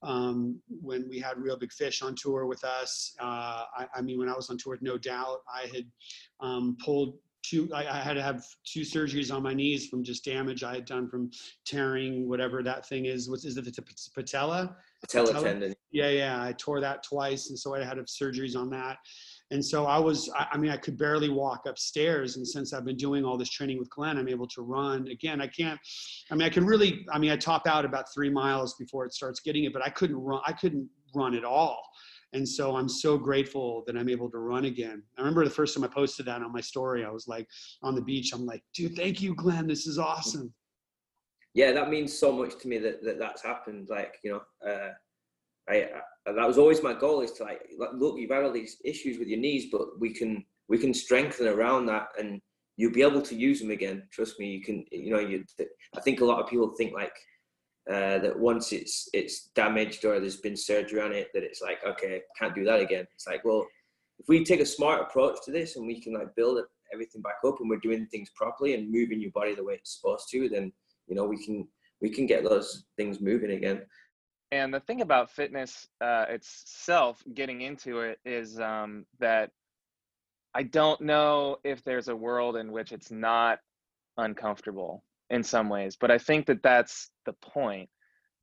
um, 0.04 0.60
when 0.82 1.08
we 1.10 1.20
had 1.20 1.38
Reel 1.38 1.58
Big 1.58 1.72
Fish 1.72 2.02
on 2.02 2.16
tour 2.16 2.46
with 2.46 2.64
us. 2.64 3.16
Uh, 3.20 3.64
I, 3.78 3.88
I, 3.96 4.02
mean, 4.02 4.20
when 4.20 4.30
I 4.30 4.34
was 4.34 4.50
on 4.50 4.58
tour 4.58 4.72
with 4.72 4.82
No 4.82 4.98
Doubt, 4.98 5.40
I 5.54 5.68
had 5.74 5.86
um, 6.40 6.78
pulled 6.84 7.18
two, 7.44 7.70
I, 7.74 7.88
I, 7.88 8.02
had 8.02 8.14
to 8.14 8.22
have 8.22 8.44
two 8.66 8.82
surgeries 8.82 9.34
on 9.34 9.44
my 9.44 9.54
knees 9.54 9.88
from 9.88 10.04
just 10.04 10.24
damage 10.24 10.64
I 10.64 10.76
had 10.76 10.86
done 10.86 11.08
from 11.10 11.32
tearing 11.66 12.28
whatever 12.28 12.64
that 12.64 12.88
thing 12.88 13.06
is. 13.06 13.30
What 13.30 13.44
is 13.44 13.58
it, 13.58 13.66
the 13.66 13.84
patella? 14.16 14.76
Patella, 15.02 15.42
tendon. 15.42 15.74
Yeah, 15.92 16.10
yeah. 16.10 16.44
I 16.44 16.54
tore 16.54 16.80
that 16.82 17.04
twice. 17.04 17.50
And 17.50 17.58
so 17.58 17.76
I 17.76 17.80
had 17.80 17.92
to 17.92 17.98
have 17.98 18.06
surgeries 18.06 18.56
on 18.56 18.70
that 18.72 18.98
and 19.52 19.64
so 19.64 19.86
I 19.86 20.00
was, 20.00 20.32
I, 20.34 20.58
mean, 20.58 20.72
I 20.72 20.78
could 20.78 20.98
barely 20.98 21.28
walk 21.28 21.66
upstairs. 21.68 22.38
And 22.38 22.48
since 22.48 22.74
I've 22.74 22.86
been 22.86 22.96
doing 22.96 23.26
all 23.26 23.38
this 23.38 23.50
training 23.50 23.80
with 23.80 23.90
Glenn, 23.90 24.18
I'm 24.18 24.30
able 24.30 24.48
to 24.48 24.62
run 24.62 25.10
again. 25.10 25.42
I 25.42 25.48
can't, 25.48 25.78
I 26.32 26.36
mean, 26.36 26.48
I 26.48 26.50
can 26.50 26.66
really, 26.66 27.06
I 27.12 27.20
mean, 27.20 27.32
I 27.32 27.36
top 27.36 27.68
out 27.68 27.84
about 27.84 28.06
three 28.14 28.30
miles 28.30 28.76
before 28.76 29.06
it 29.06 29.14
starts 29.14 29.42
getting 29.42 29.66
it, 29.66 29.74
but 29.74 29.86
I 29.86 29.90
couldn't 29.90 30.16
run, 30.16 30.42
I 30.48 30.54
couldn't 30.54 30.90
run 31.14 31.36
at 31.36 31.44
all. 31.44 31.84
And 32.32 32.48
so 32.48 32.78
I'm 32.78 32.88
so 32.88 33.18
grateful 33.18 33.84
that 33.88 33.98
I'm 33.98 34.08
able 34.08 34.32
to 34.32 34.38
run 34.38 34.64
again. 34.64 35.04
I 35.18 35.22
remember 35.22 35.44
the 35.44 35.50
first 35.50 35.76
time 35.76 35.84
I 35.84 35.88
posted 35.88 36.28
that 36.28 36.42
on 36.42 36.54
my 36.54 36.62
story, 36.62 37.04
I 37.04 37.10
was 37.10 37.28
like 37.28 37.46
on 37.84 37.94
the 37.94 38.02
beach, 38.02 38.32
I'm 38.34 38.46
like, 38.46 38.64
dude, 38.74 38.96
thank 38.96 39.22
you, 39.22 39.36
Glenn. 39.36 39.68
This 39.68 39.86
is 39.86 40.00
awesome. 40.00 40.54
Yeah, 41.54 41.74
that 41.74 41.90
means 41.90 42.18
so 42.18 42.32
much 42.32 42.58
to 42.60 42.70
me 42.70 42.78
that, 42.78 43.04
that 43.04 43.20
that's 43.20 43.44
happened. 43.44 43.90
Like, 43.90 44.16
you 44.24 44.32
know, 44.32 44.72
uh, 44.72 44.92
I, 45.70 45.76
I, 45.76 46.02
that 46.26 46.48
was 46.48 46.58
always 46.58 46.84
my 46.84 46.94
goal 46.94 47.22
is 47.22 47.32
to 47.34 47.44
like, 47.44 47.62
look, 47.94 48.20
you've 48.20 48.32
had 48.32 48.44
all 48.44 48.52
these 48.52 48.78
issues 48.86 49.18
with 49.18 49.28
your 49.28 49.40
knees, 49.40 49.68
but 49.72 50.00
we 50.00 50.14
can 50.14 50.44
we 50.70 50.78
can 50.78 50.94
strengthen 50.94 51.48
around 51.48 51.88
that, 51.88 52.08
and 52.20 52.42
you'll 52.78 52.94
be 52.94 53.02
able 53.02 53.22
to 53.22 53.36
use 53.36 53.60
them 53.60 53.72
again. 53.72 54.04
Trust 54.12 54.40
me, 54.40 54.48
you 54.48 54.62
can. 54.62 54.86
You 54.92 55.12
know, 55.12 55.20
you. 55.20 55.44
I 55.96 56.02
think 56.02 56.22
a 56.22 56.26
lot 56.26 56.42
of 56.42 56.50
people 56.50 56.74
think 56.78 56.94
like 56.94 57.14
uh, 57.90 58.20
that 58.20 58.38
once 58.38 58.72
it's 58.72 59.10
it's 59.14 59.50
damaged 59.56 60.06
or 60.06 60.20
there's 60.20 60.38
been 60.38 60.56
surgery 60.56 61.02
on 61.02 61.12
it, 61.12 61.30
that 61.34 61.44
it's 61.44 61.62
like 61.62 61.80
okay, 61.86 62.22
can't 62.40 62.56
do 62.56 62.64
that 62.66 62.80
again. 62.80 63.08
It's 63.16 63.28
like 63.28 63.44
well, 63.44 63.66
if 64.20 64.28
we 64.28 64.46
take 64.46 64.62
a 64.62 64.66
smart 64.66 65.02
approach 65.02 65.38
to 65.46 65.52
this 65.52 65.76
and 65.76 65.88
we 65.88 66.00
can 66.00 66.14
like 66.14 66.36
build 66.36 66.60
everything 66.94 67.22
back 67.22 67.38
up 67.46 67.60
and 67.60 67.70
we're 67.70 67.80
doing 67.80 68.06
things 68.08 68.30
properly 68.36 68.76
and 68.76 68.92
moving 68.92 69.20
your 69.20 69.32
body 69.32 69.56
the 69.56 69.64
way 69.64 69.74
it's 69.74 69.98
supposed 69.98 70.30
to, 70.32 70.48
then 70.48 70.72
you 71.08 71.16
know 71.16 71.26
we 71.26 71.44
can 71.44 71.68
we 72.02 72.10
can 72.10 72.28
get 72.28 72.44
those 72.44 72.86
things 72.98 73.20
moving 73.20 73.52
again. 73.52 73.82
And 74.52 74.74
the 74.74 74.82
thing 74.82 75.02
about 75.02 75.32
fitness 75.32 75.88
uh, 76.02 76.26
itself, 76.28 77.24
getting 77.34 77.62
into 77.62 78.02
it, 78.02 78.20
is 78.26 78.60
um, 78.60 79.06
that 79.20 79.52
I 80.54 80.64
don't 80.64 81.00
know 81.02 81.58
if 81.64 81.84
there's 81.84 82.10
a 82.10 82.16
world 82.16 82.58
in 82.58 82.72
which 82.72 82.92
it's 82.92 83.12
not 83.12 83.60
uncomfortable 84.18 85.04
in 85.30 85.44
some 85.44 85.70
ways, 85.70 85.96
but 86.00 86.12
I 86.12 86.18
think 86.18 86.46
that 86.48 86.62
that's 86.62 87.10
the 87.26 87.34
point. 87.34 87.90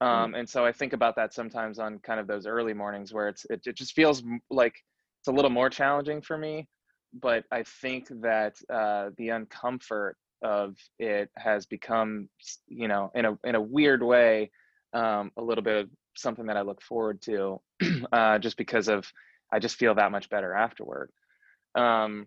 Mm. 0.02 0.06
Um, 0.06 0.34
and 0.34 0.48
so 0.48 0.64
I 0.64 0.72
think 0.72 0.94
about 0.94 1.16
that 1.16 1.34
sometimes 1.34 1.78
on 1.78 1.98
kind 1.98 2.18
of 2.20 2.26
those 2.26 2.46
early 2.46 2.72
mornings 2.72 3.12
where 3.12 3.28
it's 3.28 3.44
it, 3.50 3.60
it 3.66 3.76
just 3.76 3.94
feels 3.94 4.22
like 4.50 4.74
it's 5.20 5.28
a 5.28 5.32
little 5.32 5.50
more 5.50 5.68
challenging 5.68 6.22
for 6.22 6.38
me. 6.38 6.66
But 7.12 7.44
I 7.50 7.64
think 7.64 8.08
that 8.22 8.56
uh, 8.72 9.10
the 9.18 9.28
uncomfort 9.28 10.12
of 10.42 10.76
it 10.98 11.30
has 11.36 11.66
become, 11.66 12.28
you 12.68 12.88
know, 12.88 13.10
in 13.14 13.24
a 13.26 13.38
in 13.44 13.54
a 13.54 13.60
weird 13.60 14.02
way, 14.02 14.50
um, 14.94 15.32
a 15.36 15.42
little 15.42 15.64
bit 15.64 15.84
of 15.84 15.90
something 16.20 16.46
that 16.46 16.56
I 16.56 16.62
look 16.62 16.82
forward 16.82 17.22
to, 17.22 17.60
uh, 18.12 18.38
just 18.38 18.56
because 18.56 18.88
of 18.88 19.10
I 19.52 19.58
just 19.58 19.76
feel 19.76 19.94
that 19.94 20.12
much 20.12 20.28
better 20.28 20.54
afterward. 20.54 21.10
Um, 21.74 22.26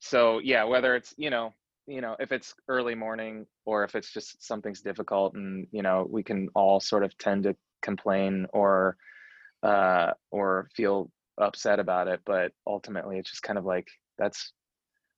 so 0.00 0.38
yeah, 0.38 0.64
whether 0.64 0.94
it's 0.94 1.14
you 1.16 1.30
know 1.30 1.54
you 1.86 2.00
know 2.00 2.16
if 2.20 2.32
it's 2.32 2.54
early 2.68 2.94
morning 2.94 3.46
or 3.64 3.84
if 3.84 3.94
it's 3.94 4.12
just 4.12 4.44
something's 4.46 4.80
difficult 4.80 5.34
and 5.34 5.66
you 5.72 5.82
know 5.82 6.06
we 6.08 6.22
can 6.22 6.48
all 6.54 6.80
sort 6.80 7.02
of 7.02 7.16
tend 7.18 7.42
to 7.44 7.56
complain 7.82 8.46
or 8.52 8.96
uh 9.62 10.12
or 10.30 10.68
feel 10.74 11.10
upset 11.38 11.80
about 11.80 12.08
it 12.08 12.20
but 12.24 12.52
ultimately 12.66 13.18
it's 13.18 13.30
just 13.30 13.42
kind 13.42 13.58
of 13.58 13.64
like 13.64 13.88
that's 14.18 14.52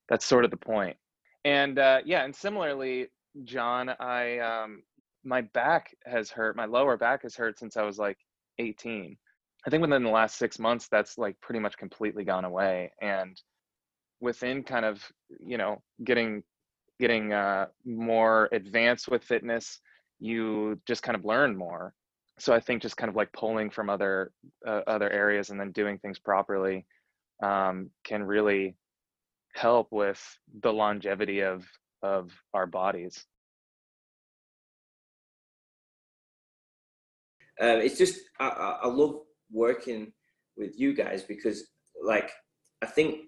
that's 0.09 0.25
sort 0.25 0.45
of 0.45 0.51
the 0.51 0.57
point. 0.57 0.95
and 1.43 1.77
uh 1.77 1.99
yeah 2.05 2.23
and 2.23 2.35
similarly 2.35 3.07
john 3.43 3.89
i 3.99 4.39
um 4.39 4.81
my 5.25 5.41
back 5.41 5.95
has 6.05 6.29
hurt 6.29 6.55
my 6.55 6.65
lower 6.65 6.97
back 6.97 7.23
has 7.23 7.35
hurt 7.35 7.59
since 7.59 7.77
i 7.77 7.83
was 7.83 7.97
like 7.97 8.17
18 8.59 9.17
i 9.65 9.69
think 9.69 9.81
within 9.81 10.03
the 10.03 10.09
last 10.09 10.37
six 10.37 10.59
months 10.59 10.87
that's 10.89 11.17
like 11.17 11.39
pretty 11.41 11.59
much 11.59 11.77
completely 11.77 12.23
gone 12.23 12.45
away 12.45 12.91
and 13.01 13.41
within 14.21 14.63
kind 14.63 14.85
of 14.85 15.03
you 15.39 15.57
know 15.57 15.81
getting 16.03 16.43
getting 16.99 17.33
uh, 17.33 17.67
more 17.85 18.49
advanced 18.51 19.07
with 19.07 19.23
fitness, 19.23 19.79
you 20.19 20.79
just 20.87 21.03
kind 21.03 21.15
of 21.15 21.25
learn 21.25 21.55
more. 21.55 21.93
So 22.39 22.53
I 22.53 22.59
think 22.59 22.81
just 22.81 22.97
kind 22.97 23.09
of 23.09 23.15
like 23.15 23.31
pulling 23.33 23.69
from 23.69 23.89
other 23.89 24.31
uh, 24.67 24.81
other 24.87 25.09
areas 25.09 25.49
and 25.49 25.59
then 25.59 25.71
doing 25.71 25.97
things 25.99 26.19
properly 26.19 26.85
um, 27.43 27.89
can 28.03 28.23
really 28.23 28.75
help 29.53 29.87
with 29.91 30.21
the 30.61 30.71
longevity 30.71 31.41
of 31.41 31.65
of 32.01 32.31
our 32.53 32.65
bodies. 32.65 33.25
Um, 37.61 37.79
it's 37.79 37.97
just 37.97 38.19
I, 38.39 38.79
I 38.83 38.87
love 38.87 39.21
working 39.51 40.11
with 40.57 40.77
you 40.79 40.93
guys 40.93 41.23
because 41.23 41.63
like 42.03 42.31
I 42.81 42.85
think 42.85 43.21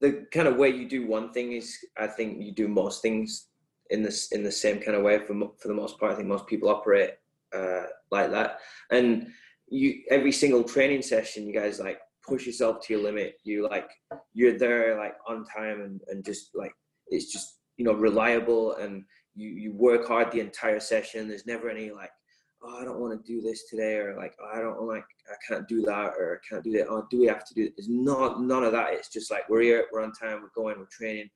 the 0.00 0.26
kind 0.32 0.48
of 0.48 0.56
way 0.56 0.70
you 0.70 0.88
do 0.88 1.06
one 1.06 1.32
thing 1.32 1.52
is 1.52 1.76
I 1.96 2.06
think 2.06 2.42
you 2.42 2.52
do 2.52 2.68
most 2.68 3.02
things 3.02 3.48
in 3.90 4.02
this 4.02 4.32
in 4.32 4.42
the 4.42 4.50
same 4.50 4.80
kind 4.80 4.96
of 4.96 5.02
way 5.02 5.18
for 5.18 5.34
for 5.60 5.68
the 5.68 5.74
most 5.74 5.98
part. 5.98 6.12
I 6.12 6.16
think 6.16 6.28
most 6.28 6.46
people 6.46 6.68
operate 6.68 7.12
uh, 7.54 7.84
like 8.10 8.30
that, 8.30 8.58
and 8.90 9.28
you 9.68 10.02
every 10.10 10.32
single 10.32 10.64
training 10.64 11.02
session, 11.02 11.46
you 11.46 11.54
guys 11.54 11.78
like 11.78 11.98
push 12.26 12.46
yourself 12.46 12.80
to 12.80 12.94
your 12.94 13.02
limit. 13.02 13.34
You 13.44 13.68
like 13.68 13.90
you're 14.32 14.58
there 14.58 14.98
like 14.98 15.14
on 15.28 15.44
time 15.44 15.80
and 15.82 16.00
and 16.08 16.24
just 16.24 16.50
like 16.54 16.72
it's 17.08 17.32
just 17.32 17.58
you 17.76 17.84
know 17.84 17.94
reliable 17.94 18.74
and 18.76 19.04
you 19.34 19.48
you 19.50 19.72
work 19.74 20.08
hard 20.08 20.32
the 20.32 20.40
entire 20.40 20.80
session. 20.80 21.28
There's 21.28 21.46
never 21.46 21.68
any 21.70 21.90
like 21.90 22.10
oh, 22.64 22.78
I 22.80 22.84
don't 22.84 23.00
want 23.00 23.12
to 23.24 23.32
do 23.32 23.40
this 23.40 23.68
today, 23.68 23.96
or 23.96 24.16
like, 24.16 24.34
oh, 24.40 24.50
I 24.56 24.60
don't 24.60 24.86
like, 24.86 25.04
I 25.28 25.34
can't 25.46 25.68
do 25.68 25.82
that, 25.82 26.12
or 26.18 26.40
I 26.40 26.48
can't 26.48 26.64
do 26.64 26.72
that. 26.72 26.88
Oh, 26.88 27.06
do 27.10 27.20
we 27.20 27.26
have 27.26 27.44
to 27.44 27.54
do 27.54 27.64
it? 27.64 27.74
There's 27.76 27.88
not 27.88 28.42
none 28.42 28.64
of 28.64 28.72
that. 28.72 28.92
It's 28.92 29.08
just 29.08 29.30
like 29.30 29.48
we're 29.48 29.62
here, 29.62 29.86
we're 29.92 30.02
on 30.02 30.12
time, 30.12 30.42
we're 30.42 30.62
going, 30.62 30.78
we're 30.78 30.86
training. 30.90 31.28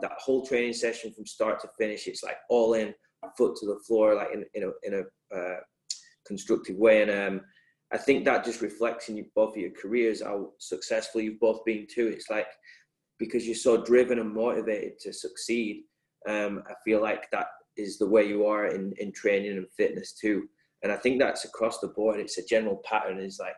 That 0.00 0.12
whole 0.18 0.46
training 0.46 0.74
session 0.74 1.12
from 1.12 1.26
start 1.26 1.60
to 1.60 1.68
finish, 1.78 2.06
it's 2.06 2.22
like 2.22 2.36
all 2.48 2.74
in, 2.74 2.94
foot 3.36 3.56
to 3.56 3.66
the 3.66 3.80
floor, 3.86 4.14
like 4.14 4.28
in 4.32 4.44
in 4.54 4.64
a 4.64 4.70
in 4.84 5.04
a 5.04 5.36
uh, 5.36 5.60
constructive 6.26 6.76
way. 6.76 7.02
And 7.02 7.10
um, 7.10 7.40
I 7.92 7.98
think 7.98 8.24
that 8.24 8.44
just 8.44 8.60
reflects 8.60 9.08
in 9.08 9.16
you, 9.16 9.26
both 9.34 9.56
of 9.56 9.60
your 9.60 9.72
careers 9.72 10.22
how 10.22 10.52
successful 10.58 11.20
you've 11.20 11.40
both 11.40 11.64
been 11.64 11.86
too. 11.92 12.06
It's 12.06 12.30
like 12.30 12.46
because 13.18 13.44
you're 13.46 13.56
so 13.56 13.82
driven 13.82 14.20
and 14.20 14.32
motivated 14.32 15.00
to 15.00 15.12
succeed. 15.12 15.82
Um, 16.28 16.62
I 16.68 16.74
feel 16.84 17.02
like 17.02 17.28
that 17.32 17.46
is 17.76 17.98
the 17.98 18.06
way 18.06 18.28
you 18.28 18.46
are 18.46 18.66
in 18.66 18.92
in 18.98 19.10
training 19.10 19.56
and 19.56 19.66
fitness 19.76 20.12
too 20.12 20.48
and 20.82 20.92
I 20.92 20.96
think 20.96 21.18
that's 21.18 21.44
across 21.44 21.80
the 21.80 21.88
board. 21.88 22.20
It's 22.20 22.38
a 22.38 22.46
general 22.46 22.80
pattern. 22.84 23.18
Is 23.18 23.38
like 23.38 23.56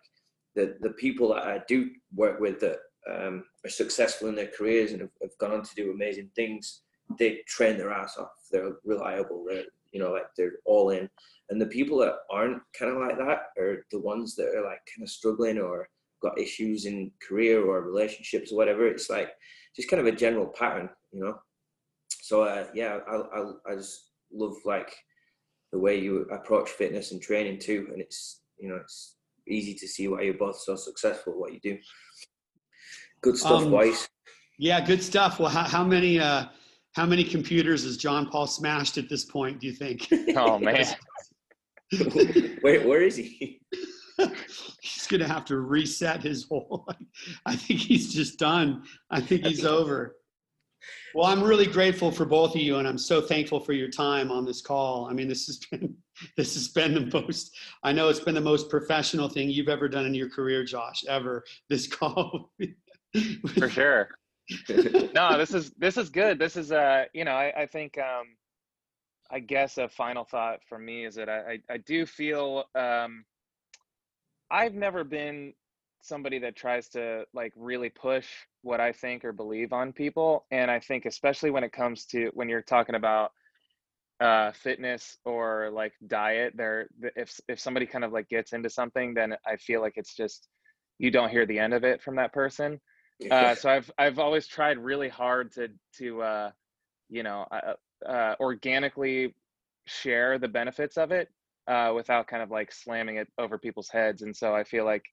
the 0.54 0.76
the 0.80 0.90
people 0.90 1.34
that 1.34 1.44
I 1.44 1.60
do 1.68 1.90
work 2.14 2.40
with 2.40 2.60
that 2.60 2.78
um, 3.10 3.44
are 3.64 3.70
successful 3.70 4.28
in 4.28 4.34
their 4.34 4.50
careers 4.56 4.92
and 4.92 5.00
have, 5.00 5.10
have, 5.22 5.38
gone 5.38 5.52
on 5.52 5.62
to 5.62 5.74
do 5.74 5.90
amazing 5.90 6.30
things. 6.34 6.82
They 7.18 7.40
train 7.48 7.76
their 7.76 7.92
ass 7.92 8.16
off. 8.18 8.30
They're 8.50 8.76
reliable. 8.84 9.44
They're 9.48 9.64
you 9.92 10.00
know 10.00 10.12
like 10.12 10.26
they're 10.36 10.58
all 10.64 10.90
in. 10.90 11.08
And 11.50 11.60
the 11.60 11.66
people 11.66 11.98
that 11.98 12.14
aren't 12.30 12.62
kind 12.78 12.92
of 12.92 12.98
like 12.98 13.18
that 13.18 13.60
are 13.60 13.84
the 13.90 14.00
ones 14.00 14.36
that 14.36 14.54
are 14.54 14.64
like 14.64 14.80
kind 14.94 15.02
of 15.02 15.10
struggling 15.10 15.58
or 15.58 15.88
got 16.22 16.38
issues 16.38 16.84
in 16.84 17.10
career 17.26 17.64
or 17.64 17.82
relationships 17.82 18.52
or 18.52 18.56
whatever. 18.56 18.86
It's 18.86 19.10
like 19.10 19.30
just 19.74 19.88
kind 19.88 20.00
of 20.00 20.06
a 20.06 20.16
general 20.16 20.46
pattern, 20.46 20.88
you 21.12 21.24
know. 21.24 21.38
So 22.22 22.42
uh, 22.42 22.66
yeah, 22.74 22.98
I, 23.08 23.16
I 23.16 23.72
I 23.72 23.74
just 23.76 24.10
love 24.32 24.54
like 24.64 24.94
the 25.72 25.78
way 25.78 25.98
you 25.98 26.22
approach 26.32 26.70
fitness 26.70 27.12
and 27.12 27.20
training 27.22 27.58
too. 27.58 27.88
And 27.92 28.00
it's 28.00 28.42
you 28.58 28.68
know 28.68 28.76
it's 28.76 29.16
easy 29.48 29.74
to 29.74 29.88
see 29.88 30.08
why 30.08 30.22
you're 30.22 30.34
both 30.34 30.60
so 30.60 30.76
successful 30.76 31.32
at 31.32 31.38
what 31.38 31.52
you 31.52 31.60
do. 31.60 31.78
Good 33.22 33.36
stuff, 33.36 33.62
um, 33.62 33.70
boys. 33.70 34.08
Yeah, 34.58 34.84
good 34.84 35.02
stuff. 35.02 35.38
Well, 35.38 35.50
how, 35.50 35.64
how 35.64 35.84
many 35.84 36.18
uh, 36.18 36.46
how 36.92 37.06
many 37.06 37.24
computers 37.24 37.84
has 37.84 37.96
Jon 37.96 38.28
Paul 38.30 38.46
smashed 38.46 38.98
at 38.98 39.08
this 39.08 39.24
point? 39.24 39.60
Do 39.60 39.66
you 39.66 39.72
think? 39.72 40.08
Oh 40.36 40.58
man, 40.58 40.86
where 42.60 42.86
where 42.86 43.02
is 43.02 43.16
he? 43.16 43.60
he's 44.80 45.06
gonna 45.08 45.26
have 45.26 45.44
to 45.46 45.58
reset 45.58 46.22
his 46.22 46.44
whole. 46.44 46.86
I 47.46 47.56
think 47.56 47.80
he's 47.80 48.12
just 48.12 48.38
done. 48.38 48.84
I 49.10 49.20
think 49.20 49.44
he's 49.44 49.64
over. 49.64 50.16
Well, 51.14 51.26
I'm 51.26 51.42
really 51.42 51.66
grateful 51.66 52.10
for 52.10 52.24
both 52.24 52.54
of 52.54 52.60
you, 52.60 52.76
and 52.76 52.86
I'm 52.86 52.98
so 52.98 53.20
thankful 53.20 53.60
for 53.60 53.72
your 53.72 53.88
time 53.88 54.30
on 54.30 54.44
this 54.44 54.60
call. 54.60 55.06
I 55.06 55.12
mean, 55.12 55.28
this 55.28 55.46
has 55.46 55.58
been 55.70 55.96
this 56.36 56.54
has 56.54 56.68
been 56.68 56.94
the 56.94 57.20
most. 57.20 57.56
I 57.82 57.92
know 57.92 58.08
it's 58.08 58.20
been 58.20 58.34
the 58.34 58.40
most 58.40 58.70
professional 58.70 59.28
thing 59.28 59.50
you've 59.50 59.68
ever 59.68 59.88
done 59.88 60.06
in 60.06 60.14
your 60.14 60.28
career, 60.28 60.64
Josh. 60.64 61.04
Ever 61.06 61.44
this 61.68 61.86
call. 61.98 62.52
for 63.58 63.68
sure. 63.68 64.10
no, 65.14 65.38
this 65.38 65.54
is 65.54 65.70
this 65.78 65.96
is 65.96 66.10
good. 66.10 66.38
This 66.38 66.56
is 66.56 66.72
uh, 66.72 67.04
you 67.12 67.24
know, 67.24 67.32
I, 67.32 67.62
I 67.62 67.66
think 67.66 67.98
um, 67.98 68.36
I 69.30 69.40
guess 69.40 69.78
a 69.78 69.88
final 69.88 70.24
thought 70.24 70.60
for 70.68 70.78
me 70.78 71.04
is 71.04 71.14
that 71.16 71.28
I 71.28 71.38
I, 71.38 71.74
I 71.74 71.76
do 71.78 72.06
feel 72.06 72.64
um, 72.74 73.24
I've 74.50 74.74
never 74.74 75.04
been 75.04 75.52
somebody 76.03 76.38
that 76.40 76.57
tries 76.57 76.88
to 76.90 77.24
like 77.32 77.53
really 77.57 77.90
push 77.90 78.26
what 78.62 78.80
I 78.80 78.92
think 78.92 79.24
or 79.24 79.32
believe 79.32 79.72
on 79.72 79.92
people. 79.92 80.46
And 80.51 80.70
I 80.70 80.80
think 80.80 81.07
especially 81.07 81.51
when 81.51 81.64
it 81.64 81.72
comes 81.72 82.05
to 82.07 82.30
when 82.34 82.48
you're 82.48 82.62
talking 82.62 82.94
about 82.94 83.32
uh, 84.20 84.53
fitness 84.53 85.18
or 85.24 85.70
like 85.72 85.92
diet, 86.07 86.55
there 86.57 86.88
if 87.16 87.38
if 87.48 87.59
somebody 87.59 87.86
kind 87.86 88.05
of 88.05 88.12
like 88.12 88.28
gets 88.28 88.53
into 88.53 88.70
something, 88.70 89.14
then 89.14 89.36
I 89.46 89.57
feel 89.57 89.80
like 89.80 89.94
it's 89.96 90.14
just 90.14 90.48
you 90.98 91.11
don't 91.11 91.30
hear 91.30 91.46
the 91.46 91.59
end 91.59 91.74
of 91.74 91.84
it 91.84 92.03
from 92.03 92.16
that 92.16 92.32
person. 92.32 92.80
Uh, 93.30 93.55
so 93.57 93.70
I've 93.70 93.90
I've 93.98 94.18
always 94.18 94.46
tried 94.46 94.78
really 94.78 95.09
hard 95.09 95.53
to 95.55 95.68
to 95.98 96.22
uh, 96.22 96.51
you 97.09 97.22
know 97.22 97.46
uh, 97.51 97.74
uh 98.07 98.34
organically 98.40 99.34
share 99.86 100.38
the 100.38 100.48
benefits 100.48 100.96
of 100.96 101.11
it 101.11 101.28
uh, 101.66 101.92
without 101.94 102.26
kind 102.26 102.42
of 102.42 102.51
like 102.51 102.72
slamming 102.72 103.16
it 103.16 103.28
over 103.38 103.59
people's 103.59 103.88
heads. 103.88 104.22
And 104.22 104.36
so 104.36 104.55
I 104.55 104.64
feel 104.64 104.84
like 104.84 105.05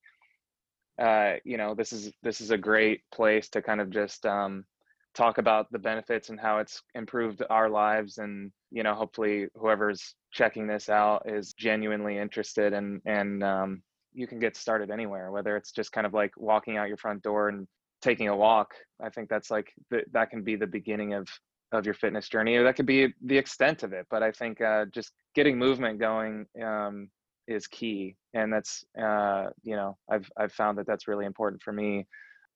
uh, 1.02 1.34
you 1.44 1.58
know, 1.58 1.76
this 1.76 1.94
is 1.94 2.12
this 2.24 2.42
is 2.42 2.52
a 2.52 2.58
great 2.58 3.02
place 3.14 3.50
to 3.50 3.62
kind 3.62 3.82
of 3.82 3.90
just 3.90 4.26
um, 4.26 4.66
talk 5.14 5.38
about 5.38 5.72
the 5.72 5.80
benefits 5.80 6.30
and 6.30 6.40
how 6.40 6.60
it's 6.60 6.82
improved 6.96 7.44
our 7.50 7.70
lives, 7.70 8.18
and 8.18 8.52
you 8.72 8.84
know, 8.84 8.94
hopefully, 8.94 9.48
whoever's 9.56 10.16
checking 10.32 10.68
this 10.68 10.90
out 10.90 11.30
is 11.30 11.54
genuinely 11.54 12.18
interested, 12.18 12.74
and 12.74 13.02
and 13.06 13.44
um, 13.44 13.82
you 14.14 14.28
can 14.28 14.40
get 14.40 14.58
started 14.58 14.90
anywhere, 14.90 15.32
whether 15.32 15.56
it's 15.56 15.72
just 15.72 15.92
kind 15.92 16.08
of 16.08 16.14
like 16.14 16.32
walking 16.38 16.78
out 16.78 16.88
your 16.88 16.98
front 16.98 17.22
door 17.22 17.50
and 17.50 17.68
taking 18.02 18.28
a 18.28 18.36
walk. 18.36 18.74
I 19.02 19.10
think 19.10 19.30
that's 19.30 19.52
like 19.52 19.72
the, 19.92 20.04
that 20.14 20.30
can 20.30 20.44
be 20.44 20.56
the 20.56 20.68
beginning 20.68 21.14
of 21.14 21.28
of 21.74 21.86
your 21.86 21.94
fitness 21.94 22.30
journey, 22.30 22.56
or 22.56 22.64
that 22.64 22.76
could 22.76 22.86
be 22.86 23.14
the 23.24 23.38
extent 23.38 23.84
of 23.84 23.94
it. 23.94 24.08
But 24.10 24.24
I 24.24 24.32
think 24.32 24.62
uh, 24.62 24.86
just 24.86 25.12
getting 25.36 25.58
movement 25.60 26.00
going 26.00 26.46
um, 26.64 27.10
is 27.48 27.68
key 27.68 28.16
and 28.34 28.52
that's 28.52 28.84
uh, 29.02 29.48
you 29.64 29.76
know 29.76 29.98
i've 30.10 30.30
i've 30.38 30.52
found 30.52 30.78
that 30.78 30.88
that's 30.88 31.08
really 31.08 31.26
important 31.26 31.62
for 31.62 31.72
me 31.72 32.06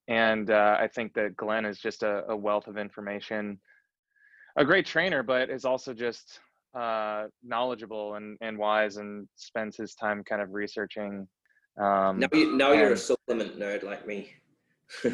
and 0.08 0.50
uh, 0.50 0.78
i 0.80 0.88
think 0.88 1.14
that 1.14 1.36
glenn 1.36 1.66
is 1.66 1.80
just 1.80 2.04
a, 2.04 2.26
a, 2.30 2.36
wealth 2.36 2.68
of 2.68 2.78
information 2.78 3.60
a 4.58 4.66
great 4.66 4.86
trainer 4.86 5.24
but 5.24 5.50
is 5.50 5.66
also 5.66 5.94
just 5.94 6.40
uh, 6.74 7.26
knowledgeable 7.44 8.16
and, 8.16 8.38
and 8.42 8.58
wise 8.58 8.98
and 8.98 9.28
spends 9.36 9.76
his 9.76 9.94
time 9.96 10.24
kind 10.24 10.42
of 10.42 10.54
researching. 10.54 11.28
Um, 11.80 12.20
now 12.20 12.28
you, 12.34 12.56
now 12.56 12.72
you're 12.72 12.94
a 12.94 12.98
supplement 12.98 13.60
nerd 13.60 13.84
like 13.84 14.06
me. 14.06 14.32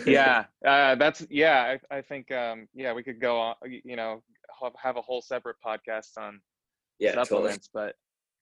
yeah, 0.06 0.46
uh, 0.68 0.96
that's 0.96 1.26
yeah. 1.30 1.78
I, 1.92 1.98
I 1.98 2.02
think 2.02 2.32
um, 2.32 2.68
yeah, 2.74 2.94
we 2.94 3.04
could 3.04 3.22
go 3.22 3.40
on. 3.40 3.56
You 3.66 3.96
know, 3.96 4.24
have, 4.62 4.74
have 4.82 4.98
a 4.98 5.02
whole 5.02 5.22
separate 5.22 5.58
podcast 5.66 6.18
on 6.18 6.40
yeah, 7.00 7.12
totally. 7.12 7.28
supplements, 7.28 7.70
but 7.74 7.96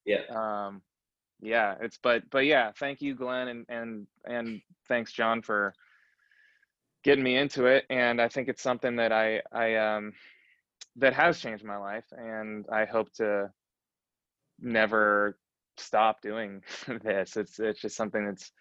Yeah. 0.06 0.22
um, 0.30 0.82
yeah, 1.42 1.76
it's 1.82 1.98
but 1.98 2.30
but 2.30 2.46
yeah. 2.46 2.72
Thank 2.78 3.02
you, 3.02 3.16
Glenn, 3.16 3.48
and 3.48 3.66
and 3.70 4.08
and 4.26 4.62
thanks, 4.88 5.12
John, 5.12 5.42
for 5.42 5.74
getting 7.04 7.24
me 7.24 7.38
into 7.38 7.66
it. 7.66 7.86
And 7.90 8.22
I 8.22 8.28
think 8.28 8.48
it's 8.48 8.62
something 8.64 8.96
that 8.98 9.12
I 9.12 9.42
I 9.52 9.76
um 9.76 10.14
that 10.98 11.14
has 11.14 11.40
changed 11.40 11.64
my 11.64 11.78
life, 11.78 12.06
and 12.12 12.66
I 12.72 12.86
hope 12.86 13.12
to 13.14 13.52
never 14.60 15.38
stop 15.78 16.22
doing 16.22 16.62
this. 17.04 17.38
It's 17.38 17.60
it's 17.60 17.82
just 17.82 17.96
something 17.96 18.26
that's 18.26 18.52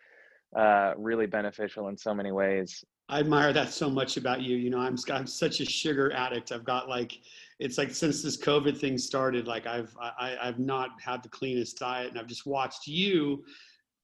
uh, 0.54 0.94
really 0.96 1.26
beneficial 1.26 1.88
in 1.88 1.96
so 1.96 2.14
many 2.14 2.32
ways. 2.32 2.84
I 3.08 3.20
admire 3.20 3.52
that 3.52 3.72
so 3.72 3.90
much 3.90 4.16
about 4.16 4.40
you. 4.40 4.56
You 4.56 4.70
know, 4.70 4.78
I'm 4.78 4.96
I'm 5.10 5.26
such 5.26 5.60
a 5.60 5.64
sugar 5.64 6.12
addict. 6.12 6.52
I've 6.52 6.64
got 6.64 6.88
like, 6.88 7.12
it's 7.60 7.78
like 7.78 7.90
since 7.94 8.22
this 8.22 8.36
COVID 8.36 8.78
thing 8.78 8.98
started, 8.98 9.46
like 9.46 9.66
I've 9.66 9.94
I, 10.00 10.36
I've 10.40 10.58
not 10.58 10.90
had 11.00 11.22
the 11.22 11.28
cleanest 11.28 11.78
diet, 11.78 12.10
and 12.10 12.18
I've 12.18 12.26
just 12.26 12.46
watched 12.46 12.86
you, 12.86 13.44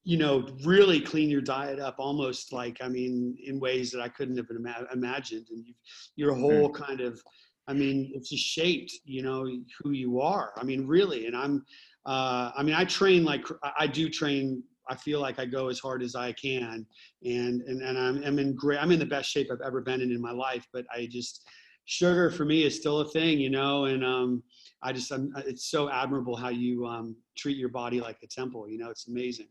you 0.03 0.17
know, 0.17 0.47
really 0.63 1.01
clean 1.01 1.29
your 1.29 1.41
diet 1.41 1.79
up, 1.79 1.95
almost 1.99 2.53
like 2.53 2.77
I 2.81 2.87
mean, 2.87 3.37
in 3.45 3.59
ways 3.59 3.91
that 3.91 4.01
I 4.01 4.07
couldn't 4.09 4.37
have 4.37 4.47
ima- 4.49 4.87
imagined. 4.93 5.47
And 5.51 5.65
you've, 5.65 5.75
your 6.15 6.33
whole 6.33 6.69
kind 6.71 7.01
of, 7.01 7.21
I 7.67 7.73
mean, 7.73 8.11
it's 8.15 8.29
just 8.29 8.43
shaped, 8.43 8.91
you 9.03 9.21
know, 9.21 9.45
who 9.81 9.91
you 9.91 10.21
are. 10.21 10.53
I 10.57 10.63
mean, 10.63 10.87
really. 10.87 11.27
And 11.27 11.35
I'm, 11.35 11.65
uh, 12.05 12.51
I 12.55 12.63
mean, 12.63 12.75
I 12.75 12.85
train 12.85 13.23
like 13.25 13.45
I- 13.63 13.73
I 13.79 13.87
do 13.87 14.09
train. 14.09 14.63
I 14.89 14.95
feel 14.95 15.21
like 15.21 15.39
I 15.39 15.45
go 15.45 15.69
as 15.69 15.79
hard 15.79 16.01
as 16.01 16.15
I 16.15 16.31
can, 16.33 16.85
and 17.23 17.61
and, 17.61 17.81
and 17.81 17.97
I'm, 17.97 18.23
I'm 18.23 18.39
in 18.39 18.55
great 18.55 18.79
i'm 18.81 18.91
in 18.91 18.99
the 18.99 19.05
best 19.05 19.29
shape 19.29 19.47
i've 19.51 19.61
ever 19.65 19.79
been 19.81 20.01
in 20.01 20.11
in 20.11 20.19
my 20.19 20.31
life 20.31 20.65
but 20.73 20.85
i 20.93 21.07
just 21.09 21.45
sugar 21.85 22.29
for 22.29 22.45
me 22.45 22.63
is 22.63 22.75
still 22.75 22.99
a 22.99 23.09
thing 23.09 23.39
you 23.39 23.49
know 23.49 23.85
and 23.85 24.03
um 24.05 24.43
i 24.83 24.91
just 24.93 25.11
I'm, 25.11 25.33
it's 25.37 25.69
so 25.69 25.89
admirable 25.89 26.35
how 26.35 26.49
you 26.49 26.85
um 26.85 27.15
treat 27.37 27.57
your 27.57 27.69
body 27.69 27.99
like 27.99 28.17
a 28.23 28.27
temple 28.27 28.69
you 28.69 28.77
know 28.77 28.89
it's 28.89 29.07
amazing 29.07 29.47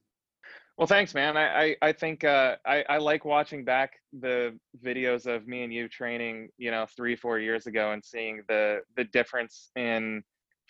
Well, 0.78 0.86
thanks, 0.86 1.12
man. 1.14 1.36
I 1.36 1.46
I, 1.62 1.76
I 1.88 1.92
think 1.92 2.24
uh, 2.24 2.56
I 2.64 2.84
I 2.88 2.96
like 2.96 3.26
watching 3.26 3.64
back 3.64 3.90
the 4.18 4.58
videos 4.82 5.26
of 5.26 5.46
me 5.46 5.62
and 5.62 5.72
you 5.74 5.88
training, 5.88 6.48
you 6.56 6.70
know, 6.70 6.86
three 6.96 7.16
four 7.16 7.38
years 7.38 7.66
ago, 7.66 7.92
and 7.92 8.02
seeing 8.02 8.42
the 8.48 8.80
the 8.96 9.04
difference 9.04 9.70
in 9.76 10.22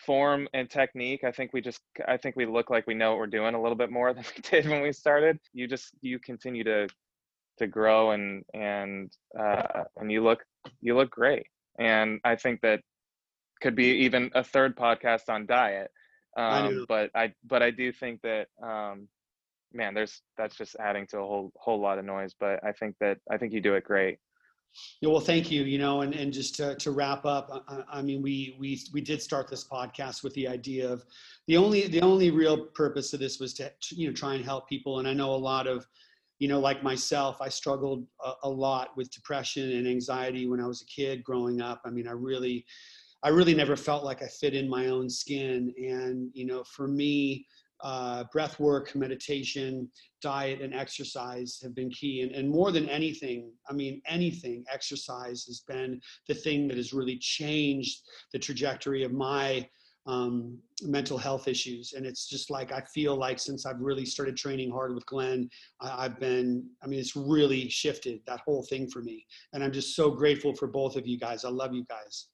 form 0.05 0.47
and 0.53 0.69
technique. 0.69 1.23
I 1.23 1.31
think 1.31 1.53
we 1.53 1.61
just 1.61 1.79
I 2.07 2.17
think 2.17 2.35
we 2.35 2.45
look 2.45 2.69
like 2.69 2.87
we 2.87 2.93
know 2.93 3.11
what 3.11 3.19
we're 3.19 3.27
doing 3.27 3.55
a 3.55 3.61
little 3.61 3.77
bit 3.77 3.91
more 3.91 4.13
than 4.15 4.25
we 4.35 4.41
did 4.41 4.67
when 4.69 4.81
we 4.81 4.91
started. 4.91 5.39
You 5.53 5.67
just 5.67 5.93
you 6.01 6.19
continue 6.19 6.65
to 6.65 6.89
to 7.59 7.67
grow 7.67 8.11
and 8.11 8.43
and 8.53 9.11
uh, 9.39 9.83
and 9.97 10.11
you 10.11 10.23
look 10.23 10.43
you 10.81 10.95
look 10.95 11.11
great. 11.11 11.47
And 11.79 12.19
I 12.23 12.35
think 12.35 12.61
that 12.61 12.81
could 13.61 13.75
be 13.75 13.87
even 14.05 14.31
a 14.35 14.43
third 14.43 14.75
podcast 14.75 15.29
on 15.29 15.45
diet. 15.45 15.91
I. 16.37 16.67
Um, 16.67 16.85
but 16.87 17.09
I 17.15 17.33
but 17.45 17.61
I 17.61 17.71
do 17.71 17.91
think 17.91 18.21
that 18.21 18.47
um, 18.61 19.07
man, 19.73 19.93
there's 19.93 20.21
that's 20.37 20.55
just 20.55 20.75
adding 20.79 21.07
to 21.07 21.19
a 21.19 21.25
whole 21.25 21.51
whole 21.55 21.79
lot 21.79 21.99
of 21.99 22.05
noise. 22.05 22.33
But 22.39 22.63
I 22.63 22.71
think 22.71 22.95
that 22.99 23.17
I 23.29 23.37
think 23.37 23.53
you 23.53 23.61
do 23.61 23.75
it 23.75 23.83
great. 23.83 24.17
Yeah, 25.01 25.09
well, 25.09 25.19
thank 25.19 25.51
you. 25.51 25.63
You 25.63 25.79
know, 25.79 26.01
and, 26.01 26.13
and 26.13 26.31
just 26.31 26.55
to, 26.55 26.75
to 26.75 26.91
wrap 26.91 27.25
up, 27.25 27.65
I, 27.67 27.99
I 27.99 28.01
mean, 28.01 28.21
we 28.21 28.55
we 28.59 28.81
we 28.93 29.01
did 29.01 29.21
start 29.21 29.49
this 29.49 29.67
podcast 29.67 30.23
with 30.23 30.33
the 30.33 30.47
idea 30.47 30.89
of 30.89 31.03
the 31.47 31.57
only 31.57 31.87
the 31.87 32.01
only 32.01 32.31
real 32.31 32.67
purpose 32.67 33.13
of 33.13 33.19
this 33.19 33.39
was 33.39 33.53
to 33.55 33.71
you 33.89 34.07
know 34.07 34.13
try 34.13 34.35
and 34.35 34.45
help 34.45 34.69
people. 34.69 34.99
And 34.99 35.07
I 35.07 35.13
know 35.13 35.33
a 35.33 35.35
lot 35.35 35.67
of, 35.67 35.85
you 36.41 36.47
know, 36.47 36.59
like 36.59 36.81
myself, 36.81 37.39
I 37.39 37.49
struggled 37.49 38.03
a, 38.25 38.31
a 38.41 38.49
lot 38.49 38.97
with 38.97 39.11
depression 39.11 39.73
and 39.73 39.87
anxiety 39.87 40.49
when 40.49 40.59
I 40.59 40.65
was 40.65 40.81
a 40.81 40.85
kid 40.85 41.23
growing 41.23 41.61
up. 41.61 41.83
I 41.85 41.91
mean, 41.91 42.07
I 42.07 42.13
really, 42.13 42.65
I 43.21 43.29
really 43.29 43.53
never 43.53 43.75
felt 43.75 44.03
like 44.03 44.23
I 44.23 44.27
fit 44.27 44.55
in 44.55 44.67
my 44.67 44.87
own 44.87 45.07
skin. 45.07 45.71
And 45.77 46.31
you 46.33 46.47
know, 46.47 46.63
for 46.63 46.87
me, 46.87 47.45
uh, 47.81 48.23
breath 48.33 48.59
work, 48.59 48.95
meditation, 48.95 49.87
diet 50.19 50.61
and 50.61 50.73
exercise 50.73 51.59
have 51.61 51.75
been 51.75 51.91
key 51.91 52.21
and, 52.21 52.31
and 52.31 52.49
more 52.49 52.71
than 52.71 52.87
anything 52.89 53.51
i 53.67 53.73
mean 53.73 54.01
anything 54.05 54.63
exercise 54.71 55.45
has 55.45 55.63
been 55.67 55.99
the 56.27 56.33
thing 56.33 56.67
that 56.67 56.77
has 56.77 56.93
really 56.93 57.17
changed 57.17 58.01
the 58.31 58.39
trajectory 58.39 59.03
of 59.03 59.11
my 59.11 59.67
um, 60.07 60.57
mental 60.81 61.17
health 61.17 61.47
issues 61.47 61.93
and 61.93 62.05
it's 62.07 62.27
just 62.27 62.49
like 62.49 62.71
i 62.71 62.81
feel 62.81 63.15
like 63.15 63.37
since 63.37 63.67
i've 63.67 63.79
really 63.79 64.05
started 64.05 64.35
training 64.35 64.71
hard 64.71 64.95
with 64.95 65.05
glenn 65.05 65.47
I, 65.79 66.05
i've 66.05 66.19
been 66.19 66.65
i 66.83 66.87
mean 66.87 66.99
it's 66.99 67.15
really 67.15 67.69
shifted 67.69 68.19
that 68.25 68.39
whole 68.43 68.63
thing 68.63 68.89
for 68.89 69.03
me 69.03 69.25
and 69.53 69.63
i'm 69.63 69.71
just 69.71 69.95
so 69.95 70.09
grateful 70.09 70.55
for 70.55 70.67
both 70.67 70.95
of 70.95 71.05
you 71.05 71.19
guys 71.19 71.45
i 71.45 71.49
love 71.49 71.73
you 71.73 71.85
guys 71.87 72.27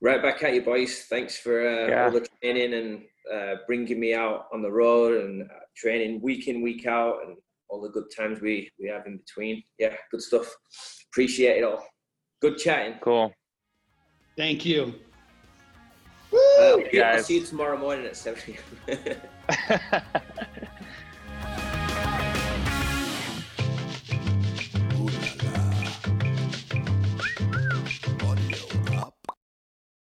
Right 0.00 0.22
back 0.22 0.40
at 0.44 0.54
you, 0.54 0.62
boys. 0.62 1.06
Thanks 1.10 1.36
for 1.36 1.66
uh, 1.68 1.88
Yeah. 1.88 2.04
all 2.04 2.12
the 2.12 2.24
training 2.40 2.72
and 2.72 3.02
uh, 3.34 3.56
bringing 3.66 3.98
me 3.98 4.14
out 4.14 4.46
on 4.52 4.62
the 4.62 4.70
road 4.70 5.24
and 5.24 5.42
uh, 5.42 5.54
training 5.76 6.20
week 6.22 6.46
in, 6.46 6.62
week 6.62 6.86
out, 6.86 7.16
and 7.26 7.36
all 7.68 7.80
the 7.80 7.88
good 7.88 8.04
times 8.16 8.40
we 8.40 8.70
we 8.80 8.86
have 8.88 9.06
in 9.06 9.16
between. 9.18 9.60
Yeah, 9.76 9.96
good 10.12 10.22
stuff. 10.22 10.54
Appreciate 11.10 11.58
it 11.58 11.64
all. 11.64 11.84
Good 12.40 12.58
chatting. 12.58 12.94
Cool. 13.02 13.32
thank 14.36 14.64
you 14.64 14.94
Uh, 16.94 16.98
I'll 16.98 17.22
see 17.22 17.38
you 17.38 17.46
tomorrow 17.46 17.78
morning 17.78 18.06
at 18.06 18.16
seven. 18.16 18.56